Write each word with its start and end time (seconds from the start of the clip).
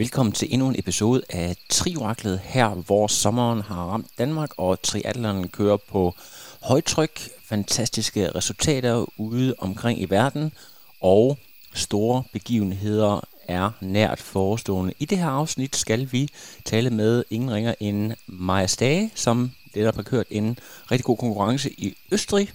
Velkommen 0.00 0.32
til 0.32 0.48
endnu 0.52 0.68
en 0.68 0.78
episode 0.78 1.22
af 1.28 1.56
Trioraklet 1.68 2.40
her, 2.44 2.68
hvor 2.68 3.06
sommeren 3.06 3.60
har 3.60 3.84
ramt 3.84 4.06
Danmark, 4.18 4.50
og 4.56 4.82
triathleren 4.82 5.48
kører 5.48 5.76
på 5.76 6.14
højtryk. 6.62 7.20
Fantastiske 7.44 8.30
resultater 8.34 9.20
ude 9.20 9.54
omkring 9.58 10.00
i 10.00 10.04
verden, 10.04 10.52
og 11.00 11.38
store 11.74 12.22
begivenheder 12.32 13.20
er 13.48 13.70
nært 13.80 14.20
forestående. 14.20 14.94
I 14.98 15.04
det 15.04 15.18
her 15.18 15.28
afsnit 15.28 15.76
skal 15.76 16.12
vi 16.12 16.28
tale 16.64 16.90
med 16.90 17.24
ingen 17.30 17.52
ringer 17.52 17.74
end 17.80 18.12
Maja 18.26 18.66
Stage, 18.66 19.10
som 19.14 19.50
netop 19.74 19.96
har 19.96 20.02
kørt 20.02 20.26
en 20.30 20.58
rigtig 20.90 21.04
god 21.04 21.16
konkurrence 21.16 21.70
i 21.70 21.96
Østrig. 22.12 22.52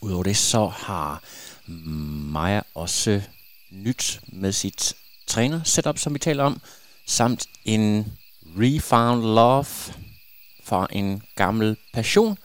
Udover 0.00 0.22
det 0.22 0.36
så 0.36 0.66
har 0.66 1.22
Maja 1.66 2.60
også 2.74 3.22
nyt 3.70 4.20
med 4.26 4.52
sit 4.52 4.96
træner 5.28 5.62
setup, 5.64 5.98
som 5.98 6.14
vi 6.14 6.18
taler 6.18 6.44
om, 6.44 6.60
samt 7.06 7.46
en 7.64 8.12
refound 8.56 9.22
love 9.22 9.94
for 10.64 10.88
en 10.90 11.22
gammel 11.36 11.76
passion. 11.92 12.38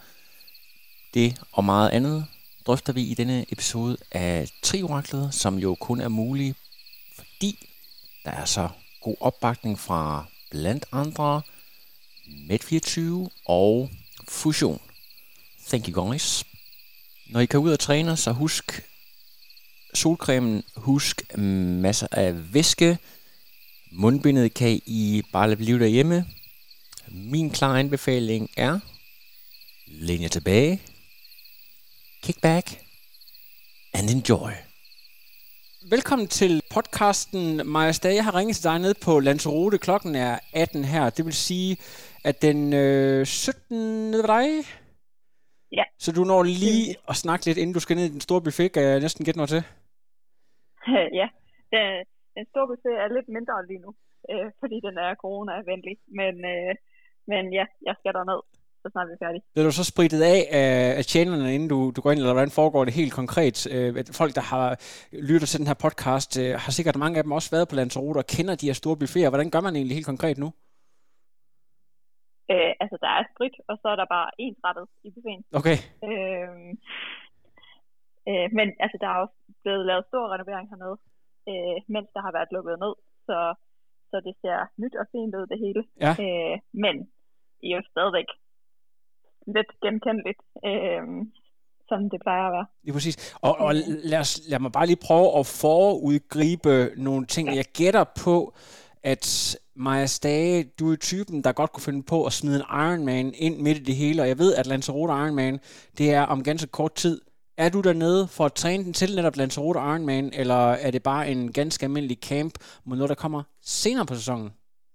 Det 1.13 1.41
og 1.51 1.63
meget 1.63 1.89
andet 1.89 2.25
drøfter 2.65 2.93
vi 2.93 3.01
i 3.03 3.13
denne 3.13 3.45
episode 3.51 3.97
af 4.11 4.49
Trioraklet, 4.61 5.33
som 5.33 5.57
jo 5.59 5.75
kun 5.75 6.01
er 6.01 6.07
mulig, 6.07 6.55
fordi 7.15 7.69
der 8.25 8.31
er 8.31 8.45
så 8.45 8.69
god 9.01 9.15
opbakning 9.19 9.79
fra 9.79 10.25
blandt 10.51 10.85
andre 10.91 11.41
Med24 12.49 13.01
og 13.45 13.89
Fusion. 14.27 14.79
Thank 15.67 15.87
you 15.87 16.05
guys. 16.05 16.45
Når 17.27 17.39
I 17.39 17.45
kan 17.45 17.59
ud 17.59 17.71
og 17.71 17.79
træne, 17.79 18.17
så 18.17 18.31
husk 18.31 18.81
solcremen, 19.93 20.63
husk 20.75 21.37
masser 21.37 22.07
af 22.11 22.53
væske. 22.53 22.97
Mundbindet 23.91 24.53
kan 24.53 24.81
I 24.85 25.23
bare 25.33 25.47
lade 25.47 25.57
blive 25.57 25.79
derhjemme. 25.79 26.25
Min 27.07 27.49
klare 27.49 27.79
anbefaling 27.79 28.49
er, 28.57 28.79
læn 29.87 30.21
jer 30.21 30.27
tilbage, 30.27 30.81
kick 32.23 32.41
back 32.41 32.79
and 33.93 34.09
enjoy. 34.09 34.51
Velkommen 35.89 36.27
til 36.27 36.61
podcasten 36.69 37.67
Maja 37.67 37.91
Stage. 37.91 38.15
Jeg 38.15 38.23
har 38.23 38.35
ringet 38.35 38.55
til 38.55 38.63
dig 38.63 38.79
nede 38.79 38.93
på 38.93 39.19
Lanzarote. 39.19 39.77
Klokken 39.77 40.15
er 40.15 40.39
18 40.53 40.85
her. 40.85 41.09
Det 41.09 41.25
vil 41.25 41.33
sige, 41.33 41.77
at 42.23 42.41
den 42.41 42.73
øh, 42.73 43.25
17. 43.25 43.77
nede 44.11 44.23
ved 44.23 44.27
dig. 44.27 44.47
Ja. 45.71 45.83
Så 45.99 46.11
du 46.11 46.23
når 46.23 46.43
lige 46.43 46.95
at 47.09 47.15
snakke 47.15 47.45
lidt, 47.45 47.57
inden 47.57 47.73
du 47.73 47.79
skal 47.79 47.95
ned 47.95 48.05
i 48.05 48.09
den 48.09 48.21
store 48.21 48.41
buffet. 48.41 48.71
Kan 48.71 48.83
jeg 48.83 48.99
næsten 48.99 49.25
gætte 49.25 49.37
noget 49.37 49.49
til? 49.49 49.63
ja, 51.19 51.27
den, 51.73 51.85
den 52.35 52.45
store 52.51 52.67
buffet 52.69 52.95
er 53.03 53.07
lidt 53.15 53.29
mindre 53.37 53.67
lige 53.69 53.83
nu, 53.85 53.91
øh, 54.31 54.47
fordi 54.61 54.77
den 54.87 54.95
er 55.05 55.21
corona-venlig. 55.23 55.95
Men, 56.19 56.33
øh, 56.53 56.73
men 57.31 57.43
ja, 57.57 57.65
jeg 57.87 57.95
skal 57.99 58.13
derned, 58.17 58.41
så 58.81 58.87
snart 58.91 59.07
vi 59.09 59.13
er 59.13 59.25
færdige. 59.25 59.43
Bliver 59.53 59.67
du 59.69 59.75
så 59.77 59.85
spritet 59.93 60.21
af 60.33 60.41
af, 60.61 60.97
af 60.99 61.05
tjenerne, 61.11 61.55
inden 61.55 61.69
du, 61.73 61.79
du 61.95 62.01
går 62.01 62.11
ind, 62.11 62.19
eller 62.19 62.37
hvordan 62.37 62.57
foregår 62.59 62.85
det 62.85 62.93
helt 63.01 63.13
konkret? 63.21 63.57
Øh, 63.75 63.89
folk, 64.21 64.33
der 64.39 64.45
har 64.53 64.67
lyttet 65.29 65.47
til 65.49 65.59
den 65.59 65.69
her 65.71 65.79
podcast, 65.85 66.31
øh, 66.41 66.51
har 66.63 66.71
sikkert 66.77 66.97
mange 67.03 67.17
af 67.17 67.23
dem 67.23 67.37
også 67.37 67.49
været 67.55 67.69
på 67.69 67.75
Lanzarote 67.75 68.17
og 68.23 68.27
kender 68.35 68.55
de 68.55 68.69
her 68.69 68.77
store 68.81 68.97
buffeter. 69.01 69.29
Hvordan 69.29 69.51
gør 69.53 69.61
man 69.67 69.75
egentlig 69.75 69.95
helt 69.97 70.11
konkret 70.13 70.37
nu? 70.43 70.49
Øh, 72.51 72.71
altså, 72.83 72.97
der 73.03 73.11
er 73.19 73.23
sprit, 73.33 73.55
og 73.69 73.75
så 73.81 73.87
er 73.93 73.97
der 74.01 74.07
bare 74.15 74.29
ensrettet 74.45 74.85
i 75.05 75.09
buffeten. 75.15 75.43
Okay. 75.59 75.77
Øh, 76.07 76.49
øh, 78.29 78.47
men 78.57 78.67
altså, 78.83 78.97
der 79.01 79.09
er 79.13 79.19
jo 79.23 79.27
blevet 79.63 79.85
lavet 79.89 80.05
stor 80.09 80.25
renovering 80.33 80.67
hernede, 80.71 80.97
øh, 81.51 81.77
mens 81.95 82.09
der 82.15 82.21
har 82.25 82.33
været 82.37 82.53
lukket 82.55 82.75
ned. 82.83 82.93
Så, 83.27 83.37
så 84.11 84.17
det 84.27 84.33
ser 84.41 84.57
nyt 84.81 84.95
og 85.01 85.05
fint 85.13 85.35
ud, 85.39 85.45
det 85.51 85.59
hele. 85.65 85.81
Ja. 86.05 86.11
Øh, 86.25 86.55
men 86.83 86.95
I 87.65 87.67
er 87.71 87.77
jo 87.79 87.83
stadigvæk 87.93 88.29
lidt 89.55 89.71
genkendeligt, 89.85 90.41
øh, 90.69 91.03
som 91.89 92.09
det 92.09 92.19
plejer 92.25 92.45
at 92.47 92.53
være. 92.57 92.67
Lige 92.83 92.93
præcis. 92.93 93.15
Og, 93.41 93.53
og 93.65 93.71
lad, 94.11 94.19
os, 94.19 94.33
lad 94.49 94.59
mig 94.59 94.71
bare 94.71 94.87
lige 94.87 95.05
prøve 95.07 95.27
at 95.39 95.45
forudgribe 95.61 96.75
nogle 96.97 97.25
ting. 97.25 97.45
Jeg 97.55 97.65
gætter 97.79 98.05
på, 98.25 98.53
at 99.03 99.57
Maja 99.75 100.05
Stage, 100.05 100.63
du 100.79 100.91
er 100.91 100.95
typen, 100.95 101.43
der 101.43 101.51
godt 101.51 101.71
kunne 101.71 101.83
finde 101.83 102.03
på 102.03 102.25
at 102.25 102.33
smide 102.33 102.55
en 102.55 102.65
Ironman 102.83 103.33
ind 103.35 103.57
midt 103.61 103.77
i 103.77 103.83
det 103.83 103.95
hele, 103.95 104.21
og 104.21 104.27
jeg 104.27 104.37
ved, 104.37 104.55
at 104.55 104.67
Lanzarote 104.67 105.13
Ironman, 105.13 105.59
det 105.97 106.13
er 106.13 106.21
om 106.21 106.43
ganske 106.43 106.67
kort 106.67 106.93
tid. 106.93 107.21
Er 107.57 107.69
du 107.69 107.81
dernede 107.81 108.27
for 108.27 108.45
at 108.45 108.53
træne 108.53 108.83
den 108.83 108.93
til 108.93 109.15
netop 109.15 109.35
Lanzarote 109.35 109.79
Ironman, 109.79 110.33
eller 110.33 110.61
er 110.85 110.91
det 110.91 111.03
bare 111.03 111.29
en 111.31 111.53
ganske 111.53 111.83
almindelig 111.83 112.17
camp 112.29 112.53
mod 112.85 112.97
noget, 112.97 113.09
der 113.09 113.15
kommer 113.15 113.43
senere 113.61 114.05
på 114.05 114.15
sæsonen? 114.15 114.49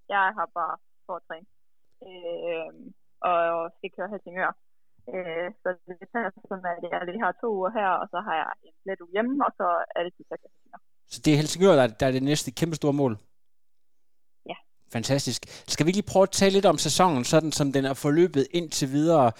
Jeg 0.08 0.26
har 0.38 0.48
bare 0.58 0.76
for 1.06 1.14
at 1.16 1.22
træne. 1.28 1.46
Øh, 2.06 2.70
og 3.30 3.70
skal 3.76 3.90
køre 3.96 4.08
Helsingør. 4.12 4.50
Øh, 5.14 5.48
så 5.62 5.68
det 5.86 5.96
er 6.14 6.30
sådan, 6.50 6.66
at 6.74 6.82
jeg 6.92 7.00
lige 7.08 7.22
har 7.24 7.32
to 7.40 7.48
uger 7.58 7.70
her, 7.78 7.90
og 8.02 8.06
så 8.12 8.18
har 8.26 8.34
jeg 8.42 8.48
en 8.66 8.74
lidt 8.88 9.00
uge 9.00 9.12
hjemme, 9.14 9.34
og 9.46 9.52
så 9.58 9.66
er 9.96 10.02
det 10.04 10.12
til 10.16 10.24
Helsingør. 10.30 10.80
Så 11.12 11.18
det 11.24 11.30
er 11.32 11.36
Helsingør, 11.36 11.74
der, 11.80 11.86
der 12.00 12.06
er 12.06 12.14
det 12.16 12.22
næste 12.22 12.50
kæmpe 12.50 12.76
store 12.76 12.92
mål? 12.92 13.12
Ja. 14.50 14.58
Fantastisk. 14.92 15.42
Skal 15.72 15.86
vi 15.86 15.92
lige 15.92 16.10
prøve 16.12 16.22
at 16.22 16.30
tale 16.30 16.52
lidt 16.52 16.66
om 16.66 16.78
sæsonen, 16.78 17.24
sådan 17.24 17.52
som 17.52 17.72
den 17.72 17.84
er 17.84 17.94
forløbet 17.94 18.46
indtil 18.50 18.88
videre? 18.92 19.32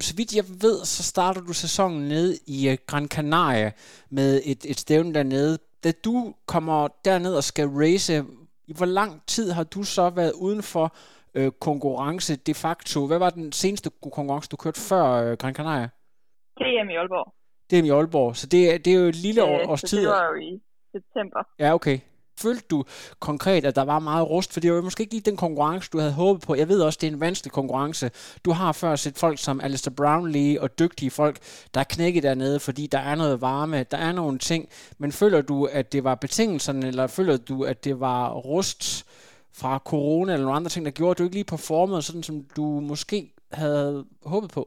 Så 0.00 0.14
vidt 0.16 0.34
jeg 0.36 0.44
ved, 0.48 0.84
så 0.84 1.02
starter 1.02 1.40
du 1.40 1.52
sæsonen 1.52 2.08
ned 2.08 2.38
i 2.46 2.68
øh, 2.68 2.78
Gran 2.86 3.08
Canaria 3.08 3.72
med 4.10 4.40
et, 4.44 4.64
et 4.64 4.80
stævne 4.80 5.14
dernede. 5.14 5.58
Da 5.84 5.92
du 6.04 6.34
kommer 6.46 6.88
derned 7.04 7.34
og 7.34 7.44
skal 7.44 7.68
race, 7.68 8.24
i 8.66 8.72
hvor 8.76 8.86
lang 8.86 9.22
tid 9.26 9.50
har 9.50 9.64
du 9.64 9.82
så 9.82 10.10
været 10.10 10.32
uden 10.32 10.62
for 10.62 10.96
øh, 11.34 11.50
konkurrence 11.60 12.36
de 12.36 12.54
facto? 12.54 13.06
Hvad 13.06 13.18
var 13.18 13.30
den 13.30 13.52
seneste 13.52 13.90
konkurrence, 14.02 14.48
du 14.48 14.56
kørte 14.56 14.80
før 14.80 15.04
øh, 15.04 15.36
Gran 15.36 15.54
Canaria? 15.54 15.88
DM 16.58 16.90
i 16.90 16.94
Aalborg. 16.96 17.34
DM 17.70 17.84
i 17.84 17.90
Aalborg, 17.90 18.36
så 18.36 18.46
det, 18.46 18.74
er- 18.74 18.78
det 18.78 18.92
er 18.92 18.98
jo 19.00 19.06
et 19.08 19.16
lille 19.16 19.42
øh, 19.42 19.68
års 19.70 19.82
tid. 19.82 19.98
det 20.00 20.08
var 20.08 20.24
jo 20.24 20.34
i 20.34 20.60
september. 20.96 21.38
Ja, 21.58 21.74
okay. 21.74 21.98
Følte 22.42 22.64
du 22.70 22.84
konkret, 23.20 23.64
at 23.64 23.76
der 23.76 23.84
var 23.84 23.98
meget 23.98 24.30
rust? 24.30 24.52
For 24.52 24.60
det 24.60 24.70
var 24.70 24.76
jo 24.76 24.82
måske 24.82 25.02
ikke 25.02 25.14
lige 25.14 25.30
den 25.30 25.36
konkurrence, 25.36 25.90
du 25.92 25.98
havde 25.98 26.12
håbet 26.12 26.42
på. 26.46 26.54
Jeg 26.54 26.68
ved 26.68 26.80
også, 26.82 26.98
det 27.00 27.08
er 27.08 27.12
en 27.12 27.20
vanskelig 27.20 27.52
konkurrence. 27.52 28.10
Du 28.44 28.50
har 28.50 28.72
før 28.72 28.96
set 28.96 29.18
folk 29.18 29.38
som 29.38 29.60
Alistair 29.60 29.94
Brownlee 29.94 30.62
og 30.62 30.78
dygtige 30.78 31.10
folk, 31.10 31.36
der 31.74 31.80
er 31.80 31.84
knækket 31.94 32.22
dernede, 32.22 32.60
fordi 32.60 32.86
der 32.86 32.98
er 32.98 33.14
noget 33.14 33.40
varme, 33.40 33.82
der 33.82 33.96
er 33.96 34.12
nogle 34.12 34.38
ting. 34.38 34.68
Men 34.98 35.12
føler 35.12 35.42
du, 35.42 35.68
at 35.72 35.92
det 35.92 36.04
var 36.04 36.14
betingelserne, 36.14 36.86
eller 36.86 37.06
føler 37.06 37.36
du, 37.36 37.64
at 37.64 37.84
det 37.84 38.00
var 38.00 38.30
rust 38.30 38.82
fra 39.60 39.78
corona 39.78 40.32
eller 40.32 40.44
nogle 40.46 40.56
andre 40.56 40.68
ting, 40.68 40.84
der 40.86 40.98
gjorde, 40.98 41.10
at 41.10 41.18
du 41.18 41.24
ikke 41.24 41.38
lige 41.40 41.52
performede 41.56 42.02
sådan, 42.02 42.22
som 42.22 42.36
du 42.56 42.66
måske 42.90 43.18
havde 43.52 44.06
håbet 44.32 44.50
på? 44.54 44.62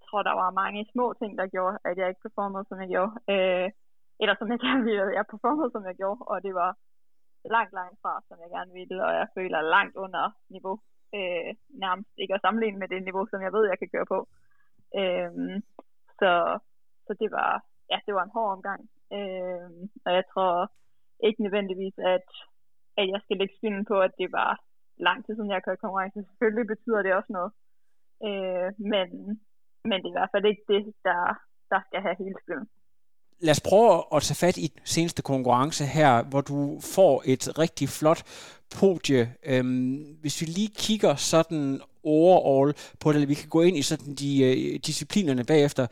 Jeg 0.00 0.06
tror, 0.10 0.22
der 0.22 0.36
var 0.42 0.50
mange 0.62 0.86
små 0.92 1.06
ting, 1.20 1.38
der 1.40 1.46
gjorde, 1.46 1.76
at 1.84 1.94
jeg 1.98 2.08
ikke 2.08 2.22
performede, 2.26 2.64
som 2.68 2.80
jeg 2.82 2.88
gjorde. 2.94 3.12
Øh, 3.32 3.68
eller 4.22 4.34
som 4.38 4.48
jeg 4.52 4.60
gerne 4.66 4.84
ville. 4.88 5.06
Jeg 5.18 5.24
performede, 5.34 5.70
som 5.74 5.82
jeg 5.88 5.96
gjorde, 6.02 6.20
og 6.32 6.36
det 6.46 6.54
var 6.62 6.70
langt, 7.44 7.72
langt 7.72 7.98
fra, 8.02 8.22
som 8.28 8.38
jeg 8.42 8.50
gerne 8.50 8.72
ville, 8.72 9.04
og 9.06 9.12
jeg 9.20 9.28
føler 9.34 9.60
langt 9.60 9.96
under 9.96 10.24
niveau. 10.48 10.78
Øh, 11.14 11.54
nærmest 11.68 12.10
ikke 12.18 12.34
at 12.34 12.40
sammenligne 12.40 12.78
med 12.78 12.88
det 12.88 13.02
niveau, 13.02 13.26
som 13.26 13.42
jeg 13.42 13.52
ved, 13.52 13.68
jeg 13.68 13.78
kan 13.78 13.88
køre 13.94 14.06
på. 14.14 14.18
Øh, 15.00 15.32
så, 16.20 16.58
så 17.06 17.12
det 17.20 17.30
var, 17.30 17.64
ja, 17.90 17.98
det 18.06 18.14
var 18.14 18.24
en 18.24 18.34
hård 18.36 18.52
omgang. 18.56 18.80
Øh, 19.16 19.70
og 20.06 20.12
jeg 20.18 20.24
tror 20.32 20.72
ikke 21.26 21.42
nødvendigvis, 21.42 21.96
at, 21.98 22.28
at 22.96 23.08
jeg 23.12 23.20
skal 23.24 23.36
lægge 23.36 23.56
skylden 23.56 23.84
på, 23.84 23.96
at 24.00 24.14
det 24.18 24.32
var 24.32 24.52
lang 24.96 25.18
tid 25.24 25.34
siden, 25.34 25.50
jeg 25.50 25.62
kørte 25.62 25.64
kørt 25.64 25.84
konkurrence. 25.84 26.24
Selvfølgelig 26.28 26.66
betyder 26.66 27.02
det 27.02 27.14
også 27.14 27.32
noget. 27.38 27.52
Øh, 28.26 28.68
men, 28.92 29.08
men 29.88 29.96
det 30.00 30.08
er 30.08 30.14
i 30.14 30.18
hvert 30.18 30.34
fald 30.34 30.44
ikke 30.44 30.64
det, 30.68 30.82
der, 31.08 31.22
der 31.70 31.80
skal 31.86 32.00
have 32.02 32.16
hele 32.18 32.36
skylden 32.42 32.68
lad 33.40 33.50
os 33.50 33.60
prøve 33.60 34.02
at 34.14 34.22
tage 34.22 34.34
fat 34.34 34.56
i 34.56 34.66
den 34.66 34.80
seneste 34.84 35.22
konkurrence 35.22 35.86
her, 35.86 36.22
hvor 36.22 36.40
du 36.40 36.80
får 36.80 37.22
et 37.26 37.58
rigtig 37.58 37.88
flot 37.88 38.22
podie. 38.70 39.34
Øhm, 39.46 40.16
hvis 40.20 40.40
vi 40.40 40.46
lige 40.46 40.70
kigger 40.76 41.16
sådan 41.16 41.80
overall 42.04 42.74
på 43.00 43.12
det, 43.12 43.16
eller 43.16 43.26
vi 43.26 43.34
kan 43.34 43.48
gå 43.48 43.62
ind 43.62 43.76
i 43.76 43.82
sådan 43.82 44.14
de 44.14 44.42
øh, 44.42 44.80
disciplinerne 44.86 45.44
bagefter 45.44 45.86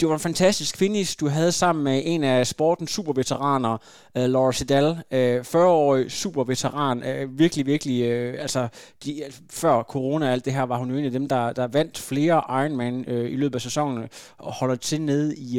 det 0.00 0.08
var 0.08 0.14
en 0.14 0.20
fantastisk 0.20 0.76
finish, 0.76 1.20
du 1.20 1.28
havde 1.28 1.52
sammen 1.52 1.84
med 1.84 2.02
en 2.04 2.24
af 2.24 2.46
sportens 2.46 2.90
superveteraner, 2.90 3.72
uh, 4.18 4.24
Laura 4.24 4.52
Sedal, 4.52 4.84
uh, 4.84 5.40
40-årig 5.40 6.10
superveteran, 6.10 6.98
uh, 6.98 7.38
virkelig, 7.38 7.66
virkelig, 7.66 8.02
uh, 8.02 8.42
altså 8.42 8.68
de, 9.04 9.22
før 9.50 9.82
corona 9.82 10.26
og 10.26 10.32
alt 10.32 10.44
det 10.44 10.52
her, 10.52 10.62
var 10.62 10.78
hun 10.78 10.90
jo 10.90 10.96
en 10.96 11.04
af 11.04 11.10
dem, 11.10 11.28
der, 11.28 11.52
der 11.52 11.66
vandt 11.66 11.98
flere 11.98 12.42
Ironman 12.48 13.04
uh, 13.08 13.32
i 13.32 13.36
løbet 13.36 13.54
af 13.54 13.60
sæsonen, 13.60 14.08
og 14.38 14.52
holder 14.52 14.74
til 14.74 15.00
nede 15.00 15.36
i 15.36 15.50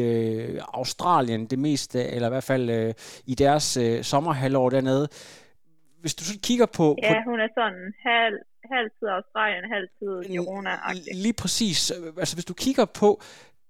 uh, 0.56 0.64
Australien, 0.74 1.46
det 1.46 1.60
meste, 1.60 2.04
eller 2.04 2.28
i 2.28 2.32
hvert 2.32 2.44
fald 2.44 2.88
uh, 2.88 2.94
i 3.26 3.36
deres 3.36 3.78
uh, 3.78 4.02
sommerhalvår 4.02 4.70
dernede. 4.70 5.08
Hvis 6.02 6.16
du 6.16 6.24
så 6.24 6.40
kigger 6.44 6.66
på... 6.66 6.98
Ja, 7.04 7.14
på, 7.14 7.30
hun 7.30 7.40
er 7.40 7.48
sådan 7.58 7.94
halv, 8.06 8.38
halv 8.74 8.90
tid 9.00 9.08
Australien, 9.08 9.64
halv 9.76 9.88
tid 10.00 10.38
corona 10.38 10.76
-agtig. 10.76 11.24
Lige 11.24 11.34
præcis. 11.34 11.92
Altså 12.18 12.36
hvis 12.36 12.46
du 12.46 12.54
kigger 12.54 12.86
på 12.86 13.22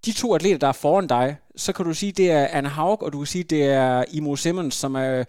de 0.06 0.12
to 0.12 0.36
atleter, 0.36 0.58
der 0.58 0.68
er 0.68 0.72
foran 0.72 1.08
dig, 1.08 1.38
så 1.56 1.74
kan 1.74 1.86
du 1.86 1.94
sige, 1.94 2.12
det 2.12 2.32
er 2.32 2.48
Anne 2.48 2.70
Haug, 2.70 3.04
og 3.04 3.14
du 3.14 3.18
kan 3.18 3.28
sige, 3.28 3.44
det 3.44 3.66
er 3.66 4.04
Imo 4.12 4.36
Simmons, 4.36 4.76
som 4.76 4.96
er 4.96 5.24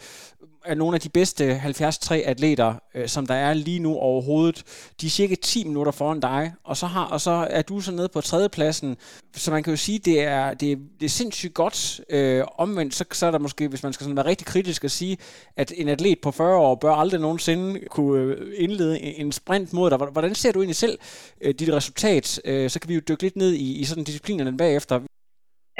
er 0.67 0.75
nogle 0.75 0.95
af 0.95 1.01
de 1.01 1.09
bedste 1.09 1.45
73 1.61 2.11
atleter, 2.11 2.75
øh, 2.95 3.07
som 3.09 3.27
der 3.27 3.35
er 3.35 3.55
lige 3.55 3.79
nu 3.79 3.97
overhovedet. 3.97 4.59
De 5.01 5.07
er 5.07 5.11
cirka 5.11 5.35
10 5.35 5.65
minutter 5.65 5.93
foran 5.93 6.21
dig, 6.21 6.53
og 6.65 6.77
så, 6.77 6.87
har, 6.87 7.05
og 7.05 7.21
så 7.21 7.31
er 7.51 7.63
du 7.63 7.81
så 7.81 7.93
nede 7.93 8.09
på 8.09 8.21
tredjepladsen. 8.21 8.97
Så 9.33 9.51
man 9.51 9.63
kan 9.63 9.73
jo 9.73 9.77
sige, 9.77 9.99
det 9.99 10.23
er, 10.23 10.55
det 10.55 10.73
er, 10.73 10.77
det 11.01 11.07
er 11.07 11.09
sindssygt 11.21 11.55
godt. 11.55 12.01
Øh, 12.11 12.45
omvendt, 12.59 12.95
så, 12.95 13.05
så 13.13 13.27
er 13.27 13.31
der 13.31 13.39
måske, 13.39 13.69
hvis 13.69 13.83
man 13.83 13.93
skal 13.93 14.05
sådan 14.05 14.17
være 14.17 14.27
rigtig 14.27 14.47
kritisk 14.47 14.85
og 14.85 14.91
sige, 14.91 15.17
at 15.57 15.73
en 15.77 15.89
atlet 15.89 16.21
på 16.23 16.31
40 16.31 16.57
år 16.57 16.75
bør 16.75 16.93
aldrig 16.93 17.21
nogensinde 17.21 17.81
kunne 17.81 18.21
øh, 18.23 18.55
indlede 18.59 19.01
en 19.01 19.33
sprint 19.33 19.73
mod 19.73 19.91
dig. 19.91 19.99
Hvordan 19.99 20.35
ser 20.35 20.53
du 20.53 20.59
egentlig 20.59 20.77
selv 20.77 20.99
øh, 21.41 21.55
dit 21.55 21.73
resultat? 21.73 22.41
Øh, 22.45 22.71
så 22.71 22.81
kan 22.81 22.89
vi 22.89 22.95
jo 22.95 23.01
dykke 23.09 23.23
lidt 23.23 23.37
ned 23.37 23.53
i, 23.53 23.81
i 23.81 23.85
sådan 23.85 24.05
disciplinerne 24.05 24.57
bagefter. 24.57 24.97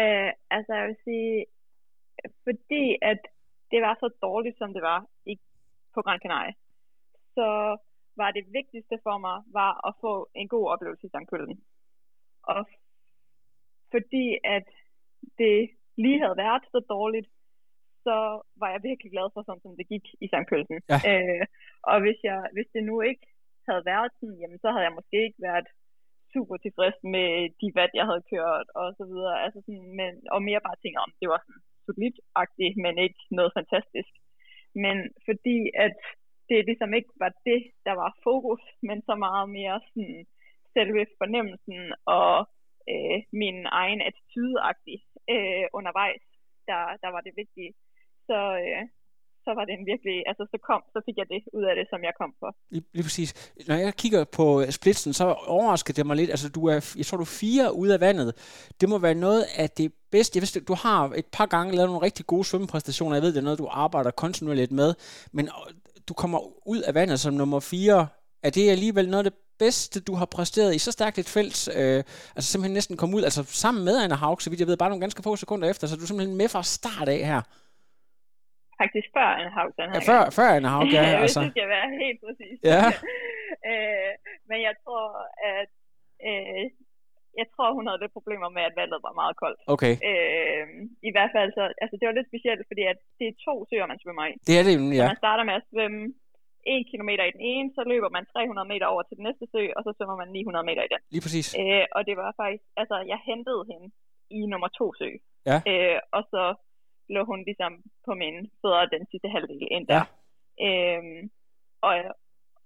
Øh, 0.01 0.31
altså 0.51 0.73
jeg 0.79 0.87
vil 0.89 0.97
sige, 1.05 1.45
fordi 2.45 2.99
at 3.03 3.21
det 3.71 3.81
var 3.87 3.95
så 4.01 4.09
dårligt, 4.23 4.59
som 4.59 4.73
det 4.77 4.83
var 4.83 5.01
i, 5.27 5.35
på 5.95 6.03
Gran 6.03 6.21
Canaria, 6.25 6.53
så 7.35 7.47
var 8.17 8.31
det 8.31 8.53
vigtigste 8.59 8.97
for 9.03 9.19
mig, 9.19 9.37
var 9.61 9.73
at 9.89 9.95
få 10.01 10.13
en 10.35 10.49
god 10.49 10.67
oplevelse 10.73 11.07
i 11.07 11.13
St. 11.15 11.29
Pølsen. 11.31 11.65
Og 12.43 12.61
fordi 13.91 14.39
at 14.45 14.69
det 15.39 15.71
lige 15.97 16.21
havde 16.23 16.37
været 16.37 16.65
så 16.73 16.81
dårligt, 16.95 17.29
så 18.07 18.17
var 18.61 18.69
jeg 18.71 18.83
virkelig 18.83 19.11
glad 19.13 19.29
for 19.35 19.43
sådan, 19.43 19.63
som 19.63 19.77
det 19.77 19.89
gik 19.93 20.07
i 20.25 20.27
St. 20.33 20.49
Pølsen. 20.51 20.79
Ja. 20.93 20.99
Øh, 21.11 21.45
og 21.91 21.97
hvis, 22.05 22.19
jeg, 22.29 22.39
hvis 22.53 22.69
det 22.75 22.83
nu 22.91 23.01
ikke 23.01 23.27
havde 23.69 23.85
været 23.93 24.11
sådan, 24.19 24.39
jamen 24.41 24.59
så 24.63 24.69
havde 24.71 24.87
jeg 24.89 24.99
måske 24.99 25.17
ikke 25.27 25.43
været 25.49 25.69
super 26.33 26.57
tilfreds 26.57 26.99
med 27.15 27.31
de 27.61 27.69
vat, 27.79 27.93
jeg 28.01 28.07
havde 28.11 28.29
kørt 28.33 28.69
og 28.81 28.87
så 28.99 29.05
videre. 29.11 29.37
Altså 29.45 29.59
sådan, 29.67 29.89
men, 29.99 30.11
og 30.35 30.41
mere 30.49 30.67
bare 30.69 30.83
tænker 30.83 31.01
om, 31.07 31.13
det 31.21 31.29
var 31.33 31.41
sådan 31.47 31.63
solidt 31.87 32.19
men 32.85 32.95
ikke 33.07 33.21
noget 33.39 33.53
fantastisk. 33.59 34.13
Men 34.85 34.97
fordi 35.27 35.59
at 35.87 35.99
det 36.49 36.67
ligesom 36.67 36.95
ikke 36.95 37.13
var 37.25 37.33
det, 37.49 37.61
der 37.87 37.95
var 38.03 38.19
fokus, 38.27 38.63
men 38.89 38.99
så 39.09 39.15
meget 39.15 39.49
mere 39.59 39.81
sådan 39.89 40.27
selve 40.75 41.07
fornemmelsen 41.21 41.83
og 42.19 42.35
øh, 42.93 43.19
min 43.43 43.59
egen 43.83 44.01
attitude 44.09 44.57
øh, 45.35 45.67
undervejs, 45.79 46.25
der, 46.69 46.83
der 47.03 47.11
var 47.15 47.21
det 47.27 47.35
vigtige. 47.43 47.73
Så, 48.29 48.39
øh, 48.65 48.83
så 49.47 49.51
var 49.59 49.65
det 49.67 49.73
en 49.79 49.87
virkelig, 49.93 50.17
altså 50.31 50.45
så 50.53 50.59
kom, 50.69 50.83
så 50.95 50.99
fik 51.07 51.17
jeg 51.21 51.29
det 51.33 51.41
ud 51.59 51.65
af 51.71 51.75
det, 51.79 51.87
som 51.93 52.01
jeg 52.09 52.15
kom 52.21 52.31
for. 52.41 52.51
Lige, 52.73 52.85
lige 52.95 53.05
præcis. 53.09 53.31
Når 53.69 53.75
jeg 53.75 53.95
kigger 54.03 54.25
på 54.39 54.45
øh, 54.61 54.71
splitsen, 54.79 55.13
så 55.13 55.25
overrasker 55.57 55.93
det 55.95 56.07
mig 56.07 56.17
lidt, 56.17 56.31
altså 56.31 56.49
du 56.49 56.67
er, 56.73 56.79
jeg 56.99 57.07
tror 57.07 57.17
du 57.17 57.29
er 57.31 57.39
fire 57.45 57.67
ud 57.83 57.89
af 57.89 58.01
vandet. 58.01 58.31
Det 58.81 58.89
må 58.89 58.99
være 58.99 59.15
noget 59.15 59.43
af 59.57 59.71
det 59.71 59.93
bedste. 60.11 60.37
Jeg 60.37 60.43
vidste, 60.43 60.61
du 60.61 60.75
har 60.75 61.01
et 61.23 61.27
par 61.27 61.47
gange 61.47 61.77
lavet 61.77 61.89
nogle 61.89 62.07
rigtig 62.07 62.27
gode 62.27 62.45
svømmepræstationer, 62.45 63.17
jeg 63.17 63.23
ved, 63.23 63.33
det 63.33 63.39
er 63.39 63.49
noget, 63.49 63.59
du 63.59 63.69
arbejder 63.71 64.11
kontinuerligt 64.11 64.73
med, 64.73 64.95
men 65.33 65.49
du 66.09 66.15
kommer 66.15 66.69
ud 66.69 66.81
af 66.81 66.95
vandet 66.95 67.21
som 67.21 67.35
nummer 67.35 67.61
fire. 67.61 68.07
Er 68.43 68.51
det 68.51 68.71
alligevel 68.71 69.11
noget 69.11 69.27
af 69.27 69.31
det 69.31 69.41
bedste, 69.59 70.01
du 70.01 70.15
har 70.15 70.27
præsteret 70.27 70.75
i 70.75 70.79
så 70.79 70.93
stærkt 70.93 71.19
et 71.19 71.29
felt, 71.29 71.69
øh, 71.77 72.05
altså 72.37 72.53
simpelthen 72.53 72.75
næsten 72.75 72.97
kom 72.97 73.15
ud, 73.15 73.23
altså 73.23 73.45
sammen 73.45 73.85
med 73.85 73.97
Anna 74.03 74.15
Haug, 74.15 74.43
så 74.43 74.51
vidt 74.51 74.61
jeg 74.61 74.69
ved, 74.69 74.77
bare 74.77 74.89
nogle 74.89 75.01
ganske 75.01 75.23
få 75.23 75.37
sekunder 75.37 75.71
efter, 75.71 75.87
så 75.87 75.95
er 75.95 75.99
du 75.99 76.07
simpelthen 76.07 76.37
med 76.37 76.49
fra 76.49 76.63
start 76.63 77.09
af 77.09 77.19
her 77.19 77.43
faktisk 78.81 79.09
før 79.17 79.31
en 79.43 79.51
havg. 79.57 79.71
Den 79.81 79.89
her 79.93 80.01
ja, 80.01 80.11
før, 80.13 80.23
før 80.39 80.51
en 80.61 80.69
havg, 80.75 80.87
ja. 80.97 81.05
altså. 81.23 81.41
Hvis 81.41 81.47
det 81.47 81.55
skal 81.57 81.69
være 81.77 81.89
helt 82.03 82.21
præcis. 82.27 82.57
Ja. 82.73 82.83
øh, 83.71 84.13
men 84.51 84.59
jeg 84.69 84.75
tror, 84.85 85.05
at 85.57 85.71
øh, 86.29 86.65
jeg 87.41 87.47
tror, 87.55 87.77
hun 87.79 87.87
havde 87.87 88.03
lidt 88.03 88.17
problemer 88.19 88.49
med, 88.57 88.63
at 88.69 88.75
vandet 88.81 89.01
var 89.07 89.15
meget 89.23 89.35
koldt. 89.43 89.61
Okay. 89.75 89.95
Øh, 90.11 90.65
I 91.09 91.11
hvert 91.15 91.33
fald, 91.37 91.51
så, 91.59 91.63
altså 91.83 91.95
det 91.99 92.07
var 92.09 92.15
lidt 92.19 92.31
specielt, 92.33 92.63
fordi 92.71 92.83
at 92.93 92.99
det 93.19 93.27
er 93.29 93.41
to 93.47 93.55
søer, 93.69 93.87
man 93.93 94.01
svømmer 94.03 94.25
i. 94.31 94.35
Det 94.49 94.55
er 94.61 94.65
det, 94.69 94.75
ja. 94.99 95.05
Så 95.05 95.13
man 95.13 95.23
starter 95.25 95.45
med 95.49 95.57
at 95.61 95.69
svømme 95.71 96.03
1 96.67 96.87
km 96.91 97.11
i 97.31 97.35
den 97.37 97.45
ene, 97.53 97.69
så 97.77 97.83
løber 97.93 98.11
man 98.17 98.25
300 98.27 98.69
meter 98.73 98.87
over 98.93 99.03
til 99.05 99.17
den 99.19 99.25
næste 99.29 99.47
sø, 99.53 99.63
og 99.77 99.81
så 99.87 99.91
svømmer 99.97 100.17
man 100.23 100.29
900 100.29 100.67
meter 100.69 100.83
i 100.85 100.91
den. 100.95 101.01
Lige 101.15 101.25
præcis. 101.27 101.47
Øh, 101.61 101.85
og 101.97 102.01
det 102.09 102.15
var 102.23 102.31
faktisk, 102.41 102.65
altså 102.83 102.97
jeg 103.13 103.19
hentede 103.31 103.63
hende 103.71 103.89
i 104.39 104.41
nummer 104.53 104.71
to 104.79 104.87
sø. 105.01 105.09
Ja. 105.51 105.59
Øh, 105.71 105.99
og 106.17 106.23
så 106.33 106.43
lå 107.15 107.21
hun 107.31 107.41
ligesom 107.49 107.73
på 108.07 108.13
min 108.23 108.37
fødder 108.61 108.93
den 108.95 109.05
sidste 109.11 109.29
halvdel 109.35 109.69
ind 109.77 109.87
der. 109.93 110.03
Ja. 110.03 110.05
Øhm, 110.67 111.23
og, 111.87 111.95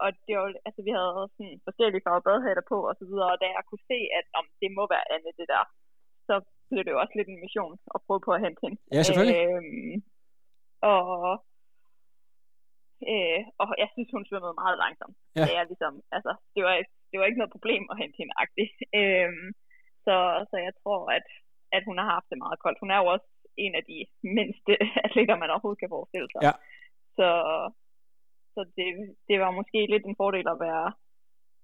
og 0.04 0.08
det 0.26 0.34
var, 0.38 0.46
altså, 0.68 0.80
vi 0.86 0.92
havde 0.96 1.14
sådan 1.36 1.56
forskellige 1.68 2.04
farver 2.04 2.26
badhætter 2.28 2.64
på 2.72 2.78
og 2.90 2.94
så 3.00 3.04
videre, 3.10 3.30
og 3.34 3.38
da 3.42 3.46
jeg 3.56 3.64
kunne 3.66 3.84
se, 3.92 3.98
at 4.18 4.26
om 4.38 4.44
det 4.62 4.70
må 4.78 4.82
være 4.94 5.06
andet 5.14 5.32
det 5.40 5.48
der, 5.54 5.64
så 6.28 6.34
blev 6.70 6.82
det 6.84 6.92
jo 6.94 7.00
også 7.02 7.14
lidt 7.16 7.30
en 7.30 7.42
mission 7.44 7.74
at 7.94 8.02
prøve 8.06 8.22
på 8.26 8.32
at 8.36 8.42
hente 8.44 8.60
hende. 8.64 8.78
Ja, 8.96 9.02
selvfølgelig. 9.02 9.40
Øhm, 9.44 9.94
og, 10.94 11.10
øh, 13.10 13.40
og 13.62 13.68
jeg 13.82 13.88
synes, 13.94 14.10
hun 14.14 14.26
svømmede 14.28 14.60
meget 14.62 14.76
langsomt. 14.84 15.16
Ja. 15.38 15.44
Det, 15.46 15.54
er 15.58 15.64
ligesom, 15.70 15.94
altså, 16.16 16.32
det, 16.54 16.62
var, 16.66 16.74
det 17.10 17.16
var 17.16 17.26
ikke 17.26 17.40
noget 17.40 17.56
problem 17.56 17.82
at 17.92 17.98
hente 18.02 18.16
hende 18.20 18.34
agtigt. 18.44 18.76
Øhm, 19.00 19.46
så, 20.06 20.14
så 20.50 20.56
jeg 20.66 20.74
tror, 20.82 21.00
at, 21.18 21.26
at 21.76 21.82
hun 21.88 21.96
har 22.00 22.08
haft 22.14 22.28
det 22.30 22.38
meget 22.44 22.58
koldt. 22.64 22.82
Hun 22.82 22.90
er 22.94 22.98
jo 23.02 23.06
også 23.14 23.28
en 23.56 23.74
af 23.74 23.84
de 23.92 23.98
mindste 24.38 24.72
atleter, 25.06 25.36
man 25.36 25.50
overhovedet 25.50 25.80
kan 25.80 25.94
forestille 25.96 26.28
sig. 26.32 26.42
Ja. 26.48 26.52
Så, 27.18 27.28
så 28.54 28.60
det, 28.76 28.86
det 29.28 29.36
var 29.40 29.50
måske 29.50 29.78
lidt 29.92 30.04
en 30.06 30.20
fordel 30.22 30.48
at 30.54 30.60
være 30.60 30.92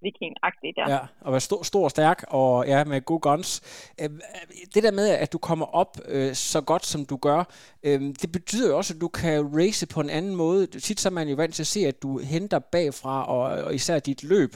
viking-agtig 0.01 0.73
der. 0.75 0.91
Ja, 0.93 0.99
og 1.21 1.31
være 1.31 1.39
stor, 1.39 1.63
stor 1.63 1.83
og 1.83 1.91
stærk, 1.91 2.23
og 2.27 2.67
ja, 2.67 2.83
med 2.83 3.01
gode 3.01 3.19
guns. 3.19 3.49
Øh, 4.01 4.09
det 4.73 4.83
der 4.83 4.91
med, 4.91 5.09
at 5.09 5.33
du 5.33 5.37
kommer 5.37 5.65
op 5.65 5.97
øh, 6.05 6.33
så 6.33 6.61
godt, 6.61 6.85
som 6.85 7.05
du 7.05 7.17
gør, 7.17 7.43
øh, 7.83 8.01
det 8.21 8.31
betyder 8.31 8.69
jo 8.69 8.77
også, 8.77 8.93
at 8.93 9.01
du 9.01 9.07
kan 9.07 9.57
race 9.57 9.87
på 9.87 10.01
en 10.01 10.09
anden 10.09 10.35
måde. 10.35 10.67
Tit 10.67 10.99
så 10.99 11.09
er 11.09 11.13
man 11.13 11.27
jo 11.29 11.35
vant 11.35 11.55
til 11.55 11.63
at 11.63 11.67
se, 11.67 11.79
at 11.79 12.01
du 12.03 12.17
henter 12.17 12.59
bagfra, 12.59 13.25
og, 13.27 13.63
og 13.63 13.75
især 13.75 13.99
dit 13.99 14.23
løb. 14.23 14.49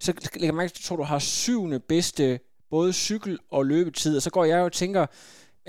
Så 0.00 0.30
lægger 0.36 0.54
man 0.54 0.64
at 0.64 0.86
du 0.88 1.02
har 1.02 1.18
syvende 1.18 1.80
bedste 1.80 2.38
både 2.70 2.92
cykel- 2.92 3.38
og 3.50 3.66
løbetid, 3.66 4.16
og 4.16 4.22
så 4.22 4.30
går 4.30 4.44
jeg 4.44 4.58
jo 4.58 4.64
og 4.64 4.72
tænker, 4.72 5.06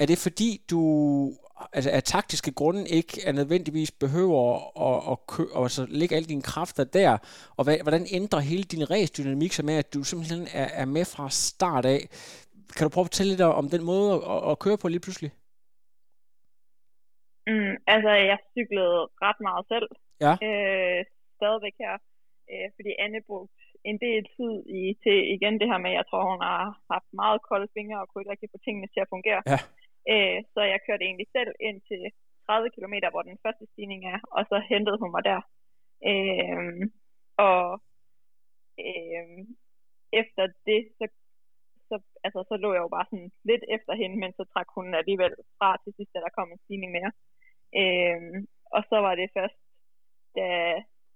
er 0.02 0.06
det 0.06 0.18
fordi, 0.28 0.50
du 0.72 0.82
altså 1.74 1.92
af 1.92 2.04
taktiske 2.04 2.52
grunde 2.60 2.84
ikke 3.00 3.14
er 3.28 3.32
nødvendigvis 3.32 3.92
behøver 3.92 4.42
at, 4.56 4.62
at, 4.86 4.98
at, 5.12 5.46
at 5.56 5.64
altså 5.64 5.86
lægge 6.00 6.16
alle 6.16 6.30
dine 6.34 6.42
kræfter 6.52 6.84
der, 6.84 7.12
og 7.58 7.64
hvad, 7.64 7.78
hvordan 7.86 8.06
ændrer 8.18 8.40
hele 8.40 8.64
din 8.64 8.90
ræsdynamik 8.92 9.54
sig 9.54 9.66
med, 9.66 9.76
at 9.84 9.94
du 9.94 10.04
simpelthen 10.04 10.44
er, 10.62 10.68
er 10.82 10.86
med 10.86 11.06
fra 11.14 11.30
start 11.30 11.86
af? 11.86 12.02
Kan 12.76 12.84
du 12.86 12.90
prøve 12.94 13.06
at 13.06 13.10
fortælle 13.12 13.32
lidt 13.32 13.42
om 13.62 13.70
den 13.76 13.84
måde 13.92 14.10
at, 14.34 14.40
at 14.52 14.60
køre 14.64 14.78
på 14.82 14.88
lige 14.88 15.06
pludselig? 15.06 15.32
Mm, 17.50 17.74
altså, 17.94 18.12
jeg 18.32 18.38
cyklede 18.56 19.00
ret 19.26 19.40
meget 19.48 19.66
selv. 19.74 19.90
Ja. 20.26 20.34
Øh, 20.48 21.00
stadigvæk 21.38 21.76
her. 21.84 21.94
Øh, 22.52 22.68
fordi 22.76 22.92
Anne 23.04 23.22
brugte 23.30 23.56
en 23.92 23.98
del 24.06 24.22
tid 24.36 24.54
i, 24.80 24.82
til 25.04 25.18
igen 25.36 25.54
det 25.60 25.68
her 25.72 25.80
med, 25.84 25.92
jeg 26.00 26.06
tror, 26.10 26.22
hun 26.32 26.42
har 26.48 26.62
haft 26.94 27.10
meget 27.22 27.40
kolde 27.50 27.68
fingre 27.76 28.02
og 28.02 28.08
kunne 28.08 28.22
ikke 28.22 28.34
rigtig 28.34 28.50
få 28.54 28.60
tingene 28.66 28.88
til 28.94 29.02
at 29.04 29.12
fungere. 29.16 29.42
Ja. 29.54 29.60
Øh, 30.14 30.38
så 30.54 30.62
jeg 30.74 30.80
kørte 30.88 31.04
egentlig 31.06 31.28
selv 31.38 31.52
ind 31.68 31.78
til 31.90 32.02
30 32.46 32.70
km, 32.76 32.96
hvor 33.12 33.24
den 33.30 33.38
første 33.44 33.66
stigning 33.72 34.02
er, 34.14 34.20
og 34.38 34.42
så 34.50 34.58
hentede 34.72 34.98
hun 35.02 35.12
mig 35.16 35.24
der. 35.32 35.42
Øh, 36.10 36.74
og 37.48 37.64
øh, 38.88 39.28
efter 40.22 40.44
det, 40.70 40.82
så, 40.98 41.06
så, 41.90 41.96
altså, 42.26 42.40
så 42.50 42.56
lå 42.64 42.70
jeg 42.74 42.82
jo 42.86 42.96
bare 42.96 43.10
sådan 43.12 43.32
lidt 43.50 43.64
efter 43.76 43.94
hende, 44.02 44.18
men 44.24 44.32
så 44.38 44.44
trak 44.54 44.70
hun 44.76 44.96
alligevel 45.02 45.34
fra 45.58 45.70
til 45.84 45.94
sidst, 45.98 46.14
da 46.14 46.20
der 46.20 46.36
kom 46.38 46.52
en 46.52 46.64
stigning 46.66 46.92
mere. 46.98 47.12
Øh, 47.82 48.22
og 48.76 48.82
så 48.90 48.98
var 49.06 49.14
det 49.16 49.36
først, 49.38 49.60
da 50.36 50.48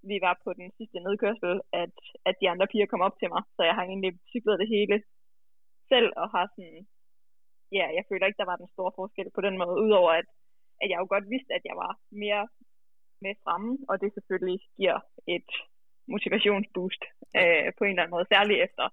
vi 0.09 0.17
var 0.27 0.35
på 0.43 0.49
den 0.53 0.69
sidste 0.77 0.99
nedkørsel, 1.05 1.53
at, 1.81 1.95
at 2.25 2.35
de 2.41 2.49
andre 2.49 2.67
piger 2.67 2.85
kom 2.85 3.01
op 3.07 3.15
til 3.19 3.29
mig. 3.33 3.43
Så 3.55 3.61
jeg 3.63 3.75
har 3.75 3.83
egentlig 3.83 4.13
cyklet 4.31 4.59
det 4.59 4.67
hele 4.75 5.03
selv, 5.91 6.09
og 6.21 6.27
har 6.35 6.45
sådan 6.55 6.87
ja, 7.77 7.85
jeg 7.97 8.03
føler 8.09 8.25
ikke, 8.25 8.41
der 8.41 8.51
var 8.51 8.61
den 8.63 8.69
store 8.75 8.91
forskel 8.99 9.29
på 9.35 9.41
den 9.47 9.55
måde, 9.61 9.77
udover 9.85 10.11
at, 10.19 10.27
at 10.81 10.87
jeg 10.91 10.97
jo 11.01 11.07
godt 11.13 11.29
vidste, 11.33 11.51
at 11.57 11.63
jeg 11.69 11.75
var 11.83 11.91
mere 12.23 12.43
med 13.23 13.33
fremme, 13.43 13.71
og 13.89 13.95
det 14.01 14.09
selvfølgelig 14.13 14.59
giver 14.77 14.97
et 15.35 15.49
motivationsboost 16.13 17.03
øh, 17.39 17.67
på 17.77 17.83
en 17.83 17.89
eller 17.89 18.03
anden 18.03 18.15
måde, 18.15 18.31
særligt 18.33 18.63
efter 18.67 18.85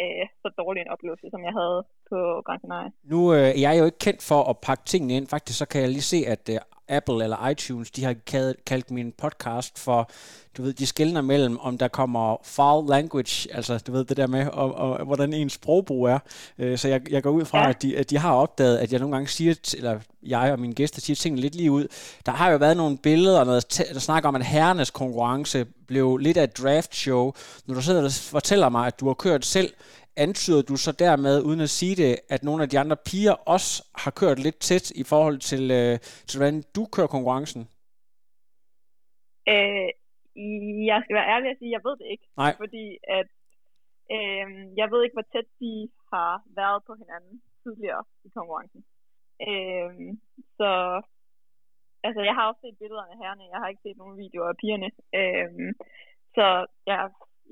øh, 0.00 0.24
så 0.42 0.48
dårlig 0.60 0.80
en 0.80 0.94
oplevelse, 0.94 1.26
som 1.30 1.42
jeg 1.48 1.54
havde 1.60 1.78
på 2.10 2.18
Gran 2.46 2.60
Canaria. 2.62 2.90
Nu 3.12 3.20
øh, 3.34 3.50
jeg 3.62 3.68
er 3.70 3.74
jeg 3.74 3.80
jo 3.82 3.88
ikke 3.90 4.04
kendt 4.06 4.22
for 4.30 4.40
at 4.50 4.56
pakke 4.66 4.84
tingene 4.84 5.14
ind. 5.16 5.26
Faktisk 5.34 5.58
så 5.58 5.66
kan 5.70 5.80
jeg 5.82 5.90
lige 5.90 6.10
se, 6.14 6.20
at 6.34 6.44
øh, 6.54 6.58
Apple 6.88 7.24
eller 7.24 7.48
iTunes, 7.48 7.90
de 7.90 8.04
har 8.04 8.14
kaldt, 8.66 8.90
min 8.90 9.12
podcast 9.18 9.78
for, 9.78 10.10
du 10.56 10.62
ved, 10.62 10.72
de 10.72 10.86
skældner 10.86 11.20
mellem, 11.20 11.58
om 11.58 11.78
der 11.78 11.88
kommer 11.88 12.36
foul 12.42 12.88
language, 12.88 13.54
altså 13.54 13.78
du 13.78 13.92
ved 13.92 14.04
det 14.04 14.16
der 14.16 14.26
med, 14.26 14.46
og, 14.46 14.74
og, 14.74 14.90
og 14.92 15.04
hvordan 15.04 15.32
ens 15.32 15.52
sprogbrug 15.52 16.06
er. 16.06 16.18
Øh, 16.58 16.78
så 16.78 16.88
jeg, 16.88 17.12
jeg 17.12 17.22
går 17.22 17.30
ud 17.30 17.44
fra, 17.44 17.58
ja. 17.58 17.68
at, 17.68 17.82
de, 17.82 17.96
at 17.96 18.10
de 18.10 18.18
har 18.18 18.34
opdaget, 18.34 18.78
at 18.78 18.92
jeg 18.92 19.00
nogle 19.00 19.16
gange 19.16 19.28
siger, 19.28 19.54
eller 19.76 20.00
jeg 20.22 20.52
og 20.52 20.60
mine 20.60 20.74
gæster 20.74 21.00
siger 21.00 21.16
tingene 21.16 21.40
lidt 21.40 21.54
lige 21.54 21.70
ud. 21.70 21.86
Der 22.26 22.32
har 22.32 22.50
jo 22.50 22.56
været 22.56 22.76
nogle 22.76 22.98
billeder, 22.98 23.40
og 23.40 23.46
noget, 23.46 23.82
der 23.94 24.00
snakker 24.00 24.28
om, 24.28 24.34
at 24.34 24.46
herrenes 24.46 24.90
konkurrence 24.90 25.66
blev 25.86 26.16
lidt 26.16 26.36
af 26.36 26.44
et 26.44 26.58
draft 26.58 26.96
show. 26.96 27.32
Når 27.66 27.74
du 27.74 27.82
sidder 27.82 28.04
og 28.04 28.12
fortæller 28.12 28.68
mig, 28.68 28.86
at 28.86 29.00
du 29.00 29.06
har 29.06 29.14
kørt 29.14 29.46
selv 29.46 29.72
antyder 30.16 30.62
du 30.62 30.76
så 30.76 30.92
dermed, 30.92 31.42
uden 31.48 31.60
at 31.60 31.70
sige 31.70 31.96
det, 32.02 32.12
at 32.28 32.42
nogle 32.42 32.62
af 32.62 32.68
de 32.68 32.78
andre 32.78 32.96
piger 33.08 33.32
også 33.54 33.72
har 34.02 34.10
kørt 34.10 34.38
lidt 34.38 34.58
tæt 34.58 34.90
i 34.90 35.04
forhold 35.12 35.38
til, 35.38 35.62
øh, 35.78 35.98
til 36.28 36.38
hvordan 36.38 36.62
du 36.76 36.82
kører 36.94 37.14
konkurrencen? 37.14 37.62
Øh, 39.52 39.88
jeg 40.90 40.98
skal 41.02 41.16
være 41.18 41.30
ærlig 41.34 41.48
og 41.50 41.56
sige, 41.58 41.70
at 41.70 41.76
jeg 41.76 41.84
ved 41.88 41.96
det 42.00 42.06
ikke. 42.14 42.26
Nej. 42.36 42.52
Fordi 42.62 42.84
at, 43.18 43.28
øh, 44.16 44.46
jeg 44.80 44.86
ved 44.92 45.00
ikke, 45.02 45.16
hvor 45.18 45.28
tæt 45.32 45.48
de 45.62 45.72
har 46.12 46.32
været 46.60 46.80
på 46.86 46.92
hinanden 47.02 47.34
tidligere 47.62 48.04
i 48.26 48.28
konkurrencen. 48.36 48.82
Øh, 49.48 49.92
så 50.58 50.70
altså, 52.06 52.20
jeg 52.28 52.34
har 52.34 52.44
også 52.48 52.60
set 52.62 52.78
billederne 52.80 53.12
af 53.12 53.18
herrene. 53.22 53.52
Jeg 53.52 53.60
har 53.60 53.68
ikke 53.68 53.84
set 53.86 53.96
nogen 54.02 54.16
videoer 54.22 54.48
af 54.52 54.56
pigerne. 54.62 54.90
Øh, 55.20 55.50
så 56.36 56.46
jeg, 56.86 56.98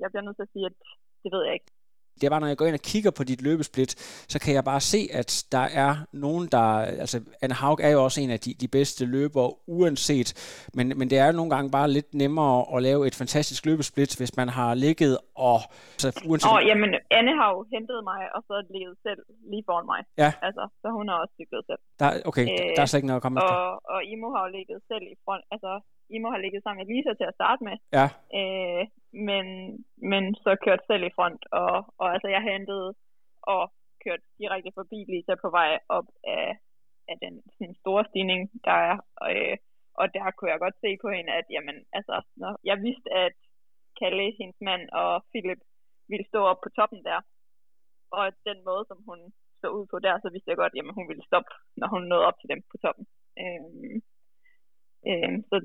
jeg 0.01 0.07
bliver 0.09 0.25
nødt 0.25 0.37
til 0.37 0.47
at 0.47 0.53
sige, 0.53 0.65
at 0.71 0.77
det 1.23 1.29
ved 1.33 1.43
jeg 1.45 1.53
ikke 1.53 1.71
det 2.19 2.23
er 2.23 2.29
bare, 2.29 2.39
når 2.39 2.47
jeg 2.47 2.57
går 2.57 2.65
ind 2.65 2.79
og 2.81 2.87
kigger 2.91 3.11
på 3.11 3.23
dit 3.23 3.41
løbesplit, 3.41 3.91
så 4.33 4.37
kan 4.43 4.53
jeg 4.53 4.63
bare 4.63 4.81
se, 4.93 5.01
at 5.13 5.29
der 5.51 5.65
er 5.83 5.93
nogen, 6.25 6.47
der... 6.55 6.65
Altså, 7.03 7.17
Anne 7.41 7.55
Haug 7.61 7.79
er 7.87 7.91
jo 7.95 8.03
også 8.03 8.21
en 8.21 8.31
af 8.35 8.39
de, 8.39 8.53
de 8.63 8.67
bedste 8.67 9.05
løbere, 9.05 9.49
uanset. 9.67 10.29
Men, 10.73 10.85
men 10.99 11.09
det 11.09 11.17
er 11.17 11.31
nogle 11.31 11.51
gange 11.55 11.71
bare 11.71 11.89
lidt 11.97 12.13
nemmere 12.13 12.65
at 12.75 12.83
lave 12.83 13.07
et 13.07 13.15
fantastisk 13.15 13.65
løbesplit, 13.65 14.17
hvis 14.17 14.37
man 14.37 14.49
har 14.49 14.73
ligget 14.73 15.17
og... 15.35 15.59
Så 16.03 16.07
uanset... 16.29 16.51
Oh, 16.51 16.59
jamen, 16.69 16.89
Anne 17.17 17.33
har 17.41 17.49
jo 17.55 17.59
hentet 17.73 17.99
mig, 18.11 18.21
og 18.35 18.41
så 18.49 18.55
ligget 18.75 18.95
selv 19.05 19.21
lige 19.51 19.63
foran 19.69 19.85
mig. 19.93 20.01
Ja. 20.23 20.31
Altså, 20.47 20.63
så 20.81 20.87
hun 20.97 21.05
har 21.09 21.17
også 21.23 21.33
cyklet 21.39 21.63
selv. 21.69 21.81
Der, 21.99 22.07
okay, 22.29 22.45
øh, 22.51 22.67
der 22.75 22.81
er 22.81 22.87
slet 22.89 22.99
ikke 22.99 23.11
noget 23.11 23.21
at 23.21 23.25
komme 23.25 23.37
og, 23.39 23.45
efter. 23.45 23.57
Og 23.93 23.99
Imo 24.11 24.27
har 24.35 24.41
jo 24.45 24.49
ligget 24.57 24.79
selv 24.91 25.05
i 25.13 25.15
front. 25.25 25.43
Altså, 25.53 25.71
Imo 26.15 26.27
har 26.33 26.39
ligget 26.45 26.61
sammen 26.63 26.79
med 26.81 26.87
Lisa 26.91 27.11
til 27.19 27.27
at 27.31 27.37
starte 27.39 27.61
med. 27.67 27.75
Ja. 27.97 28.07
Øh, 28.39 28.81
men, 29.29 29.45
men 30.11 30.35
så 30.35 30.55
kørt 30.65 30.81
selv 30.87 31.03
i 31.03 31.15
front, 31.15 31.41
og, 31.51 31.93
og 31.97 32.13
altså 32.13 32.27
jeg 32.27 32.41
hentede 32.41 32.95
og 33.41 33.73
kørt 34.03 34.21
direkte 34.39 34.71
forbi 34.75 34.99
Lisa 35.07 35.35
på 35.35 35.49
vej 35.49 35.79
op 35.89 36.07
af, 36.23 36.57
af 37.11 37.17
den 37.23 37.33
sådan, 37.57 37.75
store 37.75 38.03
stigning, 38.09 38.41
der 38.67 38.77
er. 38.89 38.97
Øh, 39.29 39.57
og 39.99 40.13
der 40.13 40.31
kunne 40.31 40.51
jeg 40.51 40.59
godt 40.59 40.77
se 40.83 40.97
på 41.01 41.09
hende, 41.15 41.31
at 41.39 41.45
jamen, 41.55 41.77
altså, 41.97 42.15
når 42.35 42.51
jeg 42.63 42.77
vidste, 42.87 43.09
at 43.25 43.35
Kalle, 43.99 44.27
hendes 44.39 44.59
mand 44.61 44.83
og 45.01 45.25
Philip 45.31 45.61
ville 46.11 46.25
stå 46.31 46.39
op 46.51 46.59
på 46.63 46.69
toppen 46.77 47.03
der. 47.09 47.19
Og 48.17 48.25
den 48.49 48.59
måde, 48.67 48.83
som 48.87 48.99
hun 49.09 49.19
så 49.61 49.67
ud 49.77 49.85
på 49.91 49.97
der, 49.99 50.15
så 50.19 50.29
vidste 50.33 50.49
jeg 50.49 50.57
godt, 50.57 50.73
at 50.77 50.95
hun 50.99 51.07
ville 51.09 51.27
stoppe, 51.29 51.51
når 51.79 51.87
hun 51.87 52.03
nåede 52.03 52.27
op 52.29 52.37
til 52.39 52.49
dem 52.49 52.61
på 52.71 52.77
toppen. 52.83 53.05
Øh, 53.41 53.95
øh, 55.09 55.33
så 55.49 55.55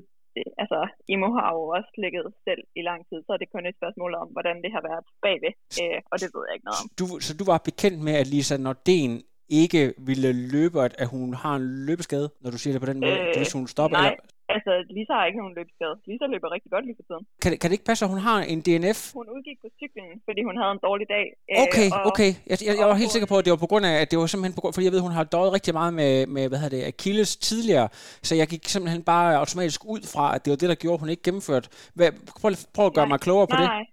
altså, 0.61 0.79
Imo 1.13 1.27
har 1.37 1.49
jo 1.57 1.61
også 1.77 1.91
ligget 2.03 2.25
selv 2.47 2.63
i 2.79 2.81
lang 2.89 3.01
tid, 3.09 3.17
så 3.25 3.29
er 3.33 3.39
det 3.41 3.49
kun 3.53 3.65
et 3.65 3.75
spørgsmål 3.79 4.11
om, 4.21 4.27
hvordan 4.35 4.55
det 4.63 4.71
har 4.75 4.83
været 4.89 5.03
bagved, 5.25 5.53
øh, 5.81 5.99
og 6.11 6.15
det 6.21 6.29
ved 6.33 6.43
jeg 6.47 6.53
ikke 6.55 6.67
noget 6.69 6.79
om. 6.81 6.87
Du, 6.99 7.05
så 7.25 7.31
du 7.39 7.45
var 7.51 7.59
bekendt 7.69 7.99
med, 8.07 8.15
at 8.21 8.27
Lisa 8.33 8.55
Nordén 8.67 9.13
ikke 9.61 9.93
ville 10.09 10.31
løbe, 10.53 10.77
at 11.03 11.07
hun 11.07 11.33
har 11.33 11.55
en 11.55 11.85
løbeskade, 11.87 12.27
når 12.41 12.49
du 12.51 12.57
siger 12.57 12.73
det 12.73 12.81
på 12.85 12.89
den 12.91 12.99
måde, 12.99 13.19
øh, 13.19 13.37
hvis 13.37 13.53
hun 13.57 13.67
stopper? 13.67 13.97
Nej, 13.97 14.07
eller? 14.07 14.23
Altså 14.55 14.71
Lisa 14.95 15.13
har 15.17 15.25
ikke 15.29 15.41
nogen 15.43 15.55
løbeskade. 15.59 15.95
Lisa 16.09 16.25
løber 16.33 16.49
rigtig 16.55 16.71
godt 16.75 16.85
lige 16.87 16.97
for 16.99 17.05
tiden. 17.09 17.23
Kan 17.41 17.49
det, 17.51 17.57
kan 17.59 17.67
det 17.69 17.75
ikke 17.77 17.89
passe, 17.91 18.05
at 18.05 18.11
hun 18.13 18.21
har 18.29 18.37
en 18.53 18.59
DNF? 18.65 18.99
Hun 19.19 19.27
udgik 19.35 19.57
på 19.63 19.69
cyklen, 19.79 20.09
fordi 20.27 20.41
hun 20.49 20.55
havde 20.59 20.71
en 20.77 20.81
dårlig 20.87 21.07
dag. 21.15 21.25
Øh, 21.51 21.57
okay, 21.65 21.87
og, 21.95 21.99
okay. 22.09 22.31
Jeg, 22.49 22.57
jeg, 22.67 22.73
jeg 22.81 22.87
var 22.91 22.97
helt 23.03 23.13
sikker 23.15 23.29
på, 23.31 23.37
at 23.39 23.43
det 23.45 23.51
var 23.55 23.61
på 23.65 23.71
grund 23.71 23.85
af, 23.91 23.95
at 24.01 24.07
det 24.11 24.17
var 24.19 24.27
simpelthen 24.31 24.55
på 24.57 24.61
grund, 24.63 24.73
fordi 24.75 24.85
jeg 24.87 24.95
ved, 24.95 25.07
hun 25.07 25.17
har 25.19 25.25
døjet 25.35 25.51
rigtig 25.57 25.73
meget 25.79 25.93
med, 26.01 26.13
med 26.35 26.43
hvad 26.49 26.59
hedder 26.61 26.75
det, 26.77 26.83
Achilles 26.91 27.31
tidligere, 27.49 27.87
så 28.27 28.33
jeg 28.41 28.47
gik 28.53 28.63
simpelthen 28.75 29.03
bare 29.13 29.27
automatisk 29.43 29.81
ud 29.95 30.01
fra, 30.13 30.25
at 30.35 30.39
det 30.43 30.49
var 30.53 30.59
det, 30.61 30.69
der 30.73 30.79
gjorde, 30.83 30.97
at 30.97 31.03
hun 31.03 31.11
ikke 31.13 31.25
gennemførte. 31.27 31.67
Hvad, 31.97 32.09
prøv, 32.39 32.49
prøv 32.75 32.85
at 32.89 32.95
gøre 32.97 33.07
nej, 33.07 33.13
mig 33.13 33.19
klogere 33.25 33.47
på 33.51 33.57
nej, 33.57 33.63
det. 33.63 33.69
Nej, 33.75 33.83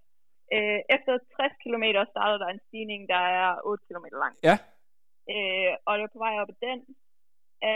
øh, 0.56 0.80
efter 0.96 1.12
60 1.36 1.64
km 1.64 1.84
starter 2.12 2.38
der 2.42 2.48
en 2.54 2.62
stigning, 2.68 3.00
der 3.12 3.22
er 3.40 3.48
8 3.64 3.84
km 3.88 4.06
lang. 4.24 4.34
Ja. 4.48 4.56
Øh, 5.34 5.72
og 5.86 5.92
det 5.94 6.02
var 6.06 6.12
på 6.16 6.22
vej 6.26 6.34
op 6.42 6.52
ad 6.54 6.58
den, 6.68 6.78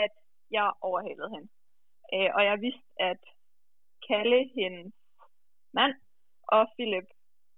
at 0.01 0.13
jeg 0.57 0.67
overhalede 0.89 1.29
hende. 1.35 1.47
Øh, 2.13 2.29
og 2.37 2.41
jeg 2.49 2.61
vidste, 2.65 2.87
at 3.09 3.21
Kalle, 4.07 4.39
hendes 4.57 4.93
mand, 5.77 5.93
og 6.55 6.61
Philip 6.75 7.07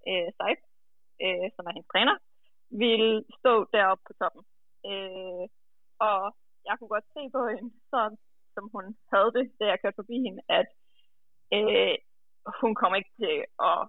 øh, 0.10 0.30
Seip, 0.38 0.62
øh, 1.24 1.48
som 1.56 1.66
er 1.68 1.74
hendes 1.76 1.92
træner, 1.94 2.16
ville 2.84 3.16
stå 3.40 3.54
deroppe 3.74 4.04
på 4.08 4.14
toppen. 4.20 4.44
Øh, 4.90 5.46
og 6.10 6.20
jeg 6.68 6.74
kunne 6.76 6.94
godt 6.96 7.08
se 7.16 7.22
på 7.36 7.42
hende, 7.54 7.72
så, 7.92 8.02
som 8.56 8.66
hun 8.74 8.86
havde 9.14 9.32
det, 9.38 9.46
da 9.60 9.64
jeg 9.72 9.80
kørte 9.82 10.00
forbi 10.02 10.18
hende, 10.26 10.42
at 10.60 10.68
øh, 11.58 11.96
hun 12.62 12.72
kom 12.82 12.92
ikke 13.00 13.14
til 13.22 13.36
at... 13.70 13.80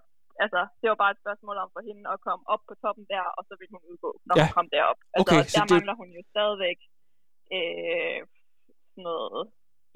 Altså, 0.44 0.60
det 0.80 0.86
var 0.90 0.98
bare 1.02 1.14
et 1.14 1.22
spørgsmål 1.24 1.56
om 1.64 1.70
for 1.74 1.82
hende 1.88 2.04
at 2.14 2.20
komme 2.26 2.44
op 2.52 2.62
på 2.68 2.74
toppen 2.82 3.06
der, 3.14 3.26
og 3.36 3.42
så 3.48 3.52
ville 3.58 3.74
hun 3.76 3.84
udgå, 3.90 4.10
når 4.26 4.34
ja. 4.36 4.42
hun 4.42 4.54
kom 4.56 4.68
derop. 4.74 5.00
Altså, 5.16 5.34
okay, 5.34 5.42
der 5.54 5.62
det... 5.64 5.72
mangler 5.74 5.94
hun 6.00 6.08
jo 6.16 6.22
stadigvæk 6.32 6.78
øh, 7.56 8.20
sådan 8.92 9.04
noget, 9.10 9.44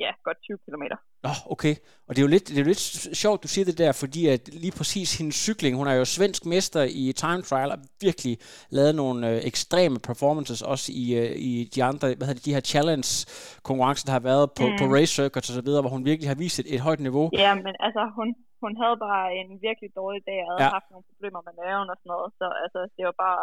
ja, 0.04 0.10
godt 0.26 0.38
20 0.42 0.58
kilometer. 0.66 0.96
Nå, 1.26 1.32
okay. 1.54 1.74
Og 2.06 2.10
det 2.12 2.18
er, 2.20 2.26
jo 2.26 2.32
lidt, 2.34 2.46
det 2.48 2.56
er 2.58 2.64
jo 2.64 2.70
lidt 2.72 2.84
sjovt, 3.22 3.42
du 3.44 3.48
siger 3.54 3.64
det 3.70 3.78
der, 3.82 3.92
fordi 4.02 4.22
at 4.34 4.42
lige 4.64 4.76
præcis 4.80 5.08
hendes 5.18 5.36
cykling, 5.46 5.72
hun 5.80 5.86
er 5.92 5.96
jo 6.00 6.04
svensk 6.16 6.42
mester 6.54 6.82
i 7.02 7.04
time 7.22 7.42
trial, 7.48 7.70
og 7.74 7.78
virkelig 8.06 8.34
lavet 8.76 8.94
nogle 9.02 9.18
øh, 9.30 9.36
ekstreme 9.50 9.98
performances, 10.08 10.60
også 10.72 10.86
i, 11.02 11.04
øh, 11.20 11.32
i 11.50 11.52
de 11.74 11.80
andre, 11.90 12.04
hvad 12.16 12.26
hedder 12.26 12.40
det, 12.40 12.48
de 12.48 12.56
her 12.56 12.64
challenge-konkurrencer, 12.72 14.04
der 14.08 14.14
har 14.18 14.24
været 14.30 14.46
på, 14.58 14.64
mm. 14.66 14.76
på 14.80 14.84
race 14.96 15.12
circuits 15.18 15.50
og 15.50 15.56
så 15.58 15.64
videre, 15.66 15.82
hvor 15.82 15.92
hun 15.96 16.04
virkelig 16.10 16.28
har 16.32 16.38
vist 16.44 16.58
et, 16.62 16.68
et 16.74 16.80
højt 16.88 17.02
niveau. 17.06 17.26
Ja, 17.44 17.52
men 17.66 17.74
altså, 17.86 18.02
hun, 18.18 18.28
hun 18.62 18.72
havde 18.82 18.96
bare 19.08 19.26
en 19.40 19.48
virkelig 19.68 19.90
dårlig 20.00 20.22
dag, 20.30 20.38
og 20.42 20.48
havde 20.50 20.64
ja. 20.66 20.76
haft 20.78 20.88
nogle 20.92 21.06
problemer 21.10 21.40
med 21.46 21.54
maven 21.60 21.88
og 21.92 21.96
sådan 21.98 22.12
noget, 22.14 22.28
så 22.40 22.46
altså, 22.64 22.80
det 22.96 23.04
var 23.08 23.16
bare 23.26 23.42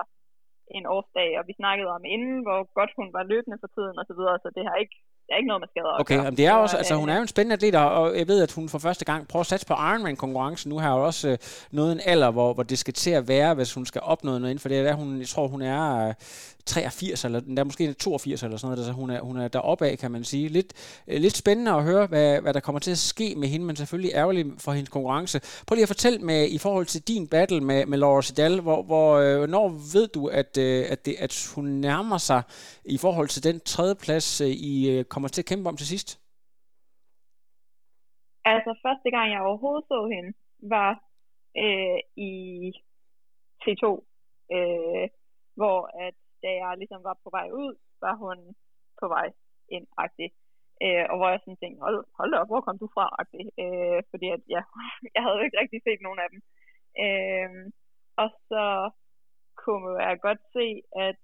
en 0.77 0.85
årsdag, 0.95 1.29
og 1.39 1.43
vi 1.49 1.53
snakkede 1.61 1.89
om 1.97 2.03
inden, 2.15 2.37
hvor 2.45 2.59
godt 2.79 2.91
hun 2.99 3.09
var 3.17 3.23
løbende 3.31 3.61
for 3.63 3.69
tiden 3.75 3.95
og 4.01 4.05
så 4.09 4.13
videre, 4.19 4.37
så 4.43 4.49
det 4.57 4.63
har 4.69 4.77
ikke 4.83 4.97
det 5.27 5.33
er 5.33 5.37
ikke 5.37 5.47
noget 5.47 5.61
med 5.61 5.67
skader 5.67 5.99
Okay, 5.99 6.17
men 6.25 6.37
det 6.37 6.45
er 6.45 6.53
også, 6.53 6.77
altså 6.77 6.95
hun 6.95 7.09
er 7.09 7.15
jo 7.15 7.21
en 7.21 7.27
spændende 7.27 7.53
atlet, 7.53 7.75
og 7.75 8.17
jeg 8.17 8.27
ved, 8.27 8.41
at 8.41 8.51
hun 8.51 8.69
for 8.69 8.79
første 8.79 9.05
gang 9.05 9.27
prøver 9.27 9.41
at 9.41 9.47
satse 9.47 9.65
på 9.65 9.73
Ironman-konkurrencen. 9.73 10.69
Nu 10.69 10.79
har 10.79 10.93
hun 10.93 11.01
også 11.01 11.29
øh, 11.29 11.37
nået 11.71 11.91
en 11.91 12.01
alder, 12.05 12.31
hvor, 12.31 12.53
hvor 12.53 12.63
det 12.63 12.79
skal 12.79 12.93
til 12.93 13.11
at 13.11 13.27
være, 13.27 13.53
hvis 13.53 13.73
hun 13.73 13.85
skal 13.85 14.01
opnå 14.01 14.31
noget 14.31 14.51
inden 14.51 14.59
for 14.59 14.69
det. 14.69 14.77
Er, 14.89 14.93
hun, 14.93 15.19
jeg 15.19 15.27
tror, 15.27 15.47
hun 15.47 15.61
er 15.61 16.07
øh, 16.07 16.13
83, 16.67 17.25
eller 17.25 17.39
der 17.39 17.63
måske 17.63 17.93
82 17.93 18.43
eller 18.43 18.57
sådan 18.57 18.71
noget, 18.71 18.85
så 18.85 18.91
hun 18.91 19.09
er, 19.09 19.21
hun 19.21 19.37
er 19.37 19.47
deroppe 19.47 19.87
af, 19.87 19.97
kan 19.97 20.11
man 20.11 20.23
sige. 20.23 20.47
Lidt, 20.47 20.73
øh, 21.07 21.21
lidt 21.21 21.37
spændende 21.37 21.71
at 21.71 21.83
høre, 21.83 22.07
hvad, 22.07 22.41
hvad 22.41 22.53
der 22.53 22.59
kommer 22.59 22.79
til 22.79 22.91
at 22.91 22.97
ske 22.97 23.33
med 23.37 23.47
hende, 23.47 23.65
men 23.65 23.75
selvfølgelig 23.75 24.11
ærgerligt 24.13 24.47
for 24.57 24.71
hendes 24.71 24.89
konkurrence. 24.89 25.41
Prøv 25.67 25.75
lige 25.75 25.83
at 25.83 25.89
fortælle 25.89 26.19
med, 26.19 26.49
i 26.49 26.57
forhold 26.57 26.85
til 26.85 27.01
din 27.01 27.27
battle 27.27 27.61
med, 27.61 27.85
med 27.85 27.97
Laura 27.97 28.21
Sedal, 28.21 28.59
hvor, 28.59 28.83
hvor, 28.83 29.17
øh, 29.17 29.49
når 29.49 29.69
ved 29.93 30.07
du, 30.07 30.27
at, 30.27 30.57
øh, 30.57 30.85
at, 30.89 31.05
det, 31.05 31.15
at 31.19 31.51
hun 31.55 31.65
nærmer 31.65 32.17
sig 32.17 32.41
i 32.85 32.97
forhold 32.97 33.27
til 33.27 33.43
den 33.43 33.59
tredje 33.65 33.95
plads, 33.95 34.41
øh, 34.41 34.47
I 34.47 34.89
øh, 34.89 35.05
kommer 35.17 35.33
til 35.35 35.45
at 35.45 35.51
kæmpe 35.51 35.69
om 35.69 35.77
til 35.77 35.91
sidst? 35.93 36.09
Altså, 38.53 38.71
første 38.85 39.09
gang 39.15 39.27
jeg 39.31 39.41
overhovedet 39.41 39.85
så 39.91 39.99
hende, 40.13 40.31
var 40.73 40.91
øh, 41.63 41.99
i 42.29 42.33
T2, 43.63 43.85
øh, 44.55 45.05
hvor 45.59 45.79
at 46.05 46.15
da 46.43 46.49
jeg 46.61 46.77
ligesom 46.77 47.01
var 47.09 47.15
på 47.23 47.29
vej 47.37 47.47
ud, 47.63 47.73
var 48.05 48.15
hun 48.23 48.37
på 48.99 49.05
vej 49.15 49.27
ind-agtig. 49.75 50.29
Øh, 50.83 51.05
og 51.11 51.15
hvor 51.17 51.29
jeg 51.29 51.39
sådan 51.39 51.61
tænkte, 51.61 51.81
hold, 51.87 51.99
hold 52.19 52.33
op, 52.39 52.47
hvor 52.49 52.61
kom 52.61 52.77
du 52.83 52.87
fra? 52.95 53.05
-agtig. 53.15 53.45
Øh, 53.63 53.99
fordi 54.11 54.27
at, 54.35 54.41
ja, 54.55 54.61
jeg 55.15 55.21
havde 55.25 55.43
ikke 55.45 55.59
rigtig 55.61 55.81
set 55.83 56.01
nogen 56.01 56.19
af 56.23 56.29
dem. 56.33 56.39
Øh, 57.05 57.49
og 58.21 58.29
så 58.49 58.63
kunne 59.63 59.93
jeg 60.07 60.25
godt 60.27 60.41
se, 60.55 60.67
at 61.07 61.23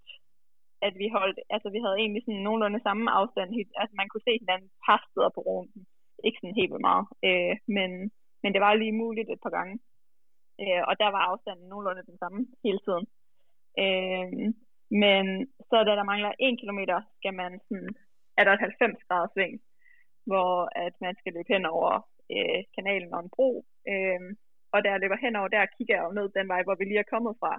at 0.88 0.94
vi 1.02 1.08
holdt, 1.18 1.40
altså 1.56 1.70
vi 1.76 1.80
havde 1.84 1.98
egentlig 2.02 2.24
sådan 2.24 2.46
nogenlunde 2.48 2.86
samme 2.88 3.06
afstand, 3.20 3.50
altså 3.82 3.94
man 4.02 4.10
kunne 4.10 4.28
se 4.28 4.34
hinanden 4.44 4.70
par 4.86 5.02
steder 5.10 5.32
på 5.36 5.42
runden, 5.50 5.82
ikke 6.26 6.40
sådan 6.40 6.60
helt 6.60 6.72
vildt 6.72 6.88
meget, 6.90 7.06
øh, 7.28 7.54
men, 7.78 7.92
men 8.44 8.50
det 8.54 8.62
var 8.66 8.74
lige 8.74 9.02
muligt 9.04 9.30
et 9.30 9.44
par 9.46 9.54
gange, 9.58 9.76
øh, 10.62 10.82
og 10.90 10.94
der 11.02 11.10
var 11.16 11.22
afstanden 11.30 11.68
nogenlunde 11.70 12.10
den 12.10 12.18
samme 12.24 12.40
hele 12.66 12.80
tiden. 12.86 13.06
Øh, 13.84 14.32
men 15.04 15.26
så 15.70 15.78
da 15.88 15.92
der 16.00 16.10
mangler 16.12 16.32
1 16.40 16.60
kilometer, 16.62 16.98
skal 17.18 17.34
man 17.42 17.52
sådan, 17.68 17.90
er 18.38 18.44
der 18.44 18.54
et 18.54 18.60
90 18.60 19.04
grader 19.08 19.30
sving, 19.34 19.54
hvor 20.30 20.54
at 20.86 20.94
man 21.06 21.16
skal 21.20 21.34
løbe 21.34 21.54
hen 21.54 21.66
over 21.66 21.92
øh, 22.36 22.60
kanalen 22.76 23.14
og 23.14 23.20
en 23.24 23.34
bro, 23.36 23.50
øh, 23.92 24.22
og 24.74 24.80
der 24.86 25.02
løber 25.02 25.18
henover, 25.26 25.48
der 25.48 25.74
kigger 25.76 25.96
jeg 25.96 26.06
jo 26.08 26.12
ned 26.18 26.28
den 26.38 26.48
vej, 26.54 26.62
hvor 26.64 26.76
vi 26.76 26.84
lige 26.86 27.04
er 27.06 27.14
kommet 27.14 27.34
fra, 27.42 27.54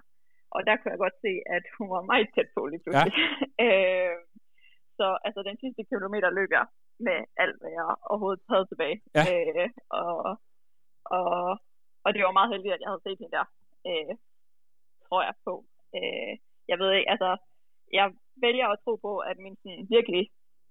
og 0.54 0.60
der 0.66 0.74
kunne 0.76 0.92
jeg 0.94 1.02
godt 1.04 1.16
se, 1.26 1.32
at 1.56 1.64
hun 1.78 1.88
var 1.94 2.02
meget 2.10 2.28
tæt 2.34 2.48
på 2.56 2.60
lige 2.66 2.82
pludselig. 2.82 3.12
Ja. 3.14 3.64
øh, 3.64 4.16
så 4.98 5.06
altså 5.26 5.40
den 5.48 5.56
sidste 5.62 5.82
kilometer 5.90 6.30
løb 6.38 6.50
jeg 6.58 6.66
med 7.06 7.18
alt, 7.42 7.56
hvad 7.60 7.70
jeg 7.78 7.84
overhovedet 8.10 8.42
havde 8.52 8.66
tilbage. 8.70 8.98
Ja. 9.16 9.24
Øh, 9.32 9.68
og, 10.00 10.16
og, 11.18 11.58
og 12.04 12.08
det 12.14 12.22
var 12.26 12.38
meget 12.38 12.52
heldigt, 12.52 12.74
at 12.74 12.82
jeg 12.82 12.90
havde 12.90 13.04
set 13.06 13.20
hende 13.20 13.36
der, 13.38 13.46
øh, 13.90 14.14
tror 15.06 15.20
jeg 15.28 15.34
på. 15.46 15.54
Øh, 15.96 16.32
jeg 16.70 16.76
ved 16.78 16.90
ikke, 16.92 17.10
altså, 17.14 17.30
jeg 17.98 18.06
vælger 18.46 18.66
at 18.68 18.80
tro 18.84 18.92
på, 19.06 19.12
at 19.30 19.36
min 19.44 19.56
sådan, 19.62 19.86
virkelig 19.96 20.22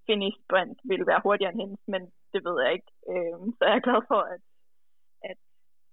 finish 0.07 0.37
sprint 0.43 0.79
ville 0.91 1.07
være 1.11 1.23
hurtigere 1.25 1.51
end 1.51 1.61
hendes, 1.63 1.83
men 1.93 2.01
det 2.33 2.41
ved 2.47 2.55
jeg 2.63 2.71
ikke. 2.77 2.89
Øh, 3.11 3.37
så 3.57 3.61
jeg 3.67 3.75
er 3.75 3.85
glad 3.87 4.01
for, 4.11 4.21
at, 4.33 4.41
at 4.43 4.52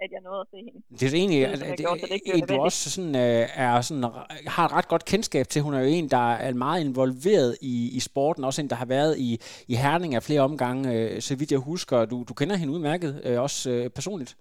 at 0.04 0.10
jeg 0.14 0.20
nåede 0.26 0.40
at 0.44 0.48
se 0.52 0.56
hende. 0.66 0.80
Det 0.98 1.02
er 1.06 1.18
egentlig, 1.22 1.40
det, 1.48 1.78
det, 1.78 1.86
gjort, 1.86 1.98
det, 2.00 2.48
det 2.48 2.48
du 2.48 2.54
også 2.68 2.82
sådan, 2.94 3.14
øh, 3.24 3.44
er 3.64 3.80
sådan, 3.88 4.04
har 4.56 4.64
et 4.68 4.74
ret 4.78 4.88
godt 4.92 5.04
kendskab 5.12 5.46
til. 5.48 5.62
Hun 5.66 5.74
er 5.74 5.80
jo 5.84 5.90
en, 5.96 6.08
der 6.16 6.26
er 6.46 6.52
meget 6.66 6.80
involveret 6.88 7.52
i, 7.72 7.74
i 7.98 8.00
sporten, 8.08 8.44
også 8.44 8.58
en, 8.62 8.70
der 8.72 8.78
har 8.82 8.90
været 8.96 9.14
i, 9.28 9.30
i 9.72 9.74
Herning 9.82 10.12
af 10.14 10.22
flere 10.22 10.46
omgange, 10.48 10.82
øh, 10.94 11.20
så 11.26 11.32
vidt 11.38 11.52
jeg 11.54 11.62
husker. 11.70 11.96
Du, 12.12 12.16
du 12.28 12.34
kender 12.40 12.56
hende 12.60 12.74
udmærket, 12.76 13.12
øh, 13.26 13.36
også 13.46 13.60
øh, 13.74 13.90
personligt. 13.98 14.32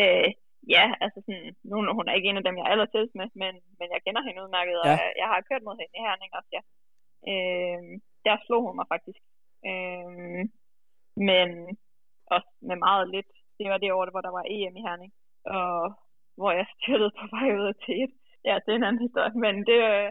Øh, 0.00 0.28
ja, 0.74 0.84
altså 1.04 1.18
sådan, 1.26 1.46
nu 1.70 1.76
hun 1.98 2.08
er 2.08 2.14
ikke 2.16 2.28
en 2.30 2.40
af 2.40 2.44
dem, 2.46 2.56
jeg 2.58 2.64
er 2.66 2.74
allertættest 2.74 3.14
med, 3.20 3.28
men, 3.42 3.52
men 3.78 3.88
jeg 3.94 4.00
kender 4.06 4.22
hende 4.26 4.42
udmærket, 4.44 4.76
og 4.82 4.86
ja. 4.86 4.92
jeg, 4.92 5.12
jeg 5.20 5.28
har 5.32 5.46
kørt 5.48 5.66
mod 5.66 5.76
hende 5.80 5.96
i 5.98 6.04
Herning 6.06 6.30
også, 6.38 6.50
ja. 6.56 6.62
Øh, 7.30 7.82
der 8.26 8.36
slog 8.46 8.62
hun 8.66 8.76
mig 8.78 8.86
faktisk. 8.94 9.20
Øh, 9.70 10.40
men 11.28 11.48
også 12.34 12.50
med 12.68 12.76
meget 12.86 13.06
lidt 13.14 13.32
det 13.58 13.66
var 13.72 13.78
det 13.78 13.92
år, 13.92 14.10
hvor 14.10 14.24
der 14.26 14.32
var 14.38 14.44
EM 14.54 14.76
i 14.76 14.84
Herning, 14.86 15.12
og 15.56 15.72
hvor 16.38 16.50
jeg 16.58 16.66
styrtede 16.74 17.12
på 17.20 17.24
vej 17.34 17.48
ud 17.60 17.66
af 17.72 17.76
tæt. 17.86 18.12
Ja, 18.48 18.54
det 18.64 18.70
er 18.72 18.78
en 18.78 18.88
anden 18.88 19.04
historie, 19.06 19.34
men 19.44 19.54
det, 19.70 19.78
øh, 19.92 20.06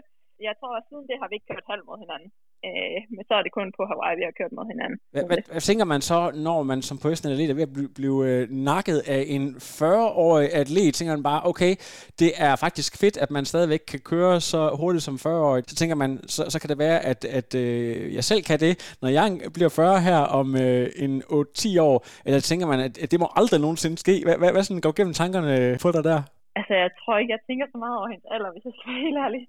jeg 0.46 0.54
tror, 0.60 0.72
at 0.76 0.86
siden 0.88 1.08
det 1.10 1.16
har 1.20 1.28
vi 1.28 1.34
ikke 1.34 1.50
kørt 1.52 1.70
halv 1.72 1.84
mod 1.88 1.98
hinanden. 2.04 2.30
Øh, 2.64 2.98
men 3.16 3.24
så 3.28 3.34
er 3.34 3.42
det 3.42 3.52
kun 3.52 3.72
på 3.76 3.82
Hawaii, 3.90 4.16
vi 4.16 4.24
har 4.28 4.34
kørt 4.40 4.52
mod 4.52 4.66
hinanden. 4.72 4.98
Hvad, 5.12 5.24
hvad, 5.28 5.38
hvad 5.50 5.60
tænker 5.60 5.84
man 5.84 6.00
så, 6.00 6.30
når 6.34 6.62
man 6.62 6.82
som 6.82 6.98
professionel 6.98 7.32
atlet 7.34 7.50
er 7.50 7.54
ved 7.54 7.62
at 7.62 7.72
blive, 7.72 7.88
blive 7.88 8.18
øh, 8.28 8.48
nakket 8.50 8.98
af 9.06 9.24
en 9.26 9.44
40-årig 9.80 10.48
atlet? 10.54 10.94
Tænker 10.94 11.14
man 11.16 11.22
bare, 11.22 11.40
okay, 11.50 11.72
det 12.18 12.30
er 12.36 12.56
faktisk 12.56 12.90
fedt, 13.02 13.16
at 13.16 13.30
man 13.30 13.44
stadigvæk 13.44 13.82
kan 13.88 14.00
køre 14.00 14.40
så 14.40 14.76
hurtigt 14.80 15.04
som 15.04 15.14
40-årig. 15.14 15.64
Så 15.66 15.76
tænker 15.76 15.96
man, 15.96 16.10
så, 16.34 16.50
så 16.50 16.60
kan 16.60 16.68
det 16.70 16.78
være, 16.78 16.98
at, 17.10 17.24
at 17.24 17.54
øh, 17.54 18.14
jeg 18.14 18.24
selv 18.24 18.42
kan 18.42 18.60
det, 18.60 18.96
når 19.02 19.08
jeg 19.08 19.26
bliver 19.54 19.68
40 19.68 20.00
her 20.00 20.18
om 20.18 20.56
øh, 20.56 20.88
en 20.96 21.22
8-10 21.22 21.80
år. 21.80 22.06
Eller 22.26 22.40
tænker 22.40 22.66
man, 22.66 22.80
at, 22.80 22.98
at 23.02 23.10
det 23.10 23.20
må 23.20 23.28
aldrig 23.36 23.60
nogensinde 23.60 23.98
ske? 23.98 24.22
Hvad, 24.24 24.36
hvad, 24.38 24.52
hvad 24.52 24.62
sådan 24.62 24.80
går 24.80 24.92
gennem 24.92 25.14
tankerne 25.14 25.78
på 25.82 25.92
dig 25.92 26.04
der? 26.04 26.22
Altså, 26.58 26.74
jeg 26.84 26.90
tror 27.00 27.14
ikke, 27.18 27.32
jeg 27.36 27.42
tænker 27.46 27.66
så 27.72 27.78
meget 27.84 27.96
over 27.98 28.08
hendes 28.12 28.26
alder, 28.34 28.50
hvis 28.52 28.64
jeg 28.64 28.74
skal 28.76 28.92
være 28.92 29.04
helt 29.06 29.18
ærlig. 29.26 29.42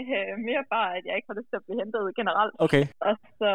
Øh, 0.00 0.34
mere 0.48 0.64
bare, 0.74 0.90
at 0.98 1.04
jeg 1.06 1.14
ikke 1.16 1.30
har 1.30 1.38
lyst 1.38 1.50
til 1.50 1.60
at 1.60 1.66
blive 1.66 1.80
hentet 1.82 2.16
generelt. 2.20 2.54
Okay. 2.64 2.84
Og 3.08 3.14
så, 3.40 3.50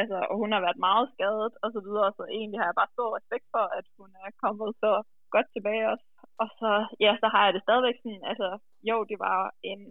altså, 0.00 0.18
og 0.30 0.34
hun 0.40 0.50
har 0.54 0.60
været 0.66 0.84
meget 0.88 1.06
skadet 1.14 1.52
og 1.64 1.68
så 1.74 1.80
videre, 1.86 2.10
så 2.18 2.24
egentlig 2.38 2.58
har 2.60 2.68
jeg 2.68 2.78
bare 2.80 2.94
stor 2.96 3.08
respekt 3.18 3.46
for, 3.54 3.64
at 3.78 3.86
hun 3.98 4.10
er 4.24 4.30
kommet 4.44 4.70
så 4.84 4.92
godt 5.34 5.48
tilbage 5.56 5.84
også. 5.92 6.06
Og 6.42 6.48
så, 6.60 6.70
ja, 7.04 7.12
så 7.22 7.26
har 7.34 7.42
jeg 7.44 7.54
det 7.54 7.62
stadigvæk 7.66 7.96
sådan, 7.98 8.24
altså, 8.30 8.48
jo, 8.90 8.96
det 9.10 9.18
var 9.26 9.38
en 9.72 9.82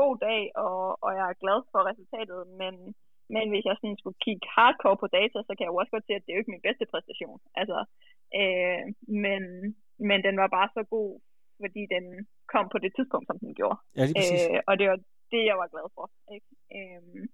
god 0.00 0.14
dag, 0.28 0.40
og, 0.66 0.80
og 1.04 1.10
jeg 1.18 1.26
er 1.28 1.42
glad 1.42 1.58
for 1.72 1.80
resultatet, 1.90 2.40
men, 2.60 2.74
men 3.34 3.46
hvis 3.50 3.64
jeg 3.68 3.76
sådan 3.78 4.00
skulle 4.00 4.22
kigge 4.26 4.46
hardcore 4.56 5.00
på 5.02 5.08
data, 5.18 5.38
så 5.46 5.52
kan 5.54 5.64
jeg 5.64 5.72
jo 5.72 5.80
også 5.80 5.92
godt 5.94 6.06
se, 6.06 6.12
at 6.18 6.22
det 6.22 6.30
er 6.30 6.36
jo 6.36 6.42
ikke 6.42 6.54
min 6.54 6.66
bedste 6.68 6.86
præstation. 6.92 7.38
Altså, 7.60 7.78
øh, 8.40 8.82
men, 9.24 9.42
men 10.08 10.18
den 10.26 10.36
var 10.42 10.48
bare 10.58 10.68
så 10.76 10.82
god, 10.96 11.10
fordi 11.62 11.82
den 11.94 12.04
kom 12.52 12.66
på 12.74 12.78
det 12.84 12.92
tidspunkt, 12.96 13.26
som 13.28 13.38
den 13.44 13.52
gjorde. 13.58 13.78
Ja, 13.96 14.02
lige 14.04 14.18
præcis. 14.18 14.44
Øh, 14.50 14.60
og 14.68 14.74
det 14.80 14.86
var 14.90 14.98
det, 15.32 15.40
jeg 15.50 15.56
var 15.60 15.68
glad 15.74 15.86
for. 15.96 16.06
Ikke? 16.34 16.48
Øhm, 16.76 17.28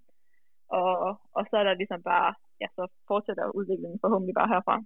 og, 0.68 0.90
og 1.36 1.42
så 1.50 1.54
er 1.60 1.64
der 1.64 1.74
ligesom 1.74 2.02
bare, 2.02 2.34
ja, 2.60 2.66
så 2.76 2.82
fortsætter 3.08 3.56
udviklingen 3.58 3.98
forhåbentlig 4.04 4.34
bare 4.34 4.48
herfra. 4.54 4.76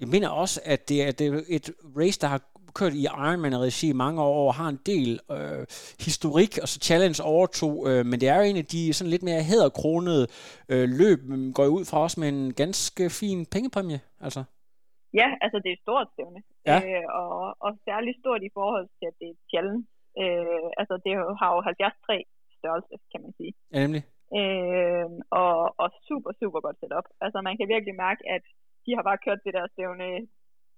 Jeg 0.00 0.08
mener 0.08 0.28
også, 0.42 0.60
at 0.64 0.88
det 0.88 0.98
er, 1.06 1.10
det 1.18 1.26
er 1.26 1.40
et 1.56 1.66
race, 2.00 2.20
der 2.20 2.26
har 2.34 2.42
kørt 2.78 2.94
i 3.00 3.04
Ironman-regi 3.04 3.88
i 3.90 4.00
mange 4.04 4.22
år, 4.22 4.48
og 4.48 4.54
har 4.54 4.68
en 4.68 4.80
del 4.92 5.10
øh, 5.36 5.64
historik, 6.08 6.52
og 6.62 6.68
så 6.72 6.76
Challenge 6.88 7.18
overtog, 7.34 7.74
øh, 7.88 8.02
men 8.10 8.16
det 8.20 8.28
er 8.28 8.36
jo 8.40 8.44
en 8.50 8.62
af 8.62 8.68
de 8.74 8.92
sådan 8.92 9.10
lidt 9.14 9.24
mere 9.28 9.42
hæderkronede 9.50 10.24
øh, 10.72 10.86
løb, 11.00 11.20
går 11.56 11.66
ud 11.78 11.84
fra 11.90 11.98
os 12.06 12.14
med 12.20 12.28
en 12.28 12.54
ganske 12.62 13.04
fin 13.20 13.38
pengepræmie, 13.54 14.00
altså. 14.26 14.42
Ja, 15.20 15.28
altså 15.44 15.56
det 15.62 15.68
er 15.70 15.76
et 15.78 15.84
stort 15.86 16.08
stævne, 16.12 16.40
ja. 16.70 16.76
øh, 16.86 17.06
og, 17.20 17.56
og 17.64 17.70
særligt 17.88 18.18
stort 18.22 18.42
i 18.48 18.54
forhold 18.58 18.86
til, 18.98 19.06
at 19.10 19.16
det 19.20 19.28
er 19.32 19.38
challenge. 19.52 19.82
Øh, 20.22 20.68
altså 20.80 20.94
det 21.04 21.12
har 21.40 21.48
jo 21.54 21.60
73 21.62 21.98
størrelse, 22.60 22.94
kan 23.12 23.20
man 23.24 23.32
sige. 23.38 23.52
Ja, 23.72 23.78
nemlig. 23.84 24.02
Øh, 24.40 25.08
og, 25.42 25.58
og 25.82 25.88
super, 26.08 26.30
super 26.40 26.60
godt 26.66 26.78
setup. 26.80 27.06
Altså 27.24 27.38
man 27.48 27.56
kan 27.58 27.68
virkelig 27.74 27.94
mærke, 28.06 28.22
at 28.36 28.44
de 28.84 28.90
har 28.96 29.04
bare 29.08 29.22
kørt 29.24 29.44
det 29.46 29.54
der 29.56 29.72
stævne 29.74 30.08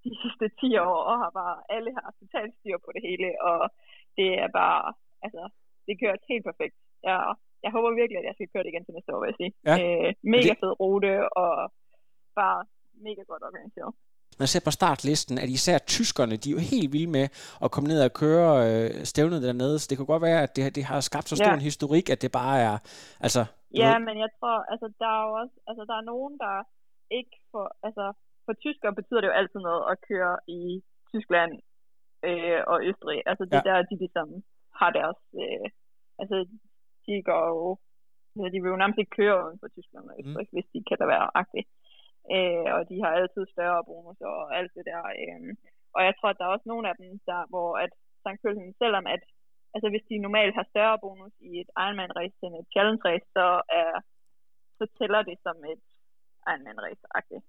de 0.05 0.13
sidste 0.23 0.47
10 0.61 0.77
år, 0.89 0.99
og 1.11 1.15
har 1.23 1.31
bare, 1.41 1.57
alle 1.77 1.91
har 1.99 2.09
totalt 2.21 2.53
styr 2.59 2.79
på 2.85 2.91
det 2.95 3.03
hele, 3.09 3.29
og 3.51 3.59
det 4.19 4.31
er 4.45 4.51
bare, 4.61 4.83
altså, 5.25 5.43
det 5.87 5.95
kører 6.01 6.29
helt 6.33 6.45
perfekt. 6.51 6.75
Jeg, 7.09 7.19
jeg 7.65 7.71
håber 7.77 7.99
virkelig, 8.01 8.19
at 8.19 8.29
jeg 8.29 8.35
skal 8.37 8.51
køre 8.53 8.65
det 8.65 8.73
igen 8.73 8.85
til 8.85 8.95
næste 8.95 9.13
år, 9.15 9.21
vil 9.21 9.31
jeg 9.33 9.41
sige. 9.43 9.53
Ja. 9.69 9.75
Øh, 9.83 10.11
mega 10.35 10.53
det... 10.53 10.61
fed 10.63 10.73
rute, 10.81 11.15
og 11.43 11.53
bare 12.41 12.61
mega 13.07 13.23
godt 13.31 13.43
organiseret 13.49 13.93
man 14.39 14.49
ser 14.49 14.63
på 14.65 14.71
startlisten, 14.71 15.39
at 15.39 15.49
især 15.49 15.79
tyskerne, 15.79 16.37
de 16.37 16.49
er 16.51 16.57
jo 16.59 16.63
helt 16.73 16.93
vilde 16.93 17.11
med 17.19 17.27
at 17.65 17.71
komme 17.71 17.89
ned 17.89 18.01
og 18.05 18.13
køre 18.23 18.51
øh, 18.69 18.91
stævnet 19.13 19.43
dernede, 19.43 19.79
så 19.79 19.87
det 19.91 19.97
kan 19.97 20.07
godt 20.07 20.23
være, 20.23 20.43
at 20.43 20.57
det, 20.57 20.75
det 20.77 20.85
har 20.85 21.01
skabt 21.01 21.29
så 21.29 21.37
stor 21.37 21.53
ja. 21.53 21.55
en 21.55 21.69
historik, 21.71 22.11
at 22.11 22.23
det 22.23 22.33
bare 22.33 22.57
er, 22.69 22.77
altså... 23.27 23.43
Ja, 23.83 23.99
men 24.07 24.15
jeg 24.25 24.31
tror, 24.39 24.57
altså 24.73 24.87
der 25.01 25.11
er 25.19 25.23
jo 25.29 25.33
også, 25.43 25.57
altså 25.69 25.83
der 25.91 25.97
er 26.01 26.11
nogen, 26.13 26.35
der 26.45 26.55
ikke 27.19 27.37
for, 27.53 27.65
altså 27.87 28.05
for 28.45 28.53
tyskere 28.65 28.95
betyder 28.99 29.21
det 29.21 29.29
jo 29.29 29.39
altid 29.41 29.61
noget 29.69 29.83
at 29.93 29.97
køre 30.09 30.35
i 30.61 30.61
Tyskland 31.13 31.53
øh, 32.29 32.61
og 32.73 32.77
Østrig. 32.89 33.21
Altså 33.31 33.45
det 33.53 33.61
ja. 33.61 33.69
der, 33.69 33.89
de 33.91 33.97
ligesom 34.05 34.29
har 34.81 34.91
deres, 34.99 35.21
øh, 35.43 35.67
altså 36.21 36.37
de 37.07 37.13
går 37.31 37.45
jo, 37.55 37.63
altså, 38.37 38.49
de 38.53 38.59
vil 38.61 38.73
jo 38.73 38.81
nærmest 38.81 38.99
ikke 39.03 39.19
køre 39.21 39.37
uden 39.45 39.59
for 39.63 39.69
Tyskland 39.77 40.05
og 40.11 40.17
Østrig, 40.21 40.47
mm. 40.49 40.55
hvis 40.55 40.69
de 40.75 40.79
kan 40.89 40.99
da 41.01 41.07
være 41.15 41.27
agtigt 41.43 41.69
øh, 42.35 42.67
og 42.77 42.81
de 42.91 42.97
har 43.03 43.11
altid 43.11 43.45
større 43.55 43.87
bonus 43.89 44.21
og 44.33 44.39
alt 44.59 44.73
det 44.77 44.85
der. 44.91 45.03
Øh. 45.23 45.41
Og 45.97 46.01
jeg 46.07 46.15
tror, 46.15 46.29
at 46.31 46.39
der 46.39 46.45
er 46.47 46.55
også 46.57 46.69
nogle 46.73 46.87
af 46.91 46.95
dem, 47.03 47.11
der, 47.31 47.41
hvor 47.53 47.71
at 47.85 47.93
St. 48.23 48.41
Kølsen, 48.43 48.75
selvom 48.83 49.05
at, 49.15 49.23
altså 49.75 49.89
hvis 49.91 50.09
de 50.11 50.25
normalt 50.27 50.55
har 50.59 50.67
større 50.73 50.99
bonus 51.05 51.35
i 51.49 51.51
et 51.63 51.71
Ironman-race 51.85 52.39
end 52.45 52.55
et 52.61 52.71
Challenge-race, 52.75 53.29
så, 53.37 53.47
er, 53.81 53.93
så 54.79 54.85
tæller 54.99 55.23
det 55.31 55.37
som 55.47 55.57
et 55.73 55.83
Ironman-race-agtigt, 56.51 57.45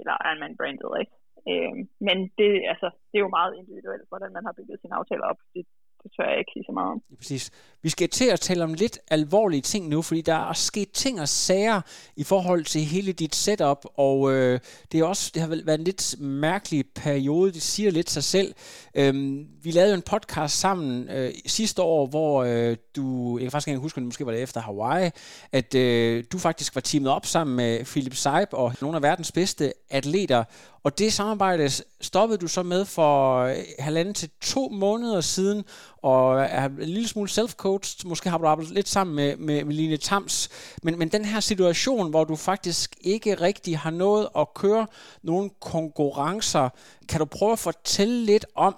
eller 0.00 0.14
Ironman-branded 0.28 0.88
race. 0.96 1.14
Øh, 1.50 1.74
men 2.06 2.16
det, 2.38 2.50
altså, 2.72 2.88
det 3.08 3.16
er 3.16 3.26
jo 3.26 3.36
meget 3.38 3.52
individuelt, 3.60 4.08
hvordan 4.10 4.32
man 4.36 4.44
har 4.46 4.54
bygget 4.58 4.80
sine 4.80 4.96
aftaler 4.98 5.26
op. 5.32 5.40
Det, 5.54 5.62
det 6.02 6.08
tør 6.14 6.30
jeg 6.30 6.38
ikke 6.38 6.54
sige 6.54 6.68
så 6.68 6.72
meget 6.78 6.90
om. 6.94 7.00
Præcis. 7.20 7.44
Vi 7.82 7.88
skal 7.88 8.08
til 8.08 8.24
at 8.24 8.40
tale 8.40 8.64
om 8.64 8.74
lidt 8.74 8.98
alvorlige 9.10 9.60
ting 9.60 9.88
nu, 9.88 10.02
fordi 10.02 10.20
der 10.20 10.50
er 10.50 10.52
sket 10.52 10.90
ting 10.90 11.20
og 11.20 11.28
sager 11.28 11.80
i 12.16 12.24
forhold 12.24 12.64
til 12.64 12.80
hele 12.80 13.12
dit 13.12 13.34
setup, 13.34 13.86
og 13.96 14.32
øh, 14.32 14.60
det, 14.92 15.00
er 15.00 15.04
også, 15.04 15.30
det 15.34 15.42
har 15.42 15.48
været 15.48 15.78
en 15.78 15.84
lidt 15.84 16.14
mærkelig 16.20 16.84
periode, 16.94 17.52
det 17.52 17.62
siger 17.62 17.90
lidt 17.90 18.10
sig 18.10 18.24
selv. 18.24 18.54
Øhm, 18.94 19.46
vi 19.62 19.70
lavede 19.70 19.90
jo 19.90 19.96
en 19.96 20.02
podcast 20.02 20.58
sammen 20.58 21.08
øh, 21.08 21.32
sidste 21.46 21.82
år, 21.82 22.06
hvor 22.06 22.44
øh, 22.44 22.76
du, 22.96 23.38
jeg 23.38 23.44
kan 23.44 23.50
faktisk 23.50 23.68
ikke 23.68 23.80
huske, 23.80 23.98
at 23.98 24.04
måske 24.04 24.26
var 24.26 24.32
det 24.32 24.42
efter 24.42 24.60
Hawaii, 24.60 25.10
at 25.52 25.74
øh, 25.74 26.24
du 26.32 26.38
faktisk 26.38 26.74
var 26.74 26.80
teamet 26.80 27.10
op 27.10 27.26
sammen 27.26 27.56
med 27.56 27.84
Philip 27.84 28.14
Seib 28.14 28.48
og 28.52 28.74
nogle 28.80 28.96
af 28.96 29.02
verdens 29.02 29.32
bedste 29.32 29.72
atleter, 29.90 30.44
og 30.84 30.98
det 30.98 31.12
samarbejde 31.12 31.70
stoppede 32.00 32.38
du 32.38 32.48
så 32.48 32.62
med 32.62 32.84
for 32.84 33.38
øh, 33.38 33.56
halvanden 33.78 34.14
til 34.14 34.30
to 34.40 34.68
måneder 34.68 35.20
siden, 35.20 35.64
og 36.02 36.40
er 36.40 36.64
en 36.64 36.78
lille 36.78 37.08
smule 37.08 37.30
self-coached. 37.30 38.08
Måske 38.08 38.30
har 38.30 38.38
du 38.38 38.46
arbejdet 38.46 38.74
lidt 38.74 38.88
sammen 38.88 39.16
med, 39.16 39.36
med, 39.36 39.64
med 39.64 39.74
Line 39.74 39.96
Tams. 39.96 40.48
Men, 40.82 40.98
men 40.98 41.08
den 41.08 41.24
her 41.24 41.40
situation, 41.40 42.10
hvor 42.10 42.24
du 42.24 42.36
faktisk 42.36 42.96
ikke 43.00 43.34
rigtig 43.34 43.78
har 43.78 43.90
nået 43.90 44.28
at 44.38 44.54
køre 44.54 44.86
nogle 45.22 45.50
konkurrencer, 45.60 46.68
kan 47.08 47.18
du 47.18 47.24
prøve 47.24 47.52
at 47.52 47.58
fortælle 47.58 48.24
lidt 48.24 48.46
om, 48.54 48.76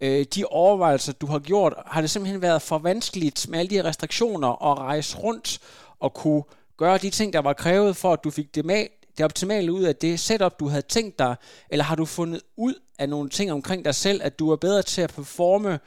øh, 0.00 0.26
de 0.34 0.44
overvejelser, 0.44 1.12
du 1.12 1.26
har 1.26 1.38
gjort, 1.38 1.74
har 1.86 2.00
det 2.00 2.10
simpelthen 2.10 2.42
været 2.42 2.62
for 2.62 2.78
vanskeligt 2.78 3.48
med 3.48 3.58
alle 3.58 3.70
de 3.70 3.84
restriktioner 3.84 4.70
at 4.72 4.78
rejse 4.78 5.18
rundt 5.18 5.58
og 6.00 6.14
kunne 6.14 6.42
gøre 6.76 6.98
de 6.98 7.10
ting, 7.10 7.32
der 7.32 7.40
var 7.40 7.52
krævet 7.52 7.96
for, 7.96 8.12
at 8.12 8.24
du 8.24 8.30
fik 8.30 8.54
det, 8.54 8.64
med, 8.64 8.86
det 9.16 9.24
optimale 9.24 9.72
ud 9.72 9.82
af 9.82 9.96
det 9.96 10.20
setup, 10.20 10.60
du 10.60 10.68
havde 10.68 10.82
tænkt 10.82 11.18
dig, 11.18 11.36
eller 11.70 11.84
har 11.84 11.94
du 11.94 12.04
fundet 12.04 12.40
ud 12.56 12.74
af 12.98 13.08
nogle 13.08 13.30
ting 13.30 13.52
omkring 13.52 13.84
dig 13.84 13.94
selv, 13.94 14.20
at 14.24 14.38
du 14.38 14.50
er 14.50 14.56
bedre 14.56 14.82
til 14.82 15.02
at 15.02 15.12
performe 15.14 15.78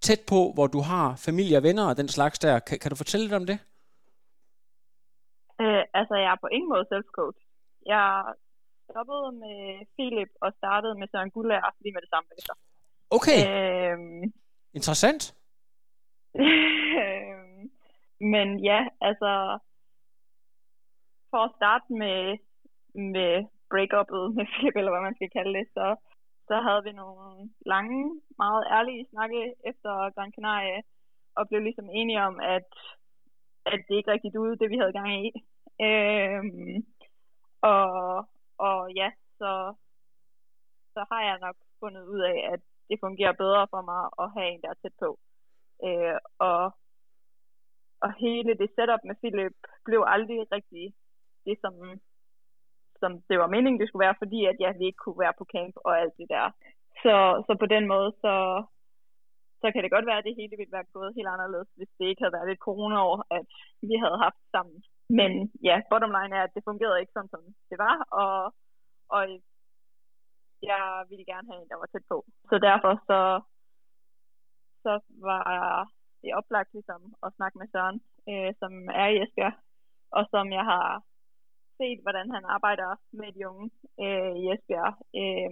tæt 0.00 0.20
på, 0.28 0.40
hvor 0.54 0.66
du 0.66 0.80
har 0.80 1.16
familie 1.16 1.56
og 1.56 1.62
venner 1.62 1.86
og 1.90 1.96
den 1.96 2.08
slags 2.08 2.38
der. 2.38 2.58
Kan, 2.58 2.78
kan 2.78 2.90
du 2.90 2.96
fortælle 2.96 3.24
lidt 3.24 3.34
om 3.40 3.46
det? 3.46 3.58
Øh, 5.60 5.82
altså, 6.00 6.14
jeg 6.14 6.30
er 6.32 6.40
på 6.40 6.48
ingen 6.56 6.70
måde 6.74 6.86
self-coach. 6.92 7.40
Jeg 7.86 8.06
stoppede 8.84 9.32
med 9.42 9.58
Philip 9.94 10.30
og 10.40 10.52
startede 10.60 10.94
med 11.00 11.08
Søren 11.12 11.30
Gullager 11.30 11.70
lige 11.80 11.94
med 11.94 12.02
det 12.02 12.10
samme 12.10 12.28
efter. 12.38 12.54
Okay. 13.10 13.40
Øhm, 13.48 14.32
Interessant. 14.74 15.22
Men 18.32 18.48
ja, 18.70 18.80
altså 19.00 19.58
for 21.30 21.40
at 21.44 21.52
starte 21.56 21.92
med, 22.02 22.20
med 23.14 23.32
break-up'et 23.72 24.26
med 24.38 24.46
Philip, 24.52 24.76
eller 24.76 24.92
hvad 24.92 25.06
man 25.08 25.14
skal 25.18 25.30
kalde 25.36 25.58
det, 25.58 25.66
så, 25.76 25.86
så 26.48 26.56
havde 26.66 26.84
vi 26.84 26.92
nogle 26.92 27.50
lange, 27.66 28.20
meget 28.38 28.64
ærlige 28.76 29.06
snakke 29.10 29.54
efter 29.64 30.10
Gran 30.14 30.32
Canaria, 30.32 30.80
og 31.34 31.48
blev 31.48 31.60
ligesom 31.62 31.88
enige 31.90 32.22
om, 32.22 32.40
at, 32.40 32.68
at 33.66 33.80
det 33.88 33.94
ikke 33.96 34.10
rigtig 34.10 34.34
duede, 34.34 34.58
det 34.58 34.70
vi 34.70 34.76
havde 34.76 34.92
gang 34.92 35.10
i. 35.26 35.28
Øhm, 35.86 36.86
og, 37.60 37.88
og 38.58 38.78
ja, 39.00 39.10
så, 39.38 39.74
så 40.94 41.00
har 41.10 41.22
jeg 41.28 41.38
nok 41.38 41.56
fundet 41.80 42.04
ud 42.04 42.20
af, 42.20 42.38
at 42.52 42.60
det 42.88 42.98
fungerer 43.00 43.32
bedre 43.32 43.66
for 43.70 43.82
mig 43.90 44.02
at 44.22 44.32
have 44.36 44.48
en, 44.52 44.62
der 44.62 44.70
er 44.70 44.80
tæt 44.82 44.96
på. 44.98 45.18
Øh, 45.86 46.18
og, 46.38 46.72
og 48.00 48.10
hele 48.24 48.58
det 48.60 48.70
setup 48.74 49.02
med 49.04 49.14
Philip 49.22 49.56
blev 49.84 50.04
aldrig 50.06 50.52
rigtig 50.52 50.94
det, 51.46 51.56
som, 51.60 51.74
som 53.00 53.12
det 53.28 53.36
var 53.42 53.48
meningen, 53.54 53.80
det 53.80 53.88
skulle 53.88 54.06
være, 54.06 54.20
fordi 54.22 54.40
at 54.50 54.56
ja, 54.62 54.70
ikke 54.88 55.02
kunne 55.04 55.22
være 55.24 55.38
på 55.38 55.44
camp 55.54 55.74
og 55.86 55.92
alt 56.00 56.14
det 56.20 56.28
der. 56.34 56.46
Så, 57.02 57.14
så 57.46 57.52
på 57.62 57.66
den 57.74 57.84
måde, 57.92 58.10
så, 58.24 58.34
så 59.60 59.66
kan 59.72 59.82
det 59.82 59.94
godt 59.94 60.06
være, 60.06 60.20
at 60.20 60.26
det 60.28 60.38
hele 60.40 60.56
ville 60.56 60.76
være 60.76 60.92
gået 60.96 61.16
helt 61.16 61.32
anderledes, 61.34 61.68
hvis 61.76 61.92
det 61.98 62.06
ikke 62.06 62.22
havde 62.22 62.36
været 62.38 62.50
et 62.50 62.64
corona-år, 62.66 63.16
at 63.38 63.46
vi 63.88 63.94
havde 64.04 64.18
haft 64.26 64.42
sammen. 64.54 64.78
Men 65.18 65.30
ja, 65.68 65.76
bottom 65.90 66.12
line 66.18 66.36
er, 66.38 66.42
at 66.44 66.54
det 66.54 66.68
fungerede 66.70 67.00
ikke 67.00 67.14
sådan, 67.14 67.32
som 67.34 67.42
det 67.70 67.78
var, 67.86 67.96
og, 68.22 68.54
og 69.16 69.22
jeg 70.62 70.82
ville 71.10 71.24
gerne 71.32 71.48
have 71.50 71.62
en, 71.62 71.68
der 71.68 71.78
var 71.82 71.88
tæt 71.92 72.06
på. 72.12 72.18
Så 72.50 72.54
derfor 72.68 72.92
så, 73.08 73.20
så 74.84 74.92
var 75.28 75.42
det 76.22 76.34
oplagt 76.34 76.72
ligesom 76.72 77.14
at 77.26 77.34
snakke 77.36 77.58
med 77.58 77.68
Søren, 77.72 77.98
øh, 78.30 78.50
som 78.60 78.72
er 79.02 79.08
i 79.08 79.22
Esbjerg, 79.22 79.56
og 80.10 80.24
som 80.30 80.52
jeg 80.52 80.64
har 80.64 81.02
set, 81.80 81.98
hvordan 82.04 82.26
han 82.36 82.44
arbejder 82.56 82.90
med 83.20 83.28
de 83.36 83.42
unge 83.50 83.66
øh, 84.04 84.34
i 84.42 84.44
Esbjerg. 84.52 84.92
Øh, 85.20 85.50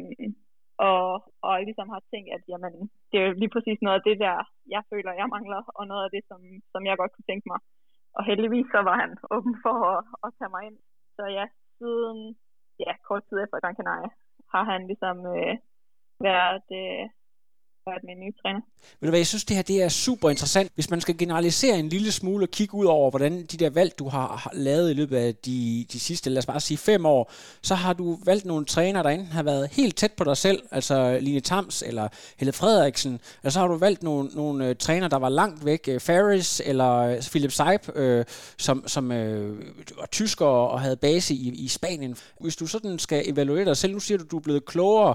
og, 0.90 1.06
og 1.46 1.52
ligesom 1.68 1.88
har 1.94 2.02
tænkt, 2.12 2.28
at 2.36 2.42
jamen, 2.50 2.74
det 3.10 3.18
er 3.20 3.38
lige 3.40 3.54
præcis 3.54 3.78
noget 3.82 3.98
af 3.98 4.06
det 4.08 4.16
der, 4.26 4.36
jeg 4.74 4.82
føler, 4.90 5.12
jeg 5.20 5.28
mangler, 5.36 5.62
og 5.78 5.84
noget 5.86 6.04
af 6.04 6.10
det, 6.14 6.22
som, 6.30 6.40
som 6.72 6.82
jeg 6.86 6.96
godt 6.96 7.12
kunne 7.12 7.30
tænke 7.30 7.46
mig. 7.52 7.60
Og 8.16 8.22
heldigvis 8.28 8.68
så 8.74 8.80
var 8.88 8.96
han 9.02 9.10
åben 9.34 9.56
for 9.64 9.76
at, 9.94 10.04
at 10.24 10.30
tage 10.38 10.52
mig 10.54 10.62
ind. 10.68 10.78
Så 11.16 11.22
ja, 11.38 11.44
siden 11.78 12.18
ja, 12.84 12.92
kort 13.08 13.22
tid 13.28 13.38
efter 13.44 13.60
Gran 13.60 13.76
Canaria, 13.78 14.10
har 14.52 14.64
han 14.72 14.80
ligesom 14.86 15.16
øh, 15.36 15.54
været, 16.28 16.66
øh, 16.80 17.04
været 17.90 18.04
min 18.04 18.20
nye 18.20 18.32
træner. 18.42 18.60
Ved 19.00 19.06
du 19.06 19.10
hvad, 19.10 19.18
jeg 19.18 19.26
synes, 19.26 19.44
det 19.44 19.56
her 19.56 19.62
det 19.62 19.82
er 19.82 19.88
super 19.88 20.30
interessant. 20.30 20.72
Hvis 20.74 20.90
man 20.90 21.00
skal 21.00 21.18
generalisere 21.18 21.78
en 21.78 21.88
lille 21.88 22.12
smule 22.12 22.44
og 22.44 22.50
kigge 22.50 22.74
ud 22.74 22.84
over, 22.84 23.10
hvordan 23.10 23.46
de 23.46 23.56
der 23.56 23.70
valg, 23.70 23.98
du 23.98 24.08
har 24.08 24.50
lavet 24.54 24.90
i 24.90 24.94
løbet 24.94 25.16
af 25.16 25.34
de, 25.34 25.86
de 25.92 26.00
sidste, 26.00 26.30
lad 26.30 26.38
os 26.38 26.46
bare 26.46 26.60
sige 26.60 26.78
fem 26.78 27.06
år, 27.06 27.32
så 27.62 27.74
har 27.74 27.92
du 27.92 28.18
valgt 28.24 28.44
nogle 28.44 28.64
træner, 28.64 29.02
der 29.02 29.10
enten 29.10 29.32
har 29.32 29.42
været 29.42 29.68
helt 29.72 29.96
tæt 29.96 30.12
på 30.12 30.24
dig 30.24 30.36
selv, 30.36 30.62
altså 30.70 31.18
Line 31.20 31.40
Tams 31.40 31.82
eller 31.86 32.08
Helle 32.36 32.52
Frederiksen, 32.52 33.20
eller 33.42 33.50
så 33.50 33.60
har 33.60 33.68
du 33.68 33.76
valgt 33.76 34.02
nogle, 34.02 34.30
nogle 34.34 34.64
øh, 34.64 34.70
uh, 34.70 34.76
træner, 34.76 35.08
der 35.08 35.16
var 35.16 35.28
langt 35.28 35.64
væk, 35.64 35.88
øh, 35.88 35.94
uh, 35.94 36.00
Ferris 36.00 36.62
eller 36.64 36.92
øh, 36.96 37.22
Philip 37.22 37.52
Seip, 37.52 37.88
uh, 37.96 38.22
som, 38.58 38.88
som 38.88 39.10
uh, 39.10 39.16
var 39.98 40.08
tysker 40.12 40.46
og 40.46 40.80
havde 40.80 40.96
base 40.96 41.34
i, 41.34 41.54
i 41.54 41.68
Spanien. 41.68 42.16
Hvis 42.40 42.56
du 42.56 42.66
sådan 42.66 42.98
skal 42.98 43.22
evaluere 43.26 43.64
dig 43.64 43.76
selv, 43.76 43.92
nu 43.92 44.00
siger 44.00 44.18
du, 44.18 44.24
du 44.30 44.36
er 44.36 44.40
blevet 44.40 44.64
klogere, 44.64 45.14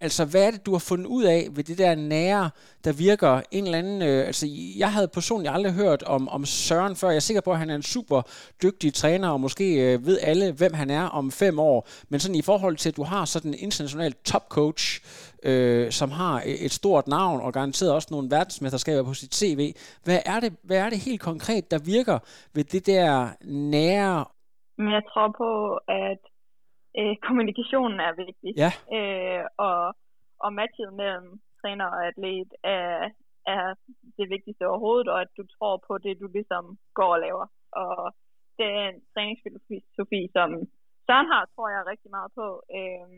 Altså, 0.00 0.24
hvad 0.24 0.46
er 0.46 0.50
det, 0.50 0.66
du 0.66 0.72
har 0.72 0.78
fundet 0.78 1.06
ud 1.06 1.24
af 1.24 1.48
ved 1.50 1.64
det 1.64 1.78
der 1.78 1.94
nære, 1.94 2.50
der 2.84 2.92
virker 2.92 3.40
en 3.50 3.64
eller 3.64 3.78
anden... 3.78 4.02
Øh, 4.02 4.26
altså, 4.26 4.46
jeg 4.78 4.92
havde 4.92 5.08
personligt 5.08 5.54
aldrig 5.54 5.72
hørt 5.72 6.02
om, 6.02 6.28
om 6.28 6.44
Søren 6.44 6.96
før. 6.96 7.08
Jeg 7.08 7.16
er 7.16 7.20
sikker 7.20 7.40
på, 7.40 7.52
at 7.52 7.58
han 7.58 7.70
er 7.70 7.74
en 7.74 7.82
super 7.82 8.22
dygtig 8.62 8.94
træner, 8.94 9.28
og 9.28 9.40
måske 9.40 9.74
øh, 9.74 10.06
ved 10.06 10.18
alle, 10.22 10.52
hvem 10.52 10.74
han 10.74 10.90
er 10.90 11.04
om 11.06 11.30
fem 11.30 11.58
år. 11.58 11.88
Men 12.08 12.20
sådan 12.20 12.34
i 12.34 12.42
forhold 12.42 12.76
til, 12.76 12.88
at 12.88 12.96
du 12.96 13.02
har 13.02 13.24
sådan 13.24 13.54
en 13.54 13.58
international 13.58 14.12
topcoach, 14.12 15.00
øh, 15.42 15.90
som 15.90 16.10
har 16.10 16.42
et 16.46 16.72
stort 16.72 17.08
navn, 17.08 17.40
og 17.40 17.52
garanteret 17.52 17.92
også 17.92 18.08
nogle 18.10 18.30
verdensmesterskaber 18.30 19.02
på 19.02 19.14
sit 19.14 19.34
CV. 19.34 19.72
Hvad 20.04 20.18
er 20.26 20.40
det, 20.40 20.52
hvad 20.62 20.78
er 20.78 20.90
det 20.90 20.98
helt 20.98 21.20
konkret, 21.20 21.70
der 21.70 21.78
virker 21.78 22.18
ved 22.54 22.64
det 22.64 22.86
der 22.86 23.28
nære? 23.44 24.24
Men 24.78 24.92
jeg 24.92 25.02
tror 25.12 25.34
på, 25.38 25.74
at 25.88 26.18
øh, 26.98 27.16
kommunikationen 27.26 28.00
er 28.00 28.12
vigtig. 28.24 28.52
Ja. 28.64 28.72
Øh, 28.96 29.44
og, 29.68 29.80
og 30.44 30.50
matchet 30.58 30.92
mellem 31.02 31.28
træner 31.60 31.86
og 31.94 32.06
atlet 32.06 32.50
er, 32.62 33.10
er 33.46 33.64
det 34.18 34.26
vigtigste 34.34 34.68
overhovedet, 34.70 35.08
og 35.12 35.20
at 35.20 35.30
du 35.38 35.42
tror 35.54 35.74
på 35.88 35.98
det, 36.04 36.20
du 36.20 36.26
ligesom 36.36 36.64
går 36.98 37.12
og 37.16 37.20
laver. 37.20 37.46
Og 37.72 38.14
den 38.58 38.90
træningsfilosofi, 39.12 40.20
som 40.36 40.48
Søren 41.06 41.28
har, 41.32 41.42
tror 41.54 41.68
jeg 41.74 41.90
rigtig 41.92 42.10
meget 42.16 42.30
på. 42.40 42.46
Øh, 42.78 43.08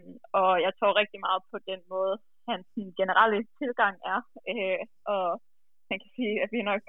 og 0.41 0.51
jeg 0.67 0.73
tror 0.79 1.01
rigtig 1.03 1.21
meget 1.27 1.41
på 1.53 1.59
den 1.71 1.81
måde, 1.95 2.15
hans 2.49 2.67
generelle 3.01 3.41
tilgang 3.61 3.97
er. 4.13 4.21
Øh, 4.53 4.83
og 5.15 5.27
man 5.91 5.99
kan 6.03 6.11
sige, 6.17 6.35
at 6.43 6.49
vi 6.53 6.59
er 6.61 6.71
nok 6.73 6.85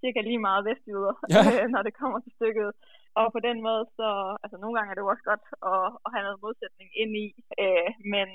cirka 0.00 0.20
lige 0.20 0.46
meget 0.48 0.62
vestjyder, 0.68 1.14
ja. 1.34 1.42
når 1.74 1.82
det 1.86 1.98
kommer 2.00 2.18
til 2.20 2.32
stykket. 2.38 2.70
Og 3.14 3.26
på 3.34 3.40
den 3.48 3.58
måde, 3.62 3.84
så, 3.98 4.08
altså 4.42 4.56
nogle 4.58 4.74
gange 4.76 4.90
er 4.90 4.94
det 4.94 5.04
jo 5.04 5.12
også 5.14 5.26
godt 5.30 5.44
at, 5.72 5.86
at 6.04 6.08
have 6.14 6.24
noget 6.26 6.42
modsætning 6.44 6.90
ind 7.02 7.12
i, 7.24 7.26
øh, 7.62 7.88
men, 8.14 8.28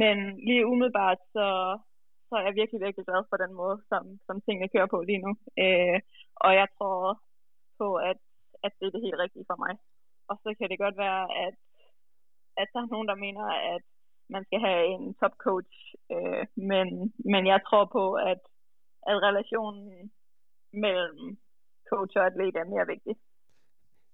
men 0.00 0.16
lige 0.46 0.66
umiddelbart, 0.66 1.20
så, 1.34 1.46
så 2.28 2.34
er 2.36 2.44
jeg 2.46 2.54
virkelig, 2.60 2.80
virkelig 2.80 3.06
glad 3.06 3.22
for 3.30 3.36
den 3.44 3.52
måde, 3.60 3.78
som, 3.90 4.02
som 4.26 4.36
tingene 4.40 4.68
kører 4.68 4.86
på 4.94 4.98
lige 5.08 5.24
nu. 5.26 5.32
Øh, 5.64 5.98
og 6.44 6.50
jeg 6.60 6.68
tror 6.76 7.22
på, 7.78 7.88
at, 8.10 8.18
at 8.64 8.72
det 8.78 8.86
er 8.86 8.94
det 8.94 9.06
helt 9.06 9.22
rigtige 9.24 9.48
for 9.50 9.58
mig. 9.64 9.74
Og 10.30 10.36
så 10.42 10.48
kan 10.58 10.68
det 10.70 10.78
godt 10.84 10.96
være, 11.06 11.22
at, 11.46 11.54
at 12.60 12.68
der 12.72 12.80
er 12.82 12.92
nogen, 12.94 13.08
der 13.08 13.24
mener, 13.26 13.44
at 13.74 13.84
man 14.34 14.44
skal 14.44 14.60
have 14.60 14.82
en 14.94 15.14
topcoach. 15.20 15.76
øh, 16.12 16.46
men, 16.70 16.86
men 17.32 17.42
jeg 17.52 17.60
tror 17.68 17.84
på, 17.96 18.04
at, 18.14 18.40
at 19.10 19.16
relationen 19.28 20.12
mellem 20.72 21.38
coach 21.92 22.14
og 22.18 22.24
atlet 22.28 22.56
er 22.62 22.66
mere 22.74 22.86
vigtigt. 22.94 23.18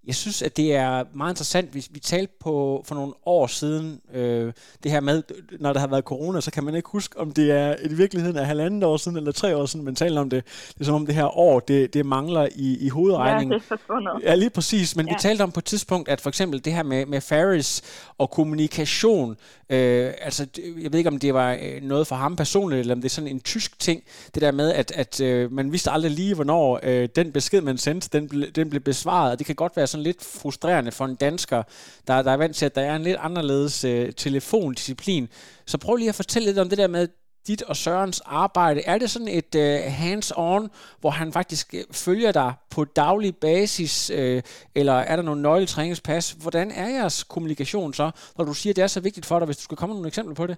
Jeg 0.06 0.14
synes, 0.14 0.42
at 0.42 0.56
det 0.56 0.74
er 0.74 1.04
meget 1.14 1.32
interessant. 1.32 1.74
Vi, 1.74 1.86
vi 1.90 2.00
talte 2.00 2.32
på 2.40 2.82
for 2.86 2.94
nogle 2.94 3.12
år 3.26 3.46
siden, 3.46 4.00
øh, 4.14 4.52
det 4.82 4.90
her 4.90 5.00
med, 5.00 5.22
når 5.60 5.72
der 5.72 5.80
har 5.80 5.86
været 5.86 6.04
corona, 6.04 6.40
så 6.40 6.50
kan 6.50 6.64
man 6.64 6.74
ikke 6.74 6.88
huske, 6.88 7.18
om 7.18 7.30
det 7.32 7.52
er 7.52 7.76
i 7.90 7.94
virkeligheden 7.94 8.36
er 8.36 8.42
halvandet 8.42 8.84
år 8.84 8.96
siden 8.96 9.16
eller 9.16 9.32
tre 9.32 9.56
år 9.56 9.66
siden, 9.66 9.84
man 9.84 9.94
taler 9.94 10.20
om 10.20 10.30
det. 10.30 10.44
Det 10.74 10.80
er 10.80 10.84
som 10.84 10.94
om 10.94 11.06
det 11.06 11.14
her 11.14 11.38
år, 11.38 11.60
det, 11.60 11.94
det 11.94 12.06
mangler 12.06 12.48
i, 12.54 12.86
i 12.86 12.88
hovedregningen. 12.88 13.52
Ja, 13.52 13.58
det 13.58 13.62
er 13.62 13.76
forsvundet. 13.76 14.12
Ja, 14.22 14.34
lige 14.34 14.50
præcis. 14.50 14.96
Men 14.96 15.06
ja. 15.06 15.12
vi 15.12 15.16
talte 15.20 15.42
om 15.42 15.52
på 15.52 15.60
et 15.60 15.64
tidspunkt, 15.64 16.08
at 16.08 16.20
for 16.20 16.28
eksempel 16.28 16.64
det 16.64 16.72
her 16.72 16.82
med, 16.82 17.06
med 17.06 17.20
Ferris 17.20 17.82
og 18.18 18.30
kommunikation, 18.30 19.36
øh, 19.70 20.12
altså 20.20 20.46
jeg 20.56 20.92
ved 20.92 20.98
ikke, 20.98 21.10
om 21.10 21.18
det 21.18 21.34
var 21.34 21.58
øh, 21.62 21.82
noget 21.82 22.06
for 22.06 22.16
ham 22.16 22.36
personligt, 22.36 22.80
eller 22.80 22.94
om 22.94 23.00
det 23.00 23.08
er 23.08 23.14
sådan 23.14 23.28
en 23.28 23.40
tysk 23.40 23.78
ting, 23.78 24.02
det 24.34 24.42
der 24.42 24.52
med, 24.52 24.72
at, 24.72 24.92
at 24.94 25.20
øh, 25.20 25.52
man 25.52 25.72
vidste 25.72 25.90
aldrig 25.90 26.10
lige, 26.10 26.34
hvornår 26.34 26.80
øh, 26.82 27.08
den 27.16 27.32
besked, 27.32 27.60
man 27.60 27.78
sendte, 27.78 28.08
den, 28.12 28.28
ble, 28.28 28.50
den 28.50 28.70
blev 28.70 28.82
besvaret. 28.82 29.32
Og 29.32 29.38
det 29.38 29.46
kan 29.46 29.54
godt 29.54 29.76
være 29.76 29.86
sådan 29.86 30.04
lidt 30.04 30.24
frustrerende 30.24 30.92
for 30.92 31.04
en 31.04 31.14
dansker, 31.14 31.62
der, 32.06 32.22
der 32.22 32.30
er 32.30 32.36
vant 32.36 32.56
til, 32.56 32.66
at 32.66 32.74
der 32.74 32.82
er 32.82 32.96
en 32.96 33.02
lidt 33.02 33.16
anderledes 33.20 33.84
øh, 33.84 34.12
telefondisciplin. 34.12 35.28
Så 35.66 35.78
prøv 35.78 35.96
lige 35.96 36.08
at 36.08 36.14
fortælle 36.14 36.46
lidt 36.46 36.58
om 36.58 36.68
det 36.68 36.78
der 36.78 36.86
med 36.86 37.08
dit 37.48 37.62
og 37.70 37.76
Sørens 37.84 38.20
arbejde. 38.44 38.80
Er 38.92 38.98
det 38.98 39.08
sådan 39.10 39.32
et 39.40 39.52
øh, 39.64 39.78
hands-on, 40.02 40.62
hvor 41.00 41.12
han 41.20 41.28
faktisk 41.38 41.66
øh, 41.78 41.84
følger 42.04 42.32
dig 42.40 42.50
på 42.74 42.80
daglig 43.02 43.32
basis, 43.48 43.94
øh, 44.18 44.38
eller 44.80 44.96
er 45.10 45.14
der 45.16 45.24
nogle 45.28 45.42
nøgletræningspas? 45.42 46.24
Hvordan 46.44 46.68
er 46.82 46.88
jeres 46.98 47.18
kommunikation 47.34 47.90
så, 48.00 48.06
når 48.36 48.44
du 48.44 48.54
siger, 48.60 48.72
at 48.72 48.76
det 48.76 48.84
er 48.84 48.92
så 48.96 49.02
vigtigt 49.08 49.26
for 49.28 49.36
dig, 49.38 49.46
hvis 49.46 49.60
du 49.60 49.64
skal 49.68 49.78
komme 49.78 49.92
med 49.92 49.98
nogle 49.98 50.12
eksempler 50.12 50.36
på 50.42 50.46
det? 50.50 50.56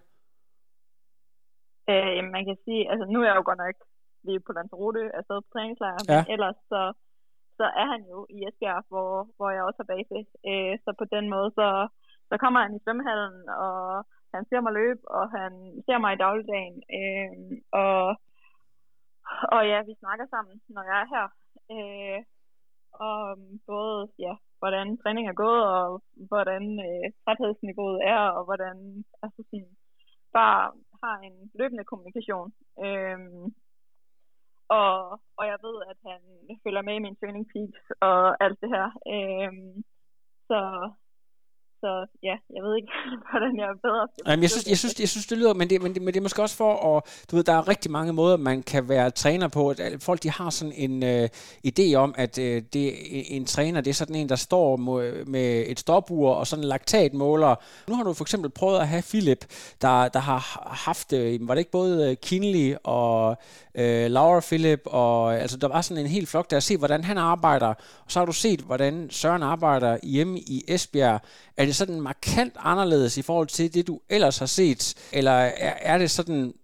Øh, 1.91 2.21
man 2.35 2.43
kan 2.49 2.57
sige, 2.65 2.83
altså 2.93 3.05
nu 3.13 3.17
er 3.21 3.27
jeg 3.29 3.37
jo 3.41 3.45
godt 3.51 3.61
nok 3.65 3.77
lige 4.27 4.41
på 4.47 4.53
Lanzarote, 4.57 5.03
altså 5.19 5.33
på 5.45 5.49
træningslejr, 5.55 5.99
ja. 6.09 6.21
men 6.21 6.33
ellers 6.35 6.59
så 6.73 6.83
så 7.61 7.67
er 7.83 7.87
han 7.95 8.03
jo 8.13 8.19
i 8.37 8.39
Esbjerg, 8.49 8.83
hvor, 8.91 9.11
hvor 9.37 9.51
jeg 9.57 9.63
også 9.65 9.79
har 9.83 9.93
base. 9.95 10.19
Øh, 10.51 10.75
så 10.85 10.91
på 11.01 11.07
den 11.15 11.25
måde, 11.35 11.49
så, 11.59 11.69
så 12.31 12.35
kommer 12.43 12.61
han 12.65 12.75
i 12.75 12.83
svømmehallen, 12.85 13.39
og 13.67 13.79
han 14.35 14.45
ser 14.49 14.61
mig 14.61 14.73
løbe, 14.73 15.03
og 15.19 15.25
han 15.37 15.53
ser 15.87 15.99
mig 15.99 16.13
i 16.13 16.23
dagligdagen. 16.25 16.77
Øh, 16.99 17.33
og, 17.83 18.05
og 19.55 19.61
ja, 19.73 19.79
vi 19.89 19.95
snakker 20.03 20.27
sammen, 20.31 20.61
når 20.69 20.83
jeg 20.91 20.97
er 21.03 21.09
her. 21.15 21.27
Øh, 21.75 22.21
og 22.93 23.31
øhm, 23.31 23.61
både, 23.67 24.09
ja, 24.19 24.35
hvordan 24.59 24.99
træning 25.03 25.29
er 25.29 25.33
gået, 25.45 25.63
og 25.77 26.03
hvordan 26.29 26.63
øh, 26.89 27.07
træthedsniveauet 27.25 28.01
er, 28.15 28.23
og 28.37 28.45
hvordan 28.45 29.05
altså 29.23 29.41
sådan, 29.51 29.77
bare 30.33 30.73
har 31.03 31.17
en 31.19 31.51
løbende 31.55 31.85
kommunikation. 31.85 32.53
Øh, 32.85 33.19
og, 34.69 35.21
og 35.39 35.45
jeg 35.51 35.59
ved, 35.67 35.77
at 35.91 35.99
han 36.09 36.21
følger 36.65 36.83
med 36.83 36.95
i 36.97 37.05
min 37.05 37.17
training 37.17 37.47
peaks 37.53 37.85
og 38.01 38.45
alt 38.45 38.59
det 38.63 38.71
her. 38.77 38.87
Øh, 39.15 39.53
så, 40.49 40.59
så 41.81 42.07
ja, 42.23 42.37
jeg 42.57 42.63
ved 42.65 42.77
ikke, 42.77 42.93
hvordan 43.31 43.53
jeg 43.61 43.67
er 43.75 43.79
bedre. 43.87 44.09
Jamen, 44.27 44.43
jeg, 44.43 44.51
synes, 44.51 44.67
jeg, 44.69 44.79
synes, 44.79 45.01
jeg 45.01 45.09
synes, 45.09 45.27
det 45.27 45.39
lyder, 45.39 45.55
men 45.55 45.71
det, 45.71 45.83
men, 45.83 45.95
det, 45.95 46.03
men 46.03 46.15
det 46.15 46.21
er 46.21 46.23
måske 46.23 46.43
også 46.43 46.57
for, 46.57 46.97
at 46.97 47.27
du 47.31 47.37
ved, 47.37 47.45
der 47.45 47.53
er 47.53 47.69
rigtig 47.69 47.91
mange 47.91 48.13
måder, 48.13 48.37
man 48.37 48.63
kan 48.63 48.89
være 48.89 49.11
træner 49.11 49.49
på. 49.49 49.69
At 49.69 49.79
folk, 50.01 50.23
de 50.23 50.31
har 50.31 50.51
sådan 50.51 50.75
en 50.77 51.03
øh, 51.03 51.29
idé 51.67 51.95
om, 51.95 52.15
at 52.19 52.39
øh, 52.39 52.63
det, 52.73 52.95
en 53.37 53.45
træner, 53.45 53.81
det 53.81 53.91
er 53.91 53.95
sådan 53.95 54.17
en, 54.17 54.29
der 54.29 54.37
står 54.37 54.77
med 55.27 55.65
et 55.67 55.79
stopur 55.81 56.31
og 56.35 56.47
sådan 56.47 56.65
en 56.65 56.69
laktatmåler. 56.69 57.55
Nu 57.89 57.95
har 57.95 58.03
du 58.03 58.13
for 58.13 58.25
eksempel 58.25 58.51
prøvet 58.51 58.79
at 58.79 58.89
have 58.89 59.03
Philip, 59.03 59.47
der, 59.83 60.09
der 60.09 60.21
har 60.21 60.69
haft, 60.87 61.13
øh, 61.13 61.49
var 61.49 61.55
det 61.55 61.61
ikke 61.61 61.71
både 61.71 62.17
Kinley 62.17 62.75
og 62.85 63.37
øh, 63.75 64.11
Laura 64.11 64.41
Philip, 64.41 64.81
og 64.87 65.35
altså 65.35 65.57
der 65.57 65.69
var 65.69 65.81
sådan 65.81 66.05
en 66.05 66.11
helt 66.11 66.29
flok 66.29 66.51
der 66.51 66.57
at 66.57 66.63
se, 66.63 66.77
hvordan 66.77 67.05
han 67.05 67.19
arbejder, 67.19 67.67
og 67.67 67.77
så 68.09 68.19
har 68.19 68.27
du 68.27 68.33
set, 68.33 68.61
hvordan 68.61 69.11
Søren 69.11 69.43
arbejder 69.43 69.99
hjemme 70.03 70.39
i 70.39 70.65
Esbjerg. 70.69 71.21
Er 71.61 71.65
det 71.65 71.77
sådan 71.77 72.01
markant 72.01 72.55
anderledes 72.73 73.19
i 73.19 73.23
forhold 73.23 73.47
til 73.47 73.75
det, 73.75 73.87
du 73.87 74.01
ellers 74.17 74.39
har 74.39 74.47
set? 74.47 74.83
Eller 75.19 75.37
er, 75.67 75.75
er 75.93 75.99
det 75.99 76.11
sådan 76.11 76.55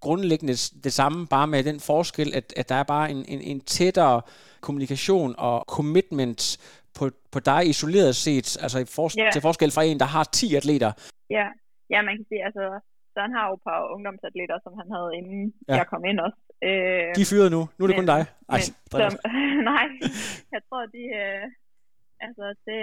grundlæggende 0.00 0.56
det 0.86 0.92
samme, 0.92 1.26
bare 1.26 1.46
med 1.46 1.64
den 1.64 1.80
forskel, 1.80 2.28
at, 2.38 2.46
at 2.56 2.68
der 2.68 2.74
er 2.74 2.82
bare 2.94 3.10
en, 3.10 3.24
en, 3.28 3.40
en 3.40 3.60
tættere 3.60 4.22
kommunikation 4.60 5.34
og 5.38 5.64
commitment 5.76 6.40
på, 6.98 7.04
på 7.32 7.38
dig 7.40 7.60
isoleret 7.72 8.16
set, 8.16 8.48
altså 8.62 8.78
i 8.78 8.84
for, 8.96 9.06
yeah. 9.20 9.32
til 9.32 9.42
forskel 9.42 9.70
fra 9.70 9.82
en, 9.82 10.00
der 10.00 10.08
har 10.16 10.24
10 10.24 10.54
atleter? 10.60 10.92
Ja, 11.30 11.46
ja 11.90 12.02
man 12.02 12.16
kan 12.16 12.26
sige, 12.28 12.44
altså 12.48 12.64
Søren 13.14 13.32
har 13.36 13.44
jo 13.48 13.54
et 13.58 13.62
par 13.68 13.78
ungdomsatleter, 13.94 14.56
som 14.64 14.72
han 14.80 14.88
havde 14.94 15.10
inden 15.18 15.54
ja. 15.68 15.74
jeg 15.80 15.86
kom 15.92 16.04
ind 16.10 16.18
også. 16.26 16.38
Øh, 16.68 17.06
de 17.16 17.22
er 17.26 17.30
fyret 17.32 17.50
nu. 17.56 17.60
Nu 17.76 17.80
er 17.84 17.88
det 17.88 17.96
men, 17.96 18.02
kun 18.02 18.10
dig. 18.14 18.22
Ej, 18.54 18.58
men, 18.58 19.00
som, 19.00 19.12
nej, 19.72 19.86
jeg 20.54 20.60
tror, 20.68 20.82
de, 20.96 21.02
øh, 21.20 21.44
Altså, 22.26 22.44
det, 22.66 22.78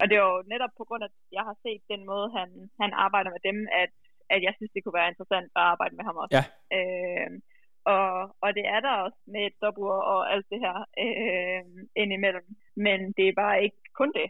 og 0.00 0.04
det 0.08 0.16
er 0.16 0.24
jo 0.30 0.36
netop 0.52 0.72
på 0.76 0.84
grund 0.88 1.02
af, 1.04 1.08
at 1.08 1.16
jeg 1.36 1.44
har 1.48 1.56
set 1.64 1.82
den 1.92 2.02
måde, 2.10 2.28
han, 2.38 2.48
han 2.82 2.90
arbejder 3.06 3.30
med 3.34 3.42
dem, 3.48 3.58
at, 3.82 3.92
at 4.34 4.40
jeg 4.46 4.52
synes, 4.54 4.72
det 4.72 4.82
kunne 4.82 5.00
være 5.00 5.12
interessant 5.12 5.48
at 5.58 5.62
arbejde 5.72 5.96
med 5.96 6.04
ham 6.08 6.16
også. 6.22 6.36
Ja. 6.38 6.44
Øh, 6.78 7.30
og, 7.94 8.10
og 8.44 8.50
det 8.56 8.64
er 8.74 8.80
der 8.86 9.02
også 9.06 9.20
med 9.34 9.42
et 9.46 9.54
stopur 9.58 9.94
og 10.12 10.20
alt 10.32 10.46
det 10.52 10.60
her 10.64 10.76
øh, 11.04 11.64
indimellem. 12.02 12.46
Men 12.86 12.98
det 13.16 13.24
er 13.28 13.40
bare 13.44 13.62
ikke 13.64 13.80
kun 14.00 14.10
det. 14.18 14.28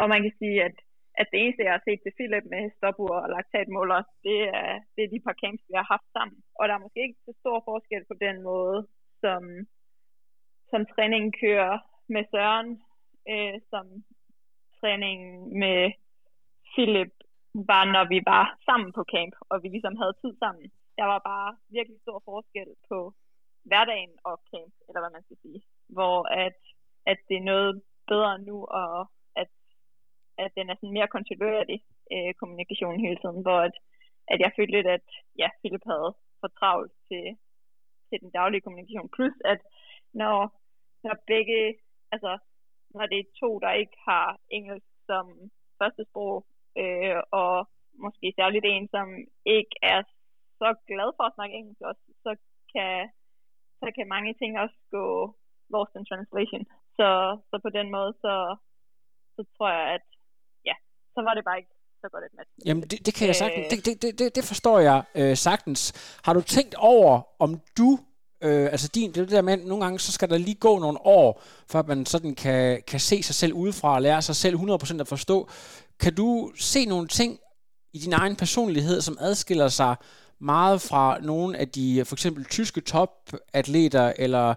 Og 0.00 0.08
man 0.12 0.20
kan 0.22 0.34
sige, 0.40 0.58
at, 0.68 0.76
at 1.20 1.26
det 1.30 1.38
eneste, 1.40 1.66
jeg 1.66 1.74
har 1.76 1.84
set 1.84 2.00
til 2.02 2.16
Philip 2.18 2.46
med 2.54 2.62
stopur 2.78 3.14
og 3.24 3.28
laktatmåler, 3.34 4.00
det 4.26 4.40
er, 4.60 4.72
det 4.94 5.02
er 5.04 5.12
de 5.12 5.24
par 5.26 5.36
camps, 5.42 5.64
vi 5.68 5.74
har 5.80 5.88
haft 5.94 6.08
sammen. 6.16 6.38
Og 6.58 6.62
der 6.68 6.74
er 6.74 6.84
måske 6.84 7.00
ikke 7.02 7.20
så 7.26 7.32
stor 7.42 7.58
forskel 7.68 8.04
på 8.10 8.16
den 8.26 8.36
måde, 8.50 8.78
som, 9.22 9.42
som 10.70 10.80
træningen 10.92 11.32
kører 11.44 11.74
med 12.14 12.24
Søren, 12.32 12.70
øh, 13.28 13.60
som 13.70 13.86
træningen 14.80 15.58
med 15.58 15.92
Philip 16.72 17.12
var, 17.54 17.84
når 17.94 18.04
vi 18.08 18.18
var 18.26 18.44
sammen 18.68 18.92
på 18.92 19.02
camp, 19.14 19.34
og 19.50 19.62
vi 19.62 19.68
ligesom 19.68 19.96
havde 19.96 20.14
tid 20.22 20.32
sammen. 20.38 20.66
Der 20.98 21.04
var 21.04 21.18
bare 21.18 21.56
virkelig 21.68 21.98
stor 22.00 22.22
forskel 22.24 22.68
på 22.88 23.14
hverdagen 23.68 24.14
og 24.24 24.40
camp, 24.50 24.74
eller 24.88 25.00
hvad 25.00 25.12
man 25.16 25.24
skal 25.24 25.38
sige. 25.42 25.60
Hvor 25.96 26.16
at, 26.44 26.58
at 27.06 27.18
det 27.28 27.36
er 27.36 27.50
noget 27.52 27.82
bedre 28.08 28.38
nu, 28.38 28.56
og 28.64 29.10
at, 29.36 29.50
at 30.38 30.50
den 30.56 30.70
er 30.70 30.74
sådan 30.74 30.96
mere 30.98 31.14
kontinuerlig 31.16 31.80
øh, 32.14 32.34
kommunikation 32.40 33.04
hele 33.04 33.18
tiden, 33.22 33.42
hvor 33.42 33.58
at, 33.68 33.74
at 34.32 34.38
jeg 34.40 34.52
følte 34.56 34.72
lidt, 34.76 34.86
at 34.86 35.06
ja, 35.38 35.48
Philip 35.60 35.84
havde 35.92 36.10
for 36.40 36.48
travlt 36.58 36.92
til, 37.08 37.24
til 38.08 38.18
den 38.22 38.30
daglige 38.30 38.60
kommunikation. 38.60 39.08
Plus 39.16 39.36
at 39.44 39.60
når, 40.12 40.36
når 41.04 41.14
begge, 41.26 41.60
altså 42.14 42.38
når 42.98 43.06
det 43.06 43.18
er 43.20 43.36
to, 43.42 43.50
der 43.64 43.80
ikke 43.82 43.96
har 44.10 44.28
engelsk 44.58 44.90
som 45.10 45.24
første 45.80 46.02
sprog, 46.10 46.36
øh, 46.82 47.20
og 47.42 47.54
måske 48.04 48.26
særligt 48.40 48.64
en, 48.64 48.86
som 48.94 49.06
ikke 49.56 49.74
er 49.82 50.00
så 50.60 50.68
glad 50.90 51.08
for 51.16 51.24
at 51.26 51.34
snakke 51.36 51.54
engelsk 51.58 51.82
også, 51.90 52.04
så 52.24 52.32
kan, 52.72 52.92
så 53.80 53.86
kan 53.96 54.12
mange 54.14 54.32
ting 54.40 54.52
også 54.64 54.78
gå 54.96 55.04
lost 55.72 55.94
in 55.98 56.04
translation. 56.10 56.64
Så, 56.98 57.08
så 57.50 57.56
på 57.66 57.70
den 57.78 57.86
måde, 57.96 58.12
så, 58.24 58.34
så 59.36 59.40
tror 59.54 59.68
jeg, 59.78 59.86
at 59.96 60.04
ja, 60.68 60.74
så 61.14 61.20
var 61.26 61.34
det 61.34 61.44
bare 61.48 61.58
ikke 61.58 61.74
så 62.02 62.08
godt 62.12 62.24
et 62.24 62.34
match. 62.38 62.50
Jamen, 62.66 62.82
det, 62.90 62.98
det 63.06 63.12
kan 63.18 63.26
jeg 63.30 63.36
sagtens, 63.42 63.64
øh, 63.66 63.70
det, 63.72 64.02
det, 64.02 64.18
det, 64.18 64.28
det 64.36 64.44
forstår 64.52 64.78
jeg 64.88 64.98
øh, 65.20 65.34
sagtens. 65.46 65.80
Har 66.24 66.32
du 66.38 66.42
tænkt 66.56 66.74
over, 66.94 67.12
om 67.44 67.50
du 67.78 67.90
Øh, 68.42 68.68
altså 68.72 68.88
din, 68.88 69.12
det 69.12 69.30
der 69.30 69.42
med, 69.42 69.52
at 69.52 69.64
nogle 69.64 69.84
gange 69.84 69.98
så 69.98 70.12
skal 70.12 70.30
der 70.30 70.38
lige 70.38 70.54
gå 70.54 70.78
nogle 70.78 70.98
år, 71.06 71.42
før 71.70 71.82
man 71.82 72.06
sådan 72.06 72.34
kan, 72.34 72.82
kan 72.86 73.00
se 73.00 73.22
sig 73.22 73.34
selv 73.34 73.52
udefra 73.52 73.94
og 73.94 74.02
lære 74.02 74.22
sig 74.22 74.36
selv 74.36 74.56
100% 74.56 75.00
at 75.00 75.08
forstå. 75.08 75.48
Kan 76.00 76.14
du 76.14 76.52
se 76.58 76.84
nogle 76.84 77.08
ting 77.08 77.38
i 77.92 77.98
din 77.98 78.12
egen 78.12 78.36
personlighed, 78.36 79.00
som 79.00 79.16
adskiller 79.20 79.68
sig 79.68 79.96
meget 80.40 80.80
fra 80.80 81.18
nogle 81.22 81.58
af 81.58 81.68
de 81.68 82.04
for 82.04 82.14
eksempel 82.14 82.44
tyske 82.44 82.80
topatleter 82.80 84.12
eller 84.18 84.54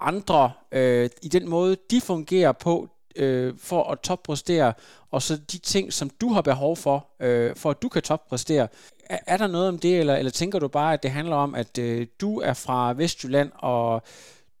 andre 0.00 0.52
øh, 0.72 1.10
i 1.22 1.28
den 1.28 1.48
måde, 1.48 1.76
de 1.90 2.00
fungerer 2.00 2.52
på 2.52 2.88
øh, 3.16 3.54
for 3.58 3.90
at 3.90 4.00
toppræstere, 4.00 4.72
og 5.10 5.22
så 5.22 5.36
de 5.36 5.58
ting, 5.58 5.92
som 5.92 6.10
du 6.10 6.32
har 6.32 6.42
behov 6.42 6.76
for, 6.76 7.06
øh, 7.20 7.56
for 7.56 7.70
at 7.70 7.82
du 7.82 7.88
kan 7.88 8.02
toppræstere. 8.02 8.68
Er, 9.14 9.20
er 9.32 9.36
der 9.42 9.46
noget 9.46 9.68
om 9.72 9.78
det, 9.84 9.94
eller, 10.00 10.16
eller 10.20 10.32
tænker 10.40 10.58
du 10.58 10.68
bare, 10.68 10.92
at 10.94 11.02
det 11.02 11.10
handler 11.18 11.36
om, 11.36 11.54
at 11.62 11.72
øh, 11.86 12.06
du 12.20 12.30
er 12.50 12.56
fra 12.64 12.78
Vestjylland, 13.00 13.50
og 13.72 13.88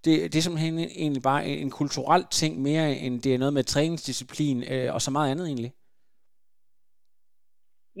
det, 0.04 0.14
det 0.30 0.36
er 0.38 0.46
simpelthen 0.46 0.78
egentlig 0.78 1.22
bare 1.30 1.42
en, 1.46 1.58
en 1.64 1.72
kulturel 1.80 2.24
ting 2.40 2.52
mere, 2.68 2.86
end 3.04 3.14
det 3.24 3.34
er 3.34 3.42
noget 3.42 3.54
med 3.58 3.64
træningsdisciplin 3.64 4.58
øh, 4.72 4.88
og 4.94 5.00
så 5.00 5.10
meget 5.10 5.30
andet 5.32 5.46
egentlig? 5.46 5.72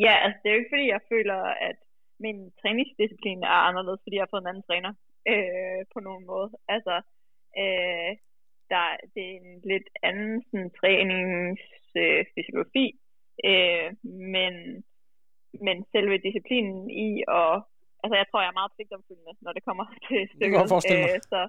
Ja, 0.04 0.14
altså 0.24 0.38
det 0.40 0.48
er 0.48 0.54
jo 0.54 0.60
ikke 0.60 0.74
fordi, 0.74 0.86
jeg 0.96 1.02
føler, 1.12 1.38
at 1.68 1.78
min 2.24 2.38
træningsdisciplin 2.60 3.40
er 3.42 3.60
anderledes, 3.68 4.00
fordi 4.02 4.16
jeg 4.16 4.24
har 4.24 4.32
fået 4.32 4.44
en 4.44 4.52
anden 4.52 4.68
træner 4.68 4.92
øh, 5.32 5.80
på 5.94 5.98
nogen 6.06 6.24
måde. 6.32 6.50
Altså, 6.74 6.94
øh, 7.62 8.10
der, 8.72 8.84
det 9.14 9.22
er 9.30 9.34
en 9.40 9.50
lidt 9.72 9.88
anden 10.08 10.34
sådan, 10.48 10.70
træningsfysiologi, 10.80 12.88
øh, 13.50 13.50
øh, 13.50 13.88
men 14.36 14.54
men 15.66 15.76
selve 15.94 16.16
disciplinen 16.26 16.90
i 17.06 17.08
og 17.38 17.52
altså 18.02 18.16
jeg 18.20 18.26
tror, 18.28 18.40
jeg 18.40 18.52
er 18.52 18.60
meget 18.60 18.74
pligtomfyldende, 18.76 19.34
når 19.44 19.52
det 19.56 19.64
kommer 19.68 19.86
til 20.08 20.20
stykket. 20.32 20.58
Øh, 21.14 21.20
så, 21.32 21.40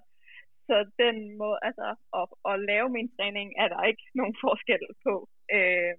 så 0.68 0.76
den 1.04 1.16
måde, 1.42 1.58
altså 1.68 1.88
at, 2.20 2.26
at 2.52 2.56
lave 2.72 2.88
min 2.98 3.10
træning, 3.16 3.48
er 3.64 3.68
der 3.74 3.82
ikke 3.90 4.04
nogen 4.20 4.36
forskel 4.46 4.84
på. 5.06 5.14
Øh, 5.58 5.98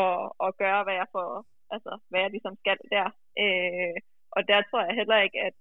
og, 0.00 0.16
og 0.44 0.50
gøre, 0.62 0.82
hvad 0.84 0.96
jeg 1.00 1.08
får, 1.16 1.28
altså 1.74 1.92
hvad 2.08 2.20
jeg 2.20 2.30
ligesom 2.30 2.54
skal 2.62 2.78
der. 2.94 3.06
Øh, 3.44 3.96
og 4.36 4.40
der 4.50 4.58
tror 4.62 4.80
jeg 4.84 4.94
heller 5.00 5.18
ikke, 5.26 5.38
at, 5.48 5.58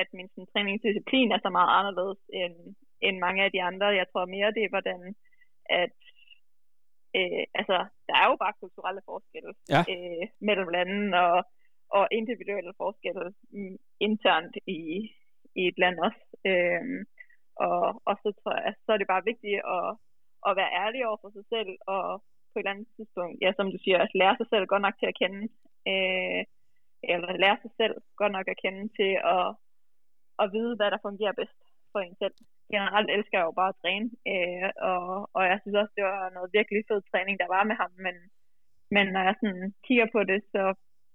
at 0.00 0.08
min 0.16 0.28
sådan, 0.28 0.46
træningsdisciplin 0.52 1.32
er 1.32 1.40
så 1.42 1.50
meget 1.58 1.70
anderledes 1.78 2.20
end, 2.40 2.56
end 3.06 3.16
mange 3.26 3.40
af 3.44 3.50
de 3.52 3.62
andre. 3.62 3.86
Jeg 4.00 4.06
tror 4.08 4.26
mere, 4.26 4.54
det 4.56 4.62
er, 4.64 4.74
hvordan 4.74 5.00
at 5.82 5.98
øh, 7.18 7.44
altså, 7.60 7.76
der 8.08 8.14
er 8.22 8.26
jo 8.30 8.36
bare 8.42 8.60
kulturelle 8.62 9.02
forskelle 9.10 9.52
ja. 9.74 9.80
øh, 9.92 10.24
mellem 10.48 10.68
landene 10.76 11.20
og, 11.30 11.38
og 11.96 12.08
individuelle 12.18 12.72
forskelle 12.82 13.26
internt 14.00 14.56
i, 14.66 14.80
i 15.60 15.62
et 15.70 15.78
land 15.82 15.98
også. 16.08 16.24
Øh, 16.50 16.84
og, 17.66 18.02
og 18.08 18.14
så 18.22 18.28
tror 18.40 18.54
jeg, 18.64 18.74
så 18.84 18.92
er 18.92 18.98
det 18.98 19.12
bare 19.12 19.28
vigtigt 19.30 19.60
at, 19.76 19.88
at 20.48 20.56
være 20.60 20.74
ærlig 20.82 21.00
over 21.08 21.18
for 21.22 21.30
sig 21.36 21.44
selv 21.54 21.72
og 21.86 22.04
på 22.50 22.58
et 22.58 22.62
eller 22.62 22.74
andet 22.74 22.88
tidspunkt, 22.96 23.36
ja, 23.44 23.50
som 23.56 23.66
du 23.72 23.78
siger, 23.84 23.98
at 23.98 24.14
lære 24.20 24.36
sig 24.36 24.48
selv 24.52 24.66
godt 24.66 24.82
nok 24.86 24.96
til 24.98 25.08
at 25.10 25.18
kende, 25.22 25.42
øh, 25.92 26.42
eller 27.12 27.42
lære 27.44 27.58
sig 27.62 27.72
selv 27.80 27.94
godt 28.20 28.32
nok 28.36 28.46
at 28.48 28.60
kende 28.64 28.82
til 28.98 29.12
at, 29.34 29.46
at 30.42 30.46
vide, 30.54 30.76
hvad 30.76 30.90
der 30.90 31.04
fungerer 31.06 31.38
bedst 31.40 31.58
for 31.94 32.00
en 32.02 32.16
selv 32.22 32.36
generelt 32.74 33.08
elsker 33.16 33.36
jeg 33.38 33.48
jo 33.48 33.54
bare 33.60 33.72
at 33.74 33.80
træne, 33.82 34.06
øh, 34.32 34.68
og, 34.90 35.02
og 35.36 35.42
jeg 35.50 35.58
synes 35.60 35.76
også, 35.82 35.94
det 35.98 36.04
var 36.10 36.34
noget 36.36 36.54
virkelig 36.58 36.80
fed 36.88 37.00
træning, 37.10 37.34
der 37.42 37.48
var 37.56 37.62
med 37.70 37.76
ham, 37.82 37.92
men, 38.06 38.16
men 38.94 39.04
når 39.14 39.22
jeg 39.28 39.34
sådan 39.40 39.64
kigger 39.86 40.06
på 40.14 40.20
det, 40.30 40.38
så, 40.52 40.62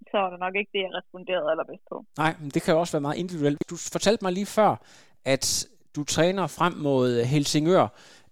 så 0.09 0.17
er 0.25 0.29
det 0.33 0.39
nok 0.45 0.55
ikke 0.59 0.73
det, 0.75 0.81
jeg 0.85 0.93
responderede 0.99 1.51
allerbedst 1.51 1.85
på. 1.91 1.97
Nej, 2.23 2.33
men 2.41 2.49
det 2.53 2.61
kan 2.61 2.73
jo 2.73 2.79
også 2.79 2.95
være 2.95 3.07
meget 3.07 3.21
individuelt. 3.23 3.59
Du 3.71 3.77
fortalte 3.95 4.21
mig 4.25 4.33
lige 4.39 4.53
før, 4.59 4.71
at 5.33 5.45
du 5.95 6.01
træner 6.15 6.45
frem 6.57 6.73
mod 6.87 7.07
Helsingør. 7.33 7.85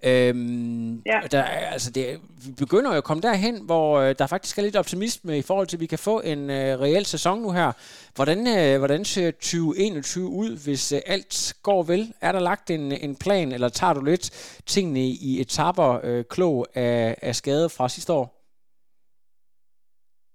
Øhm, 0.05 1.01
ja. 1.05 1.21
der, 1.31 1.43
altså 1.43 1.91
det, 1.91 2.05
vi 2.45 2.51
begynder 2.57 2.91
jo 2.91 2.97
at 2.97 3.03
komme 3.03 3.21
derhen, 3.21 3.65
hvor 3.65 3.99
øh, 3.99 4.15
der 4.19 4.27
faktisk 4.27 4.57
er 4.57 4.61
lidt 4.61 4.75
optimisme 4.75 5.37
i 5.37 5.41
forhold 5.41 5.67
til, 5.67 5.77
at 5.77 5.81
vi 5.81 5.85
kan 5.85 5.99
få 5.99 6.19
en 6.19 6.49
øh, 6.49 6.79
reel 6.79 7.05
sæson 7.05 7.41
nu 7.41 7.51
her. 7.51 7.71
Hvordan, 8.15 8.39
øh, 8.57 8.77
hvordan 8.77 9.05
ser 9.05 9.31
2021 9.31 10.25
ud, 10.25 10.51
hvis 10.65 10.91
øh, 10.91 10.99
alt 11.05 11.53
går 11.63 11.83
vel? 11.83 12.13
Er 12.21 12.31
der 12.31 12.39
lagt 12.39 12.69
en, 12.69 12.91
en 12.91 13.15
plan, 13.23 13.51
eller 13.51 13.69
tager 13.69 13.93
du 13.93 14.03
lidt 14.03 14.25
tingene 14.65 14.99
i, 14.99 15.41
etapper 15.41 15.99
øh, 16.03 16.23
klog 16.29 16.65
af, 16.75 17.15
af 17.21 17.35
skade 17.35 17.69
fra 17.69 17.89
sidste 17.89 18.13
år? 18.13 18.25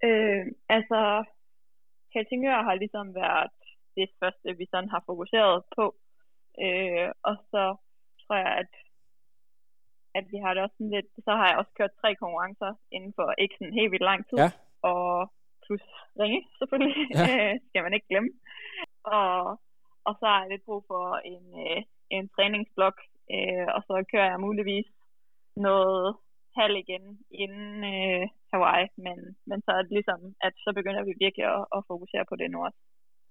Øh, 0.05 0.45
altså, 0.69 1.25
Helsingør 2.15 2.63
har 2.69 2.75
ligesom 2.75 3.15
været 3.15 3.51
det 3.97 4.09
første, 4.21 4.57
vi 4.59 4.67
sådan 4.71 4.91
har 4.95 5.03
fokuseret 5.07 5.63
på. 5.77 5.85
Øh, 6.65 7.09
og 7.29 7.37
så 7.51 7.65
tror 8.23 8.37
jeg, 8.37 8.53
at 8.63 8.73
at 10.19 10.25
vi 10.33 10.39
har 10.45 10.51
det 10.55 10.63
også 10.63 10.77
sådan 10.79 10.95
lidt, 10.97 11.09
så 11.27 11.31
har 11.39 11.47
jeg 11.49 11.59
også 11.61 11.73
kørt 11.79 11.99
tre 12.01 12.11
konkurrencer 12.23 12.71
inden 12.97 13.13
for 13.19 13.27
ikke 13.43 13.55
sådan 13.59 13.79
helt 13.79 13.93
vildt 13.93 14.11
lang 14.11 14.21
tid. 14.29 14.39
Ja. 14.45 14.51
Og 14.91 15.33
plus 15.65 15.85
ringe, 16.21 16.41
selvfølgelig, 16.59 16.97
Ja. 17.15 17.25
ja. 17.33 17.57
skal 17.69 17.83
man 17.83 17.95
ikke 17.95 18.09
glemme. 18.11 18.31
Og, 19.19 19.37
og 20.09 20.13
så 20.19 20.25
har 20.31 20.41
jeg 20.41 20.51
lidt 20.51 20.65
brug 20.69 20.83
for 20.91 21.05
en, 21.35 21.45
øh, 21.65 21.81
en 22.17 22.25
træningsblok, 22.35 22.97
øh, 23.35 23.67
og 23.75 23.81
så 23.89 23.95
kører 24.13 24.29
jeg 24.31 24.41
muligvis 24.47 24.89
noget 25.57 26.17
halv 26.61 26.77
igen 26.85 27.05
inden 27.43 27.77
øh, 27.95 28.25
Hawaii, 28.53 28.87
men, 29.07 29.19
men 29.49 29.59
så 29.65 29.71
er 29.77 29.83
det 29.83 29.93
ligesom, 29.99 30.21
at 30.47 30.55
så 30.65 30.71
begynder 30.79 31.03
vi 31.05 31.13
virkelig 31.25 31.47
at, 31.57 31.65
at 31.77 31.87
fokusere 31.91 32.25
på 32.29 32.35
det 32.41 32.51
nu 32.51 32.59
også. 32.67 32.81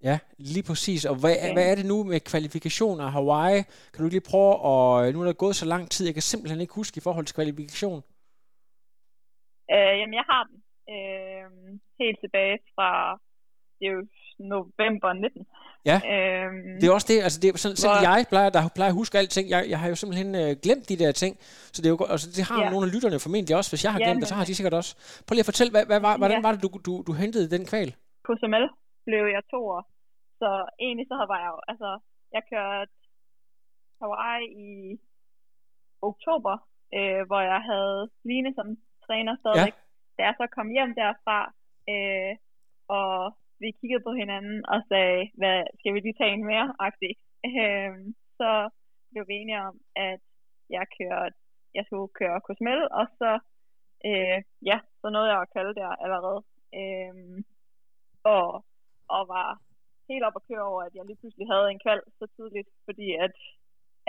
Ja, 0.03 0.19
lige 0.37 0.63
præcis. 0.63 1.05
Og 1.05 1.15
hvad, 1.15 1.35
Ja. 1.35 1.53
hvad 1.53 1.71
er 1.71 1.75
det 1.75 1.85
nu 1.85 2.03
med 2.03 2.19
kvalifikationer 2.19 3.03
af 3.05 3.11
Hawaii? 3.11 3.63
Kan 3.93 4.03
du 4.03 4.09
lige 4.09 4.21
prøve 4.31 4.53
at... 4.53 5.13
Nu 5.13 5.21
er 5.21 5.25
der 5.25 5.33
gået 5.33 5.55
så 5.55 5.65
lang 5.65 5.91
tid, 5.91 6.05
jeg 6.05 6.13
kan 6.15 6.21
simpelthen 6.21 6.61
ikke 6.61 6.73
huske 6.73 6.97
i 6.97 7.01
forhold 7.01 7.25
til 7.25 7.35
kvalifikation. 7.35 8.01
Øh, 9.75 9.93
jamen, 9.99 10.13
jeg 10.19 10.25
har 10.31 10.43
den 10.49 10.57
øh, 10.95 11.45
helt 11.99 12.17
tilbage 12.23 12.57
fra 12.75 12.89
det 13.79 13.87
er 13.87 13.91
jo 13.91 14.01
november 14.39 15.13
19. 15.13 15.45
Ja. 15.85 15.97
Øh, 16.13 16.49
Det 16.81 16.87
er 16.89 16.93
også 16.93 17.07
det, 17.13 17.21
altså 17.23 17.39
det 17.41 17.47
er 17.53 17.57
sådan, 17.57 17.77
selv 17.77 17.91
Hvor- 17.93 18.01
jeg 18.09 18.25
plejer, 18.29 18.49
der 18.49 18.69
plejer 18.75 18.89
at 18.89 18.95
huske 19.01 19.17
alting. 19.17 19.49
Jeg, 19.49 19.65
jeg 19.69 19.79
har 19.79 19.89
jo 19.89 19.95
simpelthen 19.95 20.35
øh, 20.35 20.55
glemt 20.63 20.89
de 20.89 20.95
der 20.99 21.11
ting. 21.11 21.37
Så 21.73 21.81
det 21.81 21.85
er 21.85 21.89
jo 21.89 22.05
altså 22.09 22.27
det 22.35 22.43
har 22.49 22.57
ja. 22.59 22.63
Ja. 22.65 22.69
nogle 22.71 22.87
af 22.87 22.93
lytterne 22.95 23.19
formentlig 23.19 23.55
også. 23.55 23.71
Hvis 23.71 23.83
jeg 23.83 23.91
har 23.93 23.99
Ja, 23.99 24.05
glemt 24.05 24.21
det, 24.21 24.27
så 24.29 24.35
har 24.35 24.45
de 24.45 24.55
sikkert 24.55 24.73
også. 24.73 24.95
Prøv 25.27 25.33
lige 25.35 25.39
at 25.45 25.45
fortælle, 25.51 25.71
hvad, 25.71 25.85
hvad 25.85 25.99
var, 25.99 26.17
hvordan 26.17 26.37
Ja. 26.37 26.47
var 26.47 26.51
det, 26.51 26.61
du, 26.63 26.69
du, 26.85 27.03
du 27.07 27.13
hentede 27.13 27.49
den 27.57 27.65
kval? 27.65 27.95
på 28.25 28.31
SML 28.39 28.65
blev 29.05 29.23
jeg 29.35 29.43
to 29.53 29.59
år. 29.75 29.83
Så 30.39 30.49
egentlig 30.79 31.07
så 31.07 31.15
var 31.31 31.39
jeg 31.43 31.51
jo, 31.53 31.59
altså, 31.71 31.99
jeg 32.35 32.43
kørte 32.51 32.91
Hawaii 33.99 34.45
i 34.67 34.99
oktober, 36.01 36.55
øh, 36.97 37.21
hvor 37.27 37.41
jeg 37.51 37.61
havde 37.71 38.09
Line 38.23 38.53
som 38.53 38.67
træner 39.05 39.35
stadigvæk. 39.41 39.73
Ja. 39.73 39.81
Da 40.17 40.21
jeg 40.27 40.35
så 40.37 40.47
kom 40.55 40.69
hjem 40.75 40.91
derfra, 41.01 41.39
øh, 41.93 42.33
og 42.87 43.37
vi 43.59 43.67
kiggede 43.79 44.03
på 44.07 44.11
hinanden 44.21 44.57
og 44.73 44.79
sagde, 44.89 45.31
hvad, 45.39 45.57
skal 45.79 45.93
vi 45.93 45.99
lige 45.99 46.19
tage 46.19 46.33
en 46.33 46.45
mere? 46.51 46.67
-agtig. 46.81 47.13
Øh, 47.49 47.93
så 48.39 48.69
blev 49.11 49.23
vi 49.27 49.33
enige 49.33 49.61
om, 49.69 49.75
at 49.95 50.21
jeg 50.69 50.85
kørte, 50.97 51.35
jeg 51.77 51.83
skulle 51.85 52.13
køre 52.19 52.41
Cosmel, 52.45 52.81
og 52.99 53.05
så, 53.19 53.31
øh, 54.09 54.37
ja, 54.69 54.77
så 55.01 55.09
nåede 55.09 55.31
jeg 55.33 55.41
at 55.41 55.53
kalde 55.55 55.75
der 55.75 55.89
allerede. 56.03 56.39
Øh, 56.79 57.13
og, 58.23 58.65
og 59.15 59.23
var 59.35 59.49
helt 60.09 60.23
op 60.27 60.37
at 60.39 60.47
køre 60.49 60.65
over, 60.71 60.81
at 60.87 60.93
jeg 60.95 61.05
lige 61.05 61.21
pludselig 61.21 61.47
havde 61.53 61.67
en 61.69 61.83
kval 61.85 62.01
så 62.19 62.25
tidligt, 62.35 62.69
fordi 62.87 63.07
at, 63.25 63.35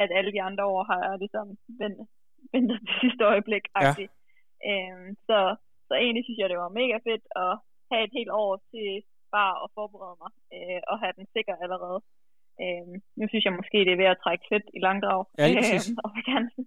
at 0.02 0.10
alle 0.16 0.30
de 0.36 0.42
andre 0.48 0.64
år 0.74 0.82
har 0.90 1.00
jeg 1.06 1.18
ligesom 1.24 1.46
ventet, 1.80 2.06
ventet 2.54 2.78
til 2.86 2.94
sidste 3.02 3.24
øjeblik. 3.32 3.64
Ja. 3.86 3.92
Øhm, 4.68 5.08
så, 5.28 5.38
så 5.88 5.94
egentlig 6.02 6.24
synes 6.24 6.38
jeg, 6.38 6.48
det 6.48 6.58
var 6.64 6.78
mega 6.80 6.96
fedt 7.08 7.24
at 7.44 7.52
have 7.90 8.04
et 8.06 8.16
helt 8.18 8.32
år 8.44 8.52
til 8.70 8.88
bare 9.36 9.54
at 9.64 9.68
forberede 9.76 10.16
mig 10.22 10.32
øh, 10.56 10.80
og 10.90 10.96
have 11.02 11.14
den 11.18 11.26
sikker 11.34 11.54
allerede. 11.64 12.00
Øhm, 12.62 12.96
nu 13.18 13.24
synes 13.28 13.44
jeg 13.44 13.58
måske, 13.60 13.78
det 13.86 13.92
er 13.92 14.02
ved 14.02 14.14
at 14.14 14.22
trække 14.24 14.44
lidt 14.52 14.66
i 14.76 14.78
langdrag 14.86 15.20
Ja, 15.38 15.46
øhm, 15.48 15.96
og 16.04 16.08
vakansen. 16.16 16.64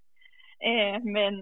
Øh, 0.69 0.98
men, 1.17 1.34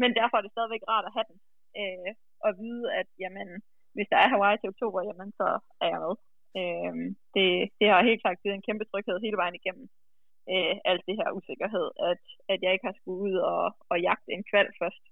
men 0.00 0.10
derfor 0.18 0.36
er 0.36 0.44
det 0.44 0.54
stadigvæk 0.54 0.84
rart 0.92 1.06
at 1.08 1.14
have 1.16 1.28
den. 1.30 1.38
Øh, 1.80 2.10
og 2.44 2.50
vide, 2.60 2.84
at 3.00 3.08
jamen, 3.22 3.48
hvis 3.94 4.08
der 4.12 4.18
er 4.20 4.28
Hawaii 4.32 4.58
til 4.58 4.72
oktober, 4.74 5.00
jamen, 5.08 5.30
så 5.40 5.46
er 5.82 5.88
jeg 5.92 6.00
med. 6.04 6.14
Øh, 6.60 6.94
det, 7.34 7.46
det 7.78 7.86
har 7.90 8.08
helt 8.08 8.22
klart 8.22 8.42
givet 8.42 8.54
en 8.54 8.66
kæmpe 8.68 8.84
tryghed 8.84 9.16
hele 9.24 9.40
vejen 9.42 9.56
igennem 9.60 9.86
øh, 10.52 10.74
alt 10.90 11.02
det 11.08 11.14
her 11.20 11.28
usikkerhed, 11.38 11.86
at, 12.10 12.22
at 12.52 12.58
jeg 12.62 12.72
ikke 12.72 12.88
har 12.88 12.96
skulle 13.00 13.22
ud 13.28 13.36
og, 13.52 13.64
og 13.90 13.96
jagte 14.08 14.30
en 14.36 14.44
kval 14.50 14.68
først. 14.82 15.02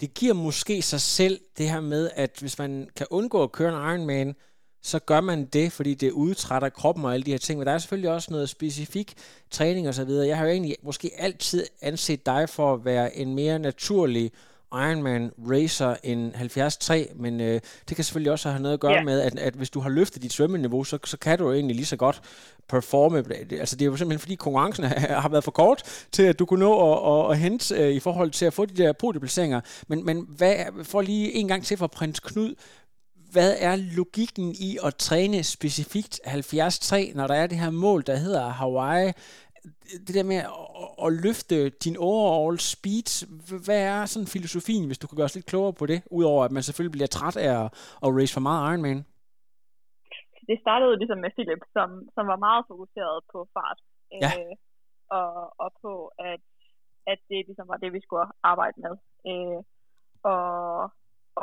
det 0.00 0.14
giver 0.14 0.34
måske 0.34 0.82
sig 0.82 1.00
selv 1.00 1.36
det 1.58 1.70
her 1.72 1.80
med, 1.80 2.10
at 2.14 2.32
hvis 2.40 2.58
man 2.58 2.88
kan 2.96 3.06
undgå 3.10 3.42
at 3.42 3.52
køre 3.52 3.68
en 3.72 3.82
Ironman, 3.90 4.34
så 4.82 4.98
gør 4.98 5.20
man 5.20 5.46
det, 5.46 5.72
fordi 5.72 5.94
det 5.94 6.10
udtrætter 6.10 6.68
kroppen 6.68 7.04
og 7.04 7.14
alle 7.14 7.24
de 7.26 7.30
her 7.30 7.38
ting. 7.38 7.58
Men 7.58 7.66
der 7.66 7.72
er 7.72 7.78
selvfølgelig 7.78 8.10
også 8.10 8.28
noget 8.30 8.48
specifik 8.48 9.14
træning 9.50 9.88
og 9.88 9.94
så 9.94 10.04
videre. 10.04 10.26
Jeg 10.26 10.36
har 10.38 10.44
jo 10.44 10.50
egentlig 10.50 10.76
måske 10.82 11.10
altid 11.18 11.66
anset 11.82 12.26
dig 12.26 12.48
for 12.48 12.74
at 12.74 12.84
være 12.84 13.16
en 13.16 13.34
mere 13.34 13.58
naturlig 13.58 14.30
Ironman 14.76 15.30
racer 15.50 15.94
end 16.02 16.32
73, 16.32 16.90
men 17.16 17.40
øh, 17.40 17.60
det 17.88 17.96
kan 17.96 18.04
selvfølgelig 18.04 18.32
også 18.32 18.50
have 18.50 18.62
noget 18.62 18.74
at 18.74 18.80
gøre 18.80 18.92
Ja. 18.92 19.02
med, 19.04 19.20
at, 19.20 19.38
at 19.38 19.54
hvis 19.54 19.70
du 19.70 19.80
har 19.80 19.88
løftet 19.88 20.22
dit 20.22 20.32
svømmeniveau, 20.32 20.84
så, 20.84 20.98
så 21.04 21.16
kan 21.18 21.38
du 21.38 21.44
jo 21.48 21.52
egentlig 21.52 21.76
lige 21.76 21.86
så 21.86 21.96
godt 21.96 22.22
performe. 22.68 23.24
Altså 23.50 23.76
det 23.76 23.84
er 23.84 23.90
jo 23.90 23.96
simpelthen 23.96 24.20
fordi 24.20 24.34
konkurrencen 24.34 24.84
har 25.24 25.28
været 25.28 25.44
for 25.44 25.50
kort 25.50 26.06
til, 26.12 26.22
at 26.22 26.38
du 26.38 26.46
kunne 26.46 26.60
nå 26.60 26.92
at, 26.92 27.26
at, 27.26 27.32
at 27.32 27.38
hente 27.38 27.74
øh, 27.74 27.92
i 27.92 28.00
forhold 28.00 28.30
til 28.30 28.44
at 28.46 28.52
få 28.54 28.64
de 28.64 28.76
der 28.82 28.92
podieplaceringer. 28.92 29.60
Men, 29.88 30.04
men 30.04 30.26
hvad, 30.36 30.56
for 30.82 31.00
lige 31.02 31.32
en 31.32 31.48
gang 31.48 31.64
til 31.64 31.76
fra 31.76 31.86
prins 31.86 32.20
Knud, 32.20 32.54
hvad 33.32 33.54
er 33.58 33.76
logikken 33.76 34.54
i 34.58 34.78
at 34.84 34.94
træne 34.96 35.42
specifikt 35.42 36.20
73, 36.26 36.92
når 37.14 37.26
der 37.26 37.34
er 37.34 37.46
det 37.46 37.58
her 37.58 37.70
mål, 37.70 38.02
der 38.06 38.16
hedder 38.16 38.48
Hawaii? 38.48 39.12
Det 40.06 40.14
der 40.14 40.22
med 40.22 40.36
at, 40.36 41.06
at 41.06 41.12
løfte 41.24 41.68
din 41.68 41.96
overall 41.98 42.58
speed, 42.58 43.08
hvad 43.64 43.82
er 43.82 44.06
sådan 44.06 44.26
filosofien, 44.26 44.86
hvis 44.86 44.98
du 44.98 45.06
kan 45.06 45.16
gøre 45.16 45.24
os 45.24 45.34
lidt 45.34 45.46
klogere 45.46 45.72
på 45.72 45.86
det, 45.86 46.02
udover 46.10 46.44
at 46.44 46.52
man 46.52 46.62
selvfølgelig 46.62 46.92
bliver 46.92 47.06
træt 47.06 47.36
af 47.36 47.64
at, 47.64 47.66
at 48.04 48.08
race 48.16 48.34
for 48.34 48.40
meget 48.40 48.72
Ironman? 48.72 49.04
det 50.48 50.56
startede 50.60 50.98
ligesom 50.98 51.18
med 51.18 51.30
Philip, 51.36 51.62
som, 51.76 51.88
som 52.14 52.24
var 52.32 52.38
meget 52.46 52.64
fokuseret 52.70 53.16
på 53.32 53.38
fart. 53.54 53.78
Ja. 54.22 54.30
Øh, 54.38 54.54
og, 55.18 55.60
og 55.62 55.70
på, 55.82 55.92
at, 56.18 56.40
at 57.06 57.18
det 57.28 57.46
ligesom 57.46 57.68
var 57.68 57.76
det, 57.76 57.92
vi 57.92 58.00
skulle 58.00 58.26
arbejde 58.42 58.78
med. 58.84 58.94
Øh, 59.30 59.60
og, 60.22 60.82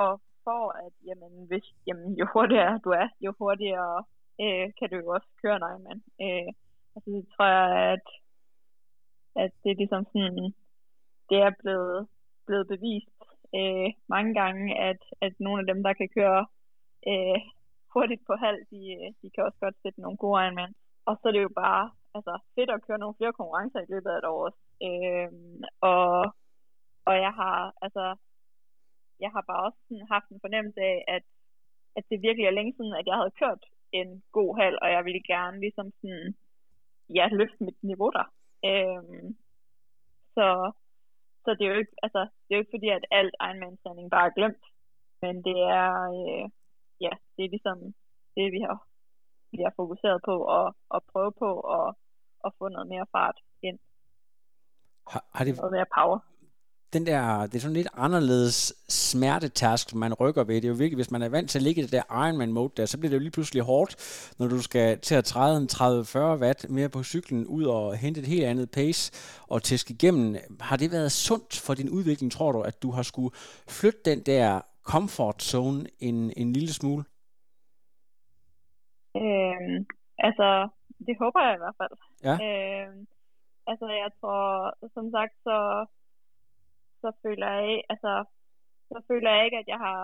og 0.02 0.12
for 0.46 0.62
at, 0.86 0.94
jamen, 1.08 1.34
hvis, 1.50 1.66
jamen, 1.88 2.10
jo 2.20 2.26
hurtigere 2.34 2.80
du 2.86 2.90
er, 2.90 3.08
jo 3.26 3.34
hurtigere 3.40 4.04
øh, 4.44 4.66
kan 4.80 4.90
du 4.92 4.96
jo 5.04 5.08
også 5.16 5.30
køre 5.42 5.56
en 5.56 5.68
Ironman. 5.70 6.02
Øh, 6.24 6.50
altså, 6.96 7.10
det 7.12 7.28
tror 7.34 7.46
jeg, 7.46 7.70
at, 7.94 8.06
at 9.44 9.52
det 9.64 9.72
er 9.72 9.82
ligesom 9.82 10.04
sådan, 10.06 10.54
det 11.30 11.38
er 11.48 11.52
blevet, 11.62 12.08
blevet 12.48 12.68
bevist 12.68 13.20
øh, 13.56 13.90
mange 14.08 14.34
gange, 14.42 14.66
at, 14.90 15.02
at 15.22 15.34
nogle 15.40 15.60
af 15.62 15.68
dem, 15.74 15.84
der 15.84 15.94
kan 15.94 16.10
køre 16.18 16.46
øh, 17.12 17.40
hurtigt 17.94 18.24
på 18.28 18.34
halv, 18.46 18.60
de, 18.72 18.82
øh, 18.98 19.10
de 19.22 19.30
kan 19.34 19.44
også 19.48 19.60
godt 19.60 19.76
sætte 19.84 20.02
nogle 20.02 20.18
gode 20.18 20.42
Ironman. 20.44 20.74
Og 21.06 21.14
så 21.18 21.28
er 21.28 21.32
det 21.32 21.42
jo 21.42 21.54
bare 21.56 21.92
altså, 22.16 22.34
fedt 22.56 22.70
at 22.70 22.86
køre 22.88 22.98
nogle 22.98 23.16
flere 23.18 23.34
konkurrencer 23.34 23.80
i 23.80 23.92
løbet 23.94 24.10
af 24.10 24.18
et 24.18 24.26
år. 24.26 24.44
også. 24.46 24.62
Øhm, 24.88 25.64
og, 25.82 26.36
og 27.06 27.16
jeg 27.26 27.34
har 27.40 27.74
altså 27.82 28.16
jeg 29.24 29.32
har 29.36 29.44
bare 29.50 29.64
også 29.68 29.80
sådan 29.88 30.12
haft 30.16 30.28
en 30.30 30.44
fornemmelse 30.46 30.82
af, 30.92 30.98
at, 31.16 31.24
at 31.98 32.04
det 32.10 32.26
virkelig 32.28 32.46
er 32.48 32.58
længe 32.58 32.74
siden, 32.78 32.94
at 33.00 33.08
jeg 33.10 33.18
havde 33.20 33.40
kørt 33.42 33.64
en 34.00 34.10
god 34.38 34.52
halv, 34.62 34.78
og 34.84 34.90
jeg 34.96 35.02
ville 35.08 35.24
gerne 35.34 35.60
ligesom 35.66 35.88
sådan, 36.00 36.36
ja, 37.10 37.28
løfte 37.32 37.64
mit 37.64 37.84
niveau 37.84 38.10
der. 38.18 38.28
Øhm, 38.66 39.38
så, 40.36 40.72
så 41.44 41.50
det 41.58 41.64
er 41.66 41.72
jo 41.74 41.80
ikke, 41.84 41.96
altså, 42.04 42.20
det 42.20 42.50
er 42.52 42.58
jo 42.58 42.64
ikke 42.64 42.76
fordi, 42.78 42.90
at 42.90 43.06
alt 43.12 43.36
Ironman-træning 43.48 44.10
bare 44.12 44.28
er 44.28 44.38
glemt, 44.38 44.64
men 45.22 45.36
det 45.48 45.60
er, 45.82 45.92
øh, 46.18 46.46
ja, 47.06 47.14
det 47.36 47.46
er 47.46 47.54
ligesom 47.56 47.78
det, 48.36 48.46
vi 48.56 48.60
har, 48.66 48.78
vi 49.52 49.60
har 49.66 49.74
fokuseret 49.76 50.22
på 50.30 50.36
at, 50.60 50.74
at 50.96 51.02
prøve 51.12 51.32
på 51.44 51.50
at, 51.78 51.96
at 52.46 52.52
få 52.58 52.66
noget 52.70 52.88
mere 52.88 53.08
fart 53.12 53.38
ind, 53.62 53.80
Har, 55.12 55.24
har 55.34 55.46
det, 55.46 55.58
noget 55.58 55.72
mere 55.78 55.90
power. 55.98 56.20
Den 56.94 57.06
der, 57.06 57.42
det 57.42 57.56
er 57.56 57.60
sådan 57.60 57.74
lidt 57.74 57.88
anderledes 57.94 58.74
smertetærsk, 58.90 59.96
man 59.96 60.14
rykker 60.14 60.44
ved. 60.44 60.56
Det 60.56 60.66
er 60.66 60.70
jo 60.70 60.76
virkelig, 60.76 60.96
hvis 60.96 61.12
man 61.12 61.22
er 61.22 61.30
vant 61.30 61.50
til 61.50 61.60
at 61.60 61.64
ligge 61.64 61.82
i 61.82 61.84
det 61.84 61.92
der 61.92 62.28
Ironman-mode 62.28 62.74
der, 62.78 62.86
så 62.86 63.00
bliver 63.00 63.10
det 63.10 63.18
jo 63.18 63.22
lige 63.22 63.32
pludselig 63.32 63.64
hårdt, 63.64 63.96
når 64.40 64.48
du 64.48 64.62
skal 64.62 65.00
til 65.00 65.16
at 65.16 65.26
træde 65.26 65.58
en 65.58 65.68
30-40 65.72 66.42
watt 66.44 66.70
mere 66.70 66.90
på 66.90 67.04
cyklen 67.04 67.46
ud 67.48 67.64
og 67.64 67.98
hente 67.98 68.20
et 68.20 68.28
helt 68.28 68.46
andet 68.46 68.72
pace 68.72 69.12
og 69.48 69.64
tæske 69.64 69.94
igennem. 69.94 70.36
Har 70.60 70.78
det 70.78 70.92
været 70.92 71.12
sundt 71.12 71.60
for 71.66 71.74
din 71.74 71.90
udvikling, 71.90 72.32
tror 72.32 72.52
du, 72.52 72.62
at 72.62 72.84
du 72.84 72.92
har 72.92 73.04
skulle 73.04 73.32
flytte 73.70 74.00
den 74.06 74.20
der 74.22 74.62
comfort 74.84 75.44
zone 75.44 75.86
en, 76.00 76.34
en 76.38 76.54
lille 76.54 76.74
smule? 76.74 77.04
Øhm, 79.16 79.86
altså, 80.18 80.70
det 81.08 81.16
håber 81.22 81.40
jeg 81.48 81.56
i 81.56 81.62
hvert 81.64 81.78
fald. 81.82 81.96
Ja. 82.28 82.36
Øhm, 82.46 83.08
altså, 83.68 83.86
jeg 84.04 84.12
tror, 84.20 84.40
som 84.94 85.12
sagt, 85.12 85.34
så, 85.44 85.86
så 87.04 87.10
føler 87.24 87.48
jeg 87.56 87.64
ikke, 87.72 87.86
altså, 87.94 88.12
så 88.92 88.98
føler 89.10 89.30
jeg 89.36 89.46
ikke, 89.46 89.60
at 89.64 89.68
jeg 89.74 89.80
har 89.88 90.02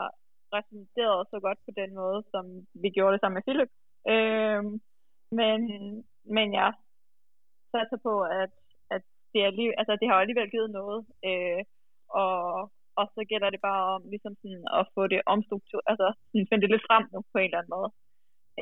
repræsenteret 0.53 1.27
så 1.31 1.37
godt 1.45 1.59
på 1.67 1.71
den 1.81 1.91
måde, 2.01 2.19
som 2.33 2.45
vi 2.83 2.89
gjorde 2.95 3.13
det 3.13 3.21
sammen 3.21 3.37
med 3.37 3.45
Philip. 3.47 3.71
Øhm, 4.13 4.73
men, 5.39 5.59
men 6.35 6.47
jeg 6.59 6.69
satser 7.73 7.99
på, 8.07 8.13
at, 8.41 8.53
at 8.95 9.03
det, 9.33 9.41
er 9.43 9.51
lige, 9.59 9.79
altså, 9.79 9.93
det 10.01 10.07
har 10.07 10.15
alligevel 10.15 10.49
givet 10.55 10.71
noget. 10.79 10.99
Øh, 11.29 11.61
og, 12.21 12.35
og 12.99 13.05
så 13.15 13.21
gælder 13.29 13.49
det 13.49 13.61
bare 13.69 13.83
om 13.95 14.01
ligesom 14.13 14.33
sådan, 14.41 14.65
at 14.79 14.83
få 14.95 15.01
det 15.13 15.21
omstruktureret, 15.33 15.89
altså 15.91 16.07
sådan, 16.29 16.47
finde 16.49 16.63
det 16.63 16.71
lidt 16.73 16.87
frem 16.89 17.03
nu 17.13 17.19
på 17.31 17.37
en 17.37 17.45
eller 17.45 17.59
anden 17.61 17.75
måde. 17.77 17.89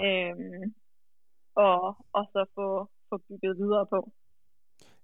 Øhm, 0.04 0.68
og, 1.66 1.80
og 2.18 2.24
så 2.34 2.42
få, 2.56 2.68
få 3.10 3.16
bygget 3.28 3.54
videre 3.62 3.86
på. 3.94 4.00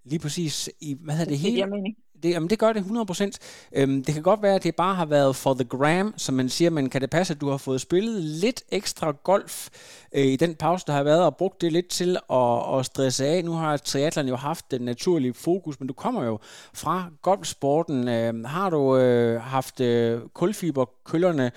Lige 0.09 0.21
præcis 0.25 0.55
i, 0.88 0.89
hvad 1.03 1.13
hedder 1.17 1.31
det, 1.31 1.39
Det 1.43 1.45
hele, 1.45 1.67
mening. 1.75 1.95
Det, 2.24 2.30
jamen, 2.30 2.49
det 2.49 2.59
gør 2.59 2.74
det 2.74 2.82
100%. 2.82 3.32
Øhm, 3.74 4.03
det 4.03 4.14
kan 4.14 4.24
godt 4.24 4.41
være, 4.41 4.55
at 4.55 4.64
det 4.64 4.76
bare 4.76 4.95
har 4.95 5.05
været 5.05 5.36
for 5.36 5.53
the 5.53 5.64
gram, 5.64 6.14
som 6.18 6.36
man 6.36 6.49
siger, 6.49 6.70
men 6.70 6.89
kan 6.89 7.01
det 7.01 7.09
passe, 7.09 7.34
at 7.34 7.41
du 7.41 7.49
har 7.49 7.57
fået 7.57 7.82
spillet 7.82 8.24
lidt 8.24 8.64
ekstra 8.72 9.11
golf 9.24 9.70
øh, 10.14 10.26
i 10.26 10.36
den 10.36 10.55
pause, 10.55 10.86
der 10.88 10.93
har 10.93 11.03
været, 11.03 11.24
og 11.24 11.38
brugt 11.38 11.61
det 11.61 11.72
lidt 11.72 11.88
til 11.88 12.18
at, 12.32 12.80
at 12.80 12.86
stresse 12.86 13.26
af? 13.26 13.45
Nu 13.45 13.51
har 13.51 13.78
triatlerne 13.78 14.30
jo 14.30 14.36
haft 14.36 14.72
den 14.72 14.82
naturlige 14.82 15.34
fokus, 15.34 15.80
men 15.80 15.88
du 15.88 15.93
kommer 15.93 16.24
jo 16.24 16.39
fra 16.74 17.05
golfsporten. 17.22 18.07
Øh, 18.07 18.45
har 18.45 18.70
du 18.70 18.97
øh, 18.97 19.41
haft 19.41 19.80
øh, 19.80 20.22
kulfiberkøllerne 20.34 21.51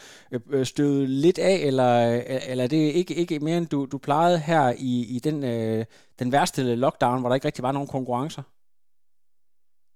øh, 0.50 0.66
støvet 0.66 1.08
lidt 1.08 1.38
af, 1.38 1.54
eller, 1.54 2.14
øh, 2.14 2.22
eller 2.48 2.64
er 2.64 2.68
det 2.68 2.76
ikke, 2.76 3.14
ikke 3.14 3.38
mere, 3.38 3.58
end 3.58 3.66
du, 3.66 3.84
du 3.92 3.98
plejede 3.98 4.38
her 4.38 4.72
i, 4.78 5.16
i 5.16 5.18
den, 5.18 5.44
øh, 5.44 5.84
den 6.18 6.32
værste 6.32 6.74
lockdown, 6.74 7.20
hvor 7.20 7.28
der 7.28 7.34
ikke 7.34 7.46
rigtig 7.46 7.62
var 7.62 7.72
nogen 7.72 7.88
konkurrencer? 7.88 8.42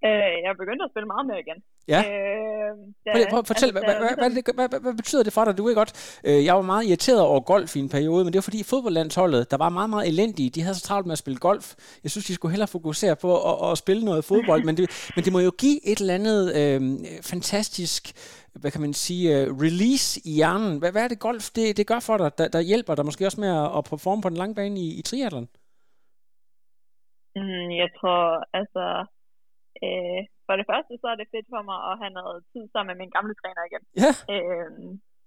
Øh, 0.05 0.33
jeg 0.43 0.51
er 0.55 0.59
begyndt 0.63 0.83
at 0.83 0.91
spille 0.93 1.07
meget 1.07 1.27
mere 1.27 1.41
igen. 1.45 1.59
Ja. 1.89 2.01
Øh, 2.11 2.73
da, 3.07 3.11
prøv, 3.13 3.25
prøv, 3.31 3.45
fortæl, 3.45 3.69
altså, 3.69 3.85
hvad, 3.85 3.95
hvad, 4.03 4.15
hvad, 4.19 4.31
det, 4.31 4.55
hvad, 4.55 4.69
hvad, 4.69 4.81
hvad 4.81 4.95
betyder 4.95 5.23
det 5.23 5.33
for 5.33 5.45
dig? 5.45 5.59
Du 5.59 5.69
er 5.69 5.75
godt, 5.75 6.21
øh, 6.25 6.45
jeg 6.45 6.55
var 6.55 6.63
meget 6.63 6.85
irriteret 6.87 7.21
over 7.21 7.41
golf 7.41 7.77
i 7.77 7.79
en 7.79 7.89
periode, 7.89 8.25
men 8.25 8.33
det 8.33 8.39
var 8.39 8.49
fordi 8.51 8.63
fodboldlandsholdet, 8.65 9.51
der 9.51 9.57
var 9.57 9.69
meget, 9.69 9.91
meget 9.91 10.09
elendige. 10.09 10.51
De 10.51 10.63
havde 10.63 10.75
så 10.75 10.83
travlt 10.83 11.07
med 11.07 11.13
at 11.13 11.19
spille 11.19 11.39
golf. 11.39 11.75
Jeg 12.03 12.11
synes, 12.11 12.27
de 12.27 12.35
skulle 12.35 12.53
hellere 12.53 12.69
fokusere 12.69 13.17
på 13.17 13.31
at, 13.51 13.71
at 13.71 13.79
spille 13.79 14.05
noget 14.05 14.25
fodbold, 14.25 14.65
men, 14.69 14.77
det, 14.77 15.11
men 15.17 15.25
det 15.25 15.33
må 15.33 15.41
jo 15.41 15.53
give 15.59 15.87
et 15.87 15.99
eller 15.99 16.15
andet 16.15 16.43
øh, 16.61 16.81
fantastisk 17.23 18.03
hvad 18.61 18.71
kan 18.71 18.81
man 18.81 18.93
sige, 18.93 19.51
uh, 19.51 19.61
release 19.65 20.21
i 20.25 20.33
hjernen. 20.39 20.79
Hvad, 20.79 20.93
hvad 20.93 21.05
er 21.05 21.09
det 21.09 21.21
golf, 21.21 21.45
det, 21.57 21.77
det 21.77 21.87
gør 21.87 22.01
for 22.01 22.17
dig, 22.17 22.39
der, 22.39 22.49
der 22.49 22.61
hjælper 22.61 22.95
dig 22.95 23.05
måske 23.05 23.27
også 23.27 23.41
med 23.41 23.49
at, 23.49 23.69
at 23.79 23.85
performe 23.85 24.23
på 24.23 24.29
den 24.29 24.37
lange 24.37 24.55
bane 24.55 24.81
i, 24.81 24.99
i 24.99 25.03
triathlon? 25.03 25.49
Mm, 27.37 27.71
jeg 27.83 27.89
tror, 27.99 28.21
altså, 28.59 28.85
Øh, 29.87 30.23
for 30.47 30.55
det 30.57 30.67
første, 30.71 30.93
så 31.03 31.07
er 31.13 31.17
det 31.19 31.33
fedt 31.35 31.49
for 31.55 31.63
mig 31.71 31.79
at 31.91 31.95
have 32.03 32.15
noget 32.21 32.39
tid 32.53 32.65
sammen 32.69 32.91
med 32.91 32.99
min 33.03 33.15
gamle 33.17 33.35
træner 33.41 33.63
igen. 33.69 33.85
Ja. 34.03 34.13
Øh, 34.35 34.71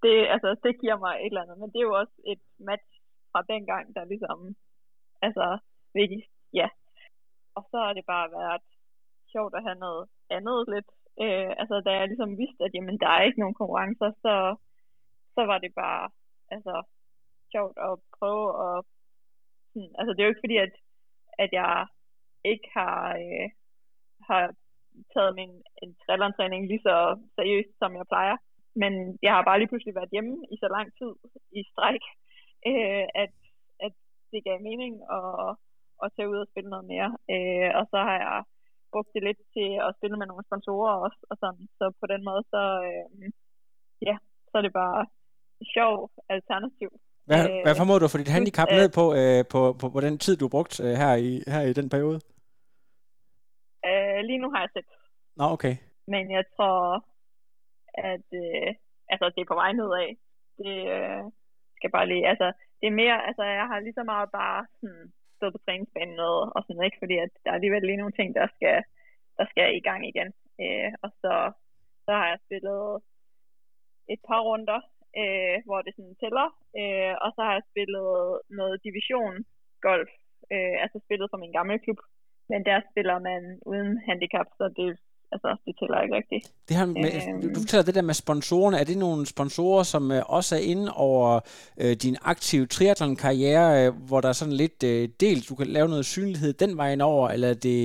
det, 0.04 0.16
altså, 0.36 0.50
det 0.64 0.82
giver 0.82 0.98
mig 1.06 1.14
et 1.16 1.32
eller 1.32 1.44
andet, 1.44 1.58
men 1.60 1.70
det 1.72 1.80
er 1.80 1.90
jo 1.90 2.00
også 2.02 2.16
et 2.34 2.44
match 2.70 2.90
fra 3.32 3.42
den 3.52 3.62
gang, 3.72 3.86
der 3.96 4.12
ligesom, 4.14 4.38
altså, 5.28 5.46
vigtigt, 6.00 6.26
ja. 6.60 6.68
Og 7.58 7.64
så 7.72 7.78
har 7.86 7.94
det 7.94 8.06
bare 8.14 8.28
været 8.40 8.66
sjovt 9.34 9.54
at 9.56 9.66
have 9.68 9.80
noget 9.86 10.04
andet 10.38 10.60
lidt. 10.74 10.90
Øh, 11.24 11.52
altså, 11.62 11.76
da 11.86 11.92
jeg 12.00 12.08
ligesom 12.08 12.32
vidste, 12.42 12.62
at 12.66 12.74
jamen, 12.76 12.98
der 13.04 13.10
er 13.14 13.22
ikke 13.28 13.40
nogen 13.40 13.60
konkurrencer, 13.62 14.10
så, 14.24 14.34
så 15.36 15.42
var 15.52 15.58
det 15.58 15.72
bare, 15.84 16.04
altså, 16.56 16.76
sjovt 17.54 17.78
at 17.88 17.94
prøve 18.18 18.48
at, 18.68 18.78
hmm, 19.74 19.92
altså, 20.00 20.12
det 20.12 20.20
er 20.20 20.28
jo 20.28 20.34
ikke 20.34 20.46
fordi, 20.46 20.58
at, 20.66 20.74
at 21.44 21.50
jeg 21.62 21.88
ikke 22.52 22.68
har, 22.78 22.98
øh, 23.26 23.50
har 24.30 24.44
taget 25.14 25.36
min 25.40 25.54
træning 26.38 26.62
lige 26.68 26.86
så 26.90 26.96
seriøst, 27.38 27.74
som 27.82 27.92
jeg 28.00 28.06
plejer. 28.12 28.38
Men 28.82 28.94
jeg 29.26 29.32
har 29.36 29.44
bare 29.44 29.60
lige 29.60 29.72
pludselig 29.72 29.96
været 29.96 30.14
hjemme 30.16 30.36
i 30.54 30.56
så 30.64 30.68
lang 30.76 30.88
tid 31.00 31.12
i 31.60 31.62
stræk, 31.72 32.04
øh, 32.70 33.06
at, 33.24 33.34
at 33.86 33.94
det 34.32 34.42
gav 34.48 34.58
mening 34.70 34.94
at, 35.18 35.50
at 36.04 36.12
tage 36.16 36.30
ud 36.32 36.38
og 36.44 36.50
spille 36.52 36.70
noget 36.70 36.88
mere. 36.94 37.10
Øh, 37.34 37.70
og 37.80 37.84
så 37.92 37.98
har 38.08 38.18
jeg 38.26 38.38
brugt 38.92 39.14
det 39.16 39.24
lidt 39.28 39.42
til 39.56 39.70
at 39.88 39.96
spille 39.98 40.18
med 40.18 40.28
nogle 40.28 40.48
sponsorer 40.50 40.96
også. 41.06 41.22
Og 41.32 41.36
sådan. 41.42 41.66
Så 41.80 41.86
på 42.02 42.06
den 42.14 42.22
måde, 42.30 42.44
så, 42.54 42.62
øh, 42.90 43.06
ja, 44.10 44.16
så 44.50 44.54
er 44.60 44.64
det 44.66 44.74
bare 44.82 45.00
et 45.62 45.68
sjov 45.76 45.96
alternativ. 46.36 46.90
Hvad, 47.30 47.44
øh, 47.50 47.60
hvad 47.66 47.76
formåede 47.80 48.02
du 48.04 48.08
for 48.08 48.22
dit 48.22 48.36
handicap 48.38 48.70
øh, 48.72 48.78
ned 48.80 48.90
på, 49.00 49.06
øh, 49.20 49.42
på, 49.54 49.60
på, 49.80 49.86
på 49.96 50.00
den 50.06 50.16
tid, 50.24 50.34
du 50.38 50.46
har 50.46 50.56
brugt 50.58 50.76
øh, 50.86 50.94
her, 51.02 51.14
i, 51.28 51.30
her 51.54 51.62
i 51.72 51.74
den 51.80 51.90
periode? 51.94 52.20
Lige 54.30 54.42
nu 54.44 54.50
har 54.54 54.60
jeg 54.62 54.70
seks. 54.74 54.92
Nå, 55.38 55.44
okay. 55.56 55.76
Men 56.08 56.32
jeg 56.32 56.46
tror, 56.56 57.06
at 58.14 58.28
øh, 58.44 58.70
altså, 59.12 59.26
det 59.34 59.42
er 59.42 59.52
på 59.52 59.60
vej 59.62 59.72
nedad. 59.74 60.10
Det 60.62 60.76
øh, 60.96 61.24
skal 61.78 61.90
bare 61.98 62.08
lige, 62.08 62.28
altså, 62.32 62.48
det 62.80 62.88
er 62.88 63.00
mere, 63.02 63.18
altså, 63.28 63.44
jeg 63.44 63.68
har 63.72 63.80
lige 63.80 64.00
så 64.00 64.04
meget 64.04 64.30
bare 64.32 64.60
sådan, 64.80 65.14
stået 65.38 65.54
på 65.54 65.64
træningsbanen 65.66 66.16
noget, 66.16 66.44
og 66.56 66.60
sådan 66.64 66.84
ikke, 66.88 67.02
fordi 67.04 67.16
at 67.26 67.32
der 67.44 67.50
er 67.52 67.56
alligevel 67.60 67.84
lige 67.86 68.02
nogle 68.02 68.18
ting, 68.20 68.30
der 68.40 68.48
skal, 68.56 68.78
der 69.38 69.46
skal 69.52 69.68
i 69.76 69.86
gang 69.88 70.02
igen. 70.12 70.30
Øh, 70.64 70.92
og 71.04 71.10
så, 71.22 71.34
så 72.06 72.12
har 72.20 72.28
jeg 72.32 72.40
spillet 72.46 72.84
et 74.14 74.22
par 74.28 74.42
runder, 74.48 74.82
øh, 75.22 75.58
hvor 75.66 75.80
det 75.82 75.94
sådan 75.96 76.16
tæller, 76.22 76.48
øh, 76.82 77.14
og 77.24 77.30
så 77.36 77.42
har 77.48 77.54
jeg 77.58 77.70
spillet 77.72 78.12
noget 78.60 78.84
division 78.88 79.36
golf, 79.88 80.12
øh, 80.54 80.76
altså 80.84 80.98
spillet 81.06 81.28
for 81.32 81.40
min 81.44 81.56
gamle 81.58 81.80
klub, 81.80 82.00
men 82.54 82.62
der 82.66 82.78
spiller 82.92 83.18
man 83.20 83.42
uden 83.66 83.92
handicap, 84.08 84.48
så 84.58 84.66
det, 84.78 84.88
altså, 85.34 85.50
det 85.66 85.74
tæller 85.80 86.02
ikke 86.02 86.16
rigtigt. 86.16 86.44
Det 86.68 86.78
her 86.80 86.86
med, 86.86 87.12
øhm, 87.16 87.54
du 87.54 87.60
fortæller 87.64 87.88
det 87.90 87.96
der 87.96 88.10
med 88.10 88.14
sponsorerne. 88.24 88.78
Er 88.82 88.88
det 88.92 88.98
nogle 88.98 89.26
sponsorer, 89.36 89.84
som 89.94 90.04
øh, 90.12 90.22
også 90.38 90.52
er 90.56 90.64
inde 90.74 90.88
over 91.10 91.30
øh, 91.82 91.94
din 92.04 92.16
aktive 92.34 92.66
triathlon-karriere, 92.74 93.70
øh, 93.80 93.90
hvor 94.08 94.20
der 94.22 94.30
er 94.30 94.40
sådan 94.42 94.60
lidt 94.64 94.80
øh, 94.92 95.04
delt, 95.24 95.50
du 95.50 95.56
kan 95.56 95.68
lave 95.68 95.88
noget 95.94 96.06
synlighed 96.06 96.52
den 96.54 96.78
vejen 96.78 97.02
over, 97.02 97.28
eller 97.36 97.54
det, 97.68 97.80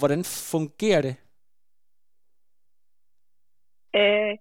hvordan 0.00 0.22
fungerer 0.52 1.02
det? 1.06 1.14
Øh, 4.00 4.32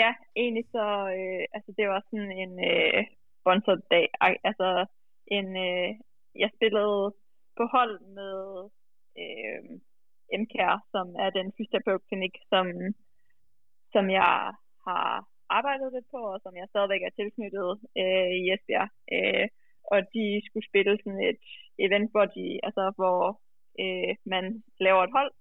ja, 0.00 0.10
egentlig 0.42 0.66
så, 0.76 0.86
øh, 1.18 1.44
altså 1.56 1.70
det 1.78 1.84
var 1.92 2.00
sådan 2.10 2.32
en 2.42 2.52
øh, 2.70 3.00
sponsored 3.40 3.82
dag, 3.94 4.06
altså 4.50 4.68
en, 5.36 5.48
øh, 5.66 5.88
jeg 6.42 6.50
spillede 6.56 7.14
på 7.58 7.64
hold 7.74 7.94
med 8.18 8.34
øh, 9.22 9.62
MKR, 10.40 10.76
som 10.94 11.06
er 11.24 11.30
den 11.38 11.52
fysioterapeutklinik, 11.56 12.34
som, 12.52 12.66
som 13.92 14.04
jeg 14.10 14.52
har 14.86 15.24
arbejdet 15.48 15.92
lidt 15.92 16.08
på, 16.14 16.20
og 16.34 16.40
som 16.42 16.56
jeg 16.56 16.66
stadigvæk 16.68 17.02
er 17.02 17.16
tilknyttet 17.18 17.70
øh, 18.00 18.30
i 18.40 18.42
Esbjerg. 18.54 18.90
Øh, 19.14 19.46
og 19.92 19.98
de 20.14 20.26
skulle 20.46 20.68
spille 20.70 20.98
sådan 20.98 21.22
et 21.30 21.44
event, 21.84 22.10
hvor, 22.10 22.26
de, 22.36 22.46
altså, 22.66 22.84
hvor 22.98 23.18
øh, 23.82 24.12
man 24.34 24.44
laver 24.86 25.02
et 25.04 25.16
hold, 25.18 25.32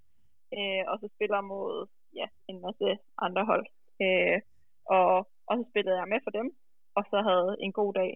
øh, 0.58 0.84
og 0.92 0.96
så 1.02 1.08
spiller 1.16 1.42
mod 1.42 1.88
ja, 2.20 2.28
en 2.50 2.62
masse 2.66 2.90
andre 3.26 3.46
hold. 3.52 3.66
Øh, 4.04 4.40
og, 4.98 5.10
og 5.48 5.54
så 5.58 5.64
spillede 5.72 6.00
jeg 6.00 6.08
med 6.14 6.20
for 6.24 6.32
dem, 6.40 6.48
og 6.98 7.04
så 7.12 7.18
havde 7.30 7.56
en 7.66 7.74
god 7.80 7.94
dag 7.94 8.12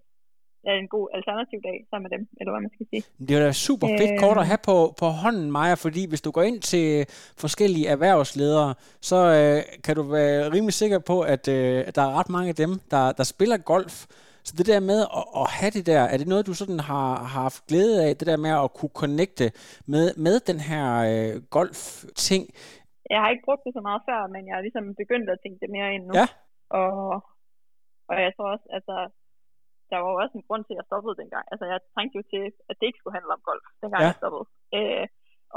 en 0.64 0.88
god 0.88 1.10
alternativ 1.14 1.60
dag 1.64 1.86
sammen 1.90 2.10
med 2.10 2.18
dem, 2.18 2.28
eller 2.40 2.52
hvad 2.52 2.62
man 2.62 2.72
skal 2.76 2.88
sige. 2.90 3.04
Det 3.28 3.38
er 3.38 3.40
da 3.46 3.52
super 3.52 3.88
fedt 3.88 4.12
øh, 4.12 4.20
kort 4.20 4.38
at 4.38 4.48
have 4.48 4.64
på, 4.66 4.94
på 5.00 5.06
hånden, 5.06 5.52
Maja, 5.52 5.74
fordi 5.74 6.10
hvis 6.10 6.22
du 6.22 6.32
går 6.32 6.42
ind 6.42 6.62
til 6.62 7.06
forskellige 7.44 7.88
erhvervsledere, 7.88 8.74
så 9.02 9.16
øh, 9.16 9.82
kan 9.86 9.96
du 9.96 10.04
være 10.18 10.52
rimelig 10.52 10.74
sikker 10.74 11.00
på, 11.00 11.22
at 11.22 11.48
øh, 11.48 11.86
der 11.96 12.02
er 12.02 12.20
ret 12.20 12.30
mange 12.30 12.50
af 12.50 12.56
dem, 12.56 12.72
der, 12.92 13.12
der 13.12 13.24
spiller 13.24 13.58
golf. 13.58 13.96
Så 14.48 14.54
det 14.58 14.68
der 14.68 14.80
med 14.92 15.00
at, 15.20 15.26
at 15.42 15.48
have 15.60 15.72
det 15.78 15.86
der, 15.92 16.02
er 16.14 16.18
det 16.18 16.28
noget, 16.28 16.48
du 16.50 16.54
sådan 16.54 16.80
har, 16.80 17.10
har 17.34 17.42
haft 17.48 17.68
glæde 17.70 17.98
af, 18.06 18.18
det 18.20 18.28
der 18.28 18.38
med 18.46 18.54
at 18.64 18.74
kunne 18.78 18.96
connecte 19.04 19.46
med, 19.94 20.06
med 20.26 20.36
den 20.50 20.60
her 20.70 20.86
øh, 21.10 21.42
golf-ting? 21.58 22.44
Jeg 23.14 23.20
har 23.22 23.30
ikke 23.30 23.48
brugt 23.48 23.64
det 23.66 23.74
så 23.74 23.82
meget 23.90 24.02
før, 24.10 24.20
men 24.34 24.42
jeg 24.48 24.56
har 24.56 24.62
ligesom 24.62 24.86
begyndt 25.02 25.30
at 25.30 25.40
tænke 25.44 25.60
det 25.64 25.70
mere 25.76 25.94
ind 25.96 26.06
nu. 26.08 26.14
Ja. 26.22 26.28
Og, 26.82 26.96
og 28.10 28.16
jeg 28.26 28.32
tror 28.36 28.48
også, 28.56 28.68
altså, 28.78 28.96
der 29.90 29.98
var 30.02 30.10
jo 30.12 30.18
også 30.24 30.36
en 30.38 30.48
grund 30.48 30.64
til, 30.64 30.74
at 30.74 30.80
jeg 30.80 30.88
stoppede 30.90 31.20
dengang. 31.22 31.46
Altså, 31.52 31.66
jeg 31.72 31.80
tænkte 31.96 32.18
jo 32.20 32.24
til, 32.34 32.44
at 32.70 32.76
det 32.80 32.86
ikke 32.88 33.02
skulle 33.02 33.18
handle 33.18 33.36
om 33.38 33.44
golf, 33.50 33.66
dengang 33.82 34.02
ja. 34.04 34.10
jeg 34.10 34.20
stoppede. 34.22 34.46
Øh, 34.78 35.06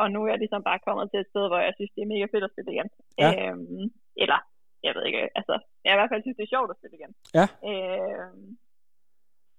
og 0.00 0.06
nu 0.14 0.18
er 0.22 0.30
jeg 0.32 0.40
ligesom 0.42 0.62
bare 0.68 0.84
kommet 0.86 1.06
til 1.10 1.20
et 1.20 1.30
sted, 1.32 1.44
hvor 1.48 1.60
jeg 1.66 1.74
synes, 1.76 1.92
det 1.94 2.02
er 2.02 2.12
mega 2.14 2.26
fedt 2.32 2.46
at 2.46 2.52
spille 2.54 2.72
igen. 2.74 2.88
Ja. 3.22 3.30
Øhm, 3.38 3.86
eller, 4.22 4.40
jeg 4.86 4.92
ved 4.94 5.04
ikke, 5.08 5.22
altså, 5.40 5.54
jeg 5.84 5.92
i 5.92 5.98
hvert 5.98 6.12
fald 6.12 6.22
synes, 6.22 6.36
det 6.38 6.44
er 6.44 6.54
sjovt 6.54 6.70
at 6.72 6.78
spille 6.78 6.96
igen. 6.98 7.12
Ja. 7.38 7.46
Øhm, 7.70 8.48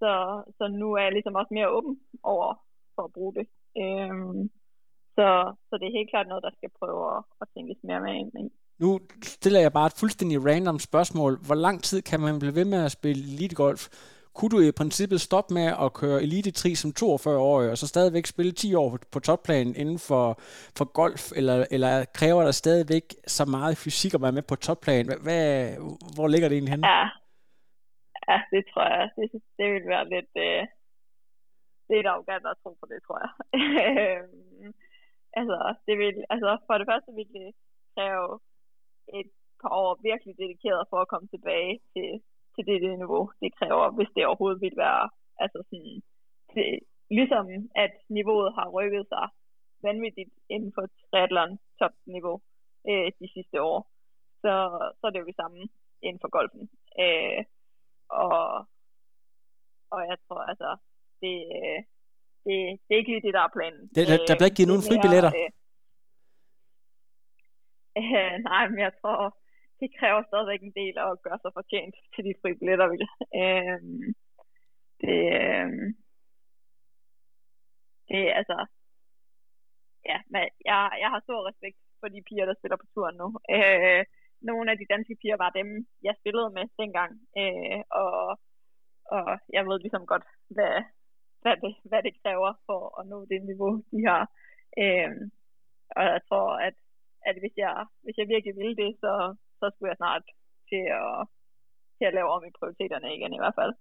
så, 0.02 0.12
så 0.58 0.64
nu 0.82 0.88
er 0.98 1.04
jeg 1.06 1.16
ligesom 1.16 1.36
også 1.42 1.52
mere 1.58 1.74
åben 1.78 1.96
over 2.34 2.48
for 2.96 3.04
at 3.08 3.14
bruge 3.18 3.34
det. 3.38 3.46
Øhm, 3.84 4.42
så, 5.18 5.28
så 5.68 5.74
det 5.80 5.86
er 5.88 5.98
helt 5.98 6.12
klart 6.14 6.28
noget, 6.28 6.44
der 6.48 6.58
skal 6.58 6.70
prøve 6.80 7.02
at, 7.16 7.24
at 7.42 7.48
tænkes 7.54 7.80
mere 7.84 8.02
med 8.06 8.14
ind 8.22 8.34
i. 8.44 8.46
Nu 8.84 9.00
stiller 9.24 9.60
jeg 9.60 9.74
bare 9.74 9.86
et 9.88 10.00
fuldstændig 10.00 10.46
random 10.50 10.80
spørgsmål. 10.80 11.34
Hvor 11.48 11.56
lang 11.56 11.84
tid 11.84 12.02
kan 12.02 12.20
man 12.20 12.40
blive 12.40 12.56
ved 12.56 12.66
med 12.66 12.82
at 12.86 12.92
spille 12.92 13.24
elite 13.24 13.56
golf, 13.56 13.84
kunne 14.38 14.52
du 14.56 14.60
i 14.60 14.80
princippet 14.82 15.22
stoppe 15.22 15.54
med 15.54 15.68
at 15.86 15.94
køre 15.94 16.24
Elite 16.26 16.52
3 16.52 16.76
som 16.76 16.92
42-årig, 17.00 17.68
og 17.72 17.78
så 17.78 17.88
stadigvæk 17.88 18.26
spille 18.26 18.52
10 18.52 18.76
år 18.76 18.90
på 19.14 19.20
topplanen 19.20 19.76
inden 19.76 20.00
for, 20.10 20.26
for 20.78 20.86
golf, 21.02 21.24
eller, 21.40 21.58
eller 21.76 21.94
kræver 22.20 22.44
der 22.44 22.52
stadigvæk 22.52 23.06
så 23.28 23.44
meget 23.46 23.78
fysik 23.84 24.14
at 24.14 24.22
være 24.22 24.38
med 24.38 24.46
på 24.52 24.56
topplan? 24.56 25.06
Hvad, 25.26 25.46
hvor 26.16 26.28
ligger 26.28 26.48
det 26.48 26.56
egentlig 26.56 26.74
henne? 26.76 26.88
Ja, 26.88 27.04
ja 28.30 28.38
det 28.54 28.64
tror 28.72 28.86
jeg. 28.96 29.10
Det, 29.18 29.28
det 29.58 29.66
vil 29.74 29.86
være 29.94 30.06
lidt... 30.16 30.34
Øh, 30.48 30.64
det 31.88 31.96
er 32.00 32.10
arrogant 32.10 32.46
at 32.52 32.60
tro 32.64 32.72
på 32.82 32.86
det, 32.92 33.00
tror 33.06 33.20
jeg. 33.24 33.32
altså, 35.40 35.58
det 35.88 35.96
vil, 36.02 36.16
altså, 36.34 36.52
for 36.68 36.76
det 36.78 36.88
første 36.92 37.12
vil 37.18 37.30
det 37.38 37.50
kræve 37.96 38.40
et 39.20 39.30
par 39.62 39.74
år 39.84 39.92
virkelig 40.10 40.34
dedikeret 40.44 40.84
for 40.92 41.00
at 41.02 41.12
komme 41.12 41.28
tilbage 41.36 41.76
til, 41.94 42.12
til 42.66 42.82
det, 42.82 42.82
det 42.82 43.00
niveau, 43.04 43.32
det 43.42 43.56
kræver, 43.60 43.92
hvis 43.98 44.12
det 44.16 44.26
overhovedet 44.26 44.62
vil 44.62 44.78
være, 44.78 45.10
altså 45.44 45.60
sådan, 45.70 46.02
det, 46.54 46.80
ligesom 47.18 47.46
at 47.76 47.94
niveauet 48.10 48.54
har 48.58 48.68
rykket 48.78 49.06
sig 49.14 49.26
vanvittigt 49.84 50.34
inden 50.50 50.72
for 50.76 50.84
triathlon 51.10 51.60
topniveau, 51.80 52.42
øh, 52.90 53.12
de 53.20 53.28
sidste 53.36 53.62
år. 53.62 53.80
Så, 54.42 54.54
så 54.98 55.04
er 55.08 55.12
det 55.12 55.20
jo 55.20 55.26
det 55.32 55.36
samme 55.36 55.60
inden 56.02 56.20
for 56.22 56.30
golfen. 56.38 56.64
Øh, 57.04 57.44
og, 58.10 58.42
og 59.94 60.00
jeg 60.10 60.18
tror 60.28 60.42
altså, 60.52 60.70
det, 61.22 61.36
det, 62.46 62.56
det 62.86 62.92
er 62.94 63.00
ikke 63.02 63.12
lige 63.12 63.26
det, 63.28 63.34
der 63.34 63.44
er 63.44 63.56
planen. 63.58 63.82
Det, 63.96 64.08
der, 64.08 64.18
der 64.28 64.36
bliver 64.36 64.50
ikke 64.50 64.60
givet 64.60 64.72
nogen 64.74 64.88
fribilletter? 64.90 65.32
Øh, 65.40 65.52
øh, 67.98 68.34
nej, 68.52 68.64
men 68.70 68.80
jeg 68.80 68.94
tror, 69.02 69.41
det 69.82 69.90
kræver 70.00 70.22
stadigvæk 70.24 70.62
en 70.64 70.78
del 70.82 70.96
at 70.98 71.22
gøre 71.26 71.40
sig 71.42 71.52
fortjent 71.54 71.96
til 72.14 72.24
de 72.28 72.34
fri 72.42 72.52
billetter, 72.60 72.88
vil. 72.94 73.04
Øh, 73.42 73.80
det, 75.02 75.20
øh, 75.40 75.70
det 78.10 78.20
er 78.30 78.34
altså, 78.40 78.58
ja, 80.10 80.18
men 80.34 80.42
jeg, 80.70 80.80
jeg 81.04 81.10
har 81.14 81.20
stor 81.24 81.50
respekt 81.50 81.78
for 82.00 82.08
de 82.08 82.28
piger, 82.28 82.46
der 82.46 82.56
spiller 82.60 82.78
på 82.82 82.88
turen 82.94 83.18
nu. 83.22 83.28
Øh, 83.56 84.04
nogle 84.50 84.72
af 84.72 84.78
de 84.78 84.92
danske 84.94 85.16
piger 85.22 85.38
var 85.44 85.50
dem, 85.60 85.68
jeg 86.08 86.16
spillede 86.20 86.50
med 86.58 86.66
dengang, 86.82 87.12
øh, 87.42 87.80
og, 88.02 88.40
og 89.16 89.28
jeg 89.56 89.62
ved 89.68 89.80
ligesom 89.80 90.06
godt, 90.12 90.26
hvad, 90.56 90.76
hvad, 91.42 91.56
det, 91.64 91.74
hvad 91.90 92.02
det 92.04 92.20
kræver 92.22 92.52
for 92.68 92.82
at 93.00 93.08
nå 93.12 93.18
det 93.32 93.42
niveau, 93.52 93.74
de 93.92 94.00
har. 94.10 94.24
Øh, 94.84 95.12
og 95.98 96.04
jeg 96.14 96.22
tror, 96.30 96.50
at, 96.68 96.76
at 97.30 97.36
hvis, 97.42 97.56
jeg, 97.58 97.86
hvis 98.04 98.18
jeg 98.18 98.28
virkelig 98.28 98.56
ville 98.56 98.76
det, 98.84 98.92
så, 99.04 99.36
så 99.62 99.68
skulle 99.74 99.90
jeg 99.92 100.00
snart 100.04 100.24
til 100.70 100.84
at, 101.02 101.16
til 101.98 102.06
at 102.10 102.14
lave 102.18 102.30
om 102.36 102.42
i 102.50 102.52
prioriteterne 102.60 103.08
igen 103.18 103.34
i 103.38 103.42
hvert 103.44 103.58
fald. 103.60 103.74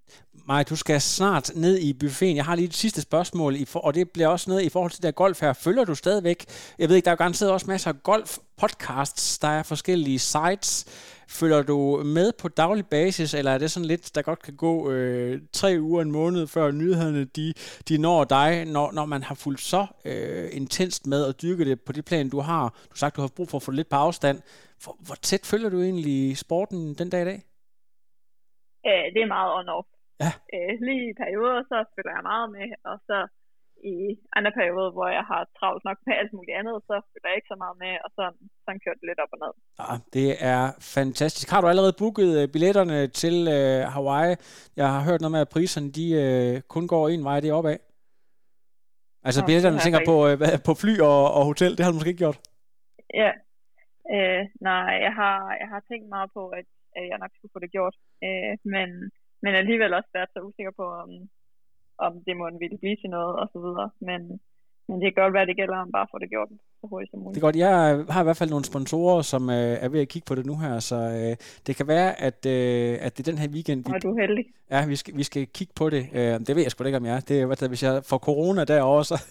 Maja, 0.48 0.62
du 0.72 0.76
skal 0.76 1.00
snart 1.00 1.46
ned 1.64 1.74
i 1.88 1.90
buffeten. 2.00 2.36
Jeg 2.36 2.44
har 2.44 2.54
lige 2.54 2.68
et 2.68 2.82
sidste 2.84 3.00
spørgsmål, 3.08 3.52
i 3.62 3.64
for, 3.72 3.80
og 3.86 3.94
det 3.94 4.10
bliver 4.14 4.28
også 4.28 4.50
ned 4.50 4.60
i 4.60 4.68
forhold 4.68 4.92
til 4.92 5.02
der 5.02 5.10
golf 5.10 5.40
her. 5.40 5.52
Følger 5.52 5.84
du 5.84 5.94
stadigvæk? 5.94 6.40
Jeg 6.78 6.88
ved 6.88 6.96
ikke, 6.96 7.04
der 7.04 7.10
er 7.10 7.18
jo 7.18 7.24
garanteret 7.24 7.52
også 7.52 7.66
masser 7.66 7.90
af 7.92 7.98
golf-podcasts. 8.10 9.38
Der 9.42 9.48
er 9.48 9.62
forskellige 9.62 10.18
sites. 10.18 10.70
Følger 11.28 11.62
du 11.62 12.02
med 12.04 12.32
på 12.32 12.48
daglig 12.48 12.86
basis, 12.86 13.34
eller 13.34 13.52
er 13.52 13.58
det 13.58 13.70
sådan 13.70 13.86
lidt, 13.86 14.14
der 14.14 14.22
godt 14.22 14.42
kan 14.42 14.56
gå 14.56 14.90
øh, 14.90 15.40
tre 15.52 15.76
uger, 15.80 16.02
en 16.02 16.10
måned, 16.10 16.46
før 16.46 16.70
nyhederne 16.70 17.24
de, 17.24 17.54
de 17.88 17.98
når 17.98 18.24
dig, 18.24 18.64
når, 18.64 18.92
når 18.92 19.04
man 19.04 19.22
har 19.22 19.34
fulgt 19.34 19.60
så 19.60 19.86
øh, 20.04 20.48
intenst 20.52 21.06
med 21.06 21.26
at 21.26 21.42
dyrke 21.42 21.64
det 21.64 21.80
på 21.80 21.92
det 21.92 22.04
plan, 22.04 22.28
du 22.28 22.40
har? 22.40 22.62
Du 22.68 22.88
har 22.90 22.96
sagt, 22.96 23.16
du 23.16 23.20
har 23.20 23.28
brug 23.28 23.48
for 23.48 23.58
at 23.58 23.62
få 23.62 23.70
lidt 23.70 23.88
på 23.88 23.96
afstand. 23.96 24.40
Hvor, 24.82 24.94
hvor 25.06 25.18
tæt 25.28 25.44
følger 25.50 25.70
du 25.70 25.78
egentlig 25.88 26.38
sporten 26.44 26.80
den 27.00 27.10
dag 27.10 27.22
i 27.22 27.28
dag? 27.30 27.40
Øh, 28.88 29.06
det 29.14 29.20
er 29.22 29.34
meget 29.36 29.50
on-off. 29.58 29.88
Ja. 30.24 30.32
Øh, 30.54 30.72
lige 30.86 31.04
i 31.10 31.18
perioder, 31.22 31.62
så 31.70 31.76
spiller 31.92 32.12
jeg 32.16 32.24
meget 32.32 32.48
med, 32.56 32.68
og 32.90 32.96
så 33.08 33.18
i 33.84 33.98
andre 34.36 34.52
perioder, 34.60 34.90
hvor 34.96 35.08
jeg 35.18 35.24
har 35.32 35.42
travlt 35.58 35.84
nok 35.88 35.98
med 36.06 36.14
alt 36.20 36.32
muligt 36.36 36.56
andet, 36.60 36.76
så 36.88 36.94
spiller 37.08 37.28
jeg 37.28 37.36
ikke 37.38 37.52
så 37.52 37.58
meget 37.64 37.76
med, 37.84 37.94
og 38.04 38.10
sådan, 38.16 38.38
sådan 38.64 38.80
kører 38.84 38.98
det 38.98 39.06
lidt 39.08 39.22
op 39.24 39.34
og 39.34 39.40
ned. 39.44 39.54
Ja, 39.80 39.92
det 40.16 40.28
er 40.54 40.62
fantastisk. 40.96 41.46
Har 41.52 41.60
du 41.60 41.68
allerede 41.68 41.98
booket 42.02 42.30
øh, 42.40 42.48
billetterne 42.54 42.98
til 43.20 43.36
øh, 43.56 43.80
Hawaii? 43.94 44.36
Jeg 44.80 44.88
har 44.94 45.02
hørt 45.08 45.20
noget 45.20 45.36
med, 45.36 45.46
at 45.46 45.52
priserne 45.56 45.90
de, 45.98 46.06
øh, 46.22 46.60
kun 46.74 46.84
går 46.92 47.08
en 47.08 47.24
vej, 47.28 47.40
det 47.40 47.50
er 47.50 47.58
opad. 47.60 47.78
Altså 49.26 49.40
billetterne 49.46 49.78
tænker 49.78 50.00
på, 50.10 50.16
øh, 50.28 50.36
på 50.68 50.72
fly 50.82 50.94
og, 51.10 51.20
og 51.36 51.42
hotel, 51.50 51.72
det 51.76 51.82
har 51.82 51.90
du 51.90 51.96
måske 51.98 52.12
ikke 52.12 52.24
gjort? 52.26 52.38
Ja, 53.22 53.30
øh, 54.14 54.42
nej, 54.60 54.92
jeg 55.06 55.14
har, 55.20 55.36
jeg 55.60 55.68
har 55.68 55.80
tænkt 55.88 56.08
meget 56.08 56.30
på, 56.34 56.48
at 56.48 56.66
at 56.96 57.04
jeg 57.10 57.18
nok 57.18 57.32
skulle 57.34 57.54
få 57.54 57.60
det 57.64 57.70
gjort. 57.76 57.96
Øh, 58.26 58.54
men, 58.74 58.88
men 59.42 59.52
alligevel 59.54 59.94
også 59.94 60.10
været 60.14 60.30
så 60.32 60.40
usikker 60.48 60.74
på, 60.80 60.86
om, 61.02 61.10
om 62.06 62.12
det 62.26 62.36
måtte 62.36 62.58
ville 62.58 62.78
blive 62.78 62.96
til 62.96 63.10
noget 63.10 63.34
og 63.42 63.46
så 63.52 63.58
videre. 63.64 63.90
Men, 64.08 64.20
men 64.88 64.96
det 65.00 65.06
kan 65.06 65.22
godt 65.22 65.34
være, 65.34 65.42
at 65.46 65.48
det 65.52 65.60
gælder 65.60 65.78
om 65.78 65.92
bare 65.92 66.06
at 66.06 66.12
få 66.12 66.18
det 66.18 66.30
gjort 66.34 66.50
så 66.80 66.86
hurtigt 66.86 67.10
som 67.10 67.20
muligt. 67.20 67.34
Det 67.34 67.40
er 67.40 67.46
godt. 67.46 67.56
Jeg 67.56 68.04
har 68.08 68.20
i 68.20 68.24
hvert 68.24 68.36
fald 68.36 68.50
nogle 68.50 68.64
sponsorer, 68.64 69.22
som 69.22 69.50
øh, 69.50 69.56
er 69.56 69.88
ved 69.88 70.00
at 70.00 70.08
kigge 70.08 70.26
på 70.26 70.34
det 70.34 70.46
nu 70.46 70.56
her, 70.56 70.80
så 70.80 70.96
øh, 70.96 71.36
det 71.66 71.76
kan 71.76 71.88
være, 71.88 72.20
at, 72.20 72.46
øh, 72.46 72.98
at 73.00 73.16
det 73.16 73.28
er 73.28 73.32
den 73.32 73.38
her 73.38 73.48
weekend... 73.48 73.84
Vi, 73.84 73.92
er 73.94 73.98
du 73.98 74.16
heldig. 74.20 74.44
Ja, 74.70 74.86
vi 74.86 74.96
skal, 74.96 75.16
vi 75.16 75.22
skal 75.22 75.46
kigge 75.46 75.72
på 75.76 75.90
det. 75.90 76.06
Øh, 76.12 76.40
det 76.40 76.56
ved 76.56 76.62
jeg 76.62 76.70
sgu 76.70 76.84
ikke, 76.84 76.98
om 76.98 77.06
jeg 77.06 77.16
er. 77.16 77.20
Det 77.20 77.40
er, 77.40 77.46
hvad, 77.46 77.68
hvis 77.68 77.82
jeg 77.82 78.04
får 78.04 78.18
corona 78.18 78.64
derovre, 78.64 79.04
så, 79.04 79.22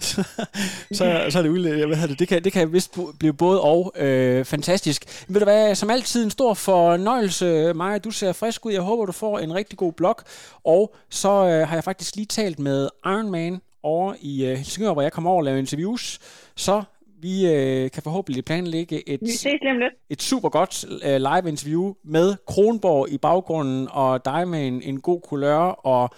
så, 0.00 0.22
så, 0.98 1.26
så 1.30 1.38
er 1.38 1.42
det 1.42 1.48
ude. 1.48 1.86
Hvad 1.86 2.08
det? 2.08 2.18
Det 2.18 2.28
kan, 2.28 2.44
det 2.44 2.52
kan 2.52 2.72
vist 2.72 2.98
blive 3.18 3.32
både 3.32 3.60
og 3.60 3.92
øh, 3.96 4.44
fantastisk. 4.44 5.24
Ved 5.28 5.40
du 5.40 5.44
hvad, 5.44 5.74
som 5.74 5.90
altid 5.90 6.24
en 6.24 6.30
stor 6.30 6.54
fornøjelse, 6.54 7.72
Maja. 7.74 7.98
Du 7.98 8.10
ser 8.10 8.32
frisk 8.32 8.66
ud. 8.66 8.72
Jeg 8.72 8.82
håber, 8.82 9.06
du 9.06 9.12
får 9.12 9.38
en 9.38 9.54
rigtig 9.54 9.78
god 9.78 9.92
blog. 9.92 10.16
Og 10.64 10.94
så 11.10 11.28
øh, 11.28 11.68
har 11.68 11.76
jeg 11.76 11.84
faktisk 11.84 12.16
lige 12.16 12.26
talt 12.26 12.58
med 12.58 12.88
Ironman 13.06 13.60
over 13.82 14.14
i 14.20 14.44
øh, 14.44 14.56
Helsingør, 14.56 14.92
hvor 14.92 15.02
jeg 15.02 15.12
kommer 15.12 15.30
over 15.30 15.38
og 15.38 15.44
laver 15.44 15.58
interviews, 15.58 16.18
så 16.58 16.82
vi 17.20 17.52
øh, 17.52 17.90
kan 17.90 18.02
forhåbentlig 18.02 18.44
planlægge 18.44 19.08
et, 19.08 19.20
et 20.10 20.22
super 20.22 20.48
godt 20.48 20.84
øh, 21.04 21.16
live 21.16 21.48
interview 21.48 21.94
med 22.04 22.36
Kronborg 22.46 23.08
i 23.10 23.18
baggrunden, 23.18 23.88
og 23.90 24.24
dig 24.24 24.48
med 24.48 24.66
en, 24.66 24.82
en 24.82 25.00
god 25.00 25.20
kulør, 25.20 25.58
og 25.92 26.10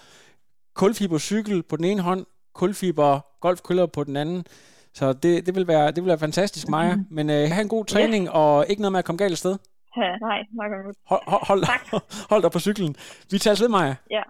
kulfibercykel 0.75 1.63
på 1.63 1.77
den 1.77 1.85
ene 1.85 2.01
hånd, 2.01 2.25
kulfiber 2.53 3.19
golfkøller 3.41 3.85
på 3.85 4.03
den 4.03 4.15
anden. 4.17 4.45
Så 4.93 5.13
det, 5.13 5.45
det, 5.45 5.55
vil, 5.55 5.67
være, 5.67 5.87
det 5.87 5.95
vil 5.95 6.07
være 6.07 6.19
fantastisk, 6.19 6.69
Maja. 6.69 6.95
Mm-hmm. 6.95 7.15
Men 7.15 7.29
øh, 7.29 7.49
have 7.49 7.61
en 7.61 7.69
god 7.69 7.85
træning, 7.85 8.25
ja. 8.25 8.31
og 8.31 8.65
ikke 8.69 8.81
noget 8.81 8.91
med 8.91 8.99
at 8.99 9.05
komme 9.05 9.17
galt 9.17 9.31
afsted. 9.31 9.57
Ja, 9.97 10.17
nej, 10.17 10.37
nok 10.53 10.71
hold, 11.05 11.21
hold, 11.27 11.43
hold, 11.47 12.01
hold 12.31 12.41
dig 12.41 12.51
på 12.51 12.59
cyklen. 12.59 12.95
Vi 13.31 13.37
tager 13.37 13.63
ved, 13.63 13.69
Maja. 13.69 13.95
Ja, 14.11 14.23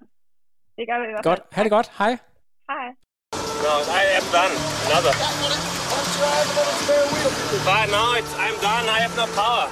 det 0.77 0.83
gør 0.89 0.99
vi 0.99 1.05
i 1.07 1.11
hvert 1.13 1.25
fald. 1.25 1.37
Godt, 1.37 1.41
ha' 1.51 1.63
det 1.63 1.71
godt. 1.71 1.91
Hej. 1.97 2.17
Hej. 2.71 2.87
No, 3.65 3.73
I 3.99 4.03
am 4.19 4.27
done. 4.35 4.55
Another. 4.85 5.70
But 7.65 7.89
no, 7.89 8.13
it's, 8.13 8.33
I'm 8.35 8.55
done. 8.61 8.87
I 8.89 8.99
have 8.99 9.15
no 9.15 9.25
power. 9.35 9.69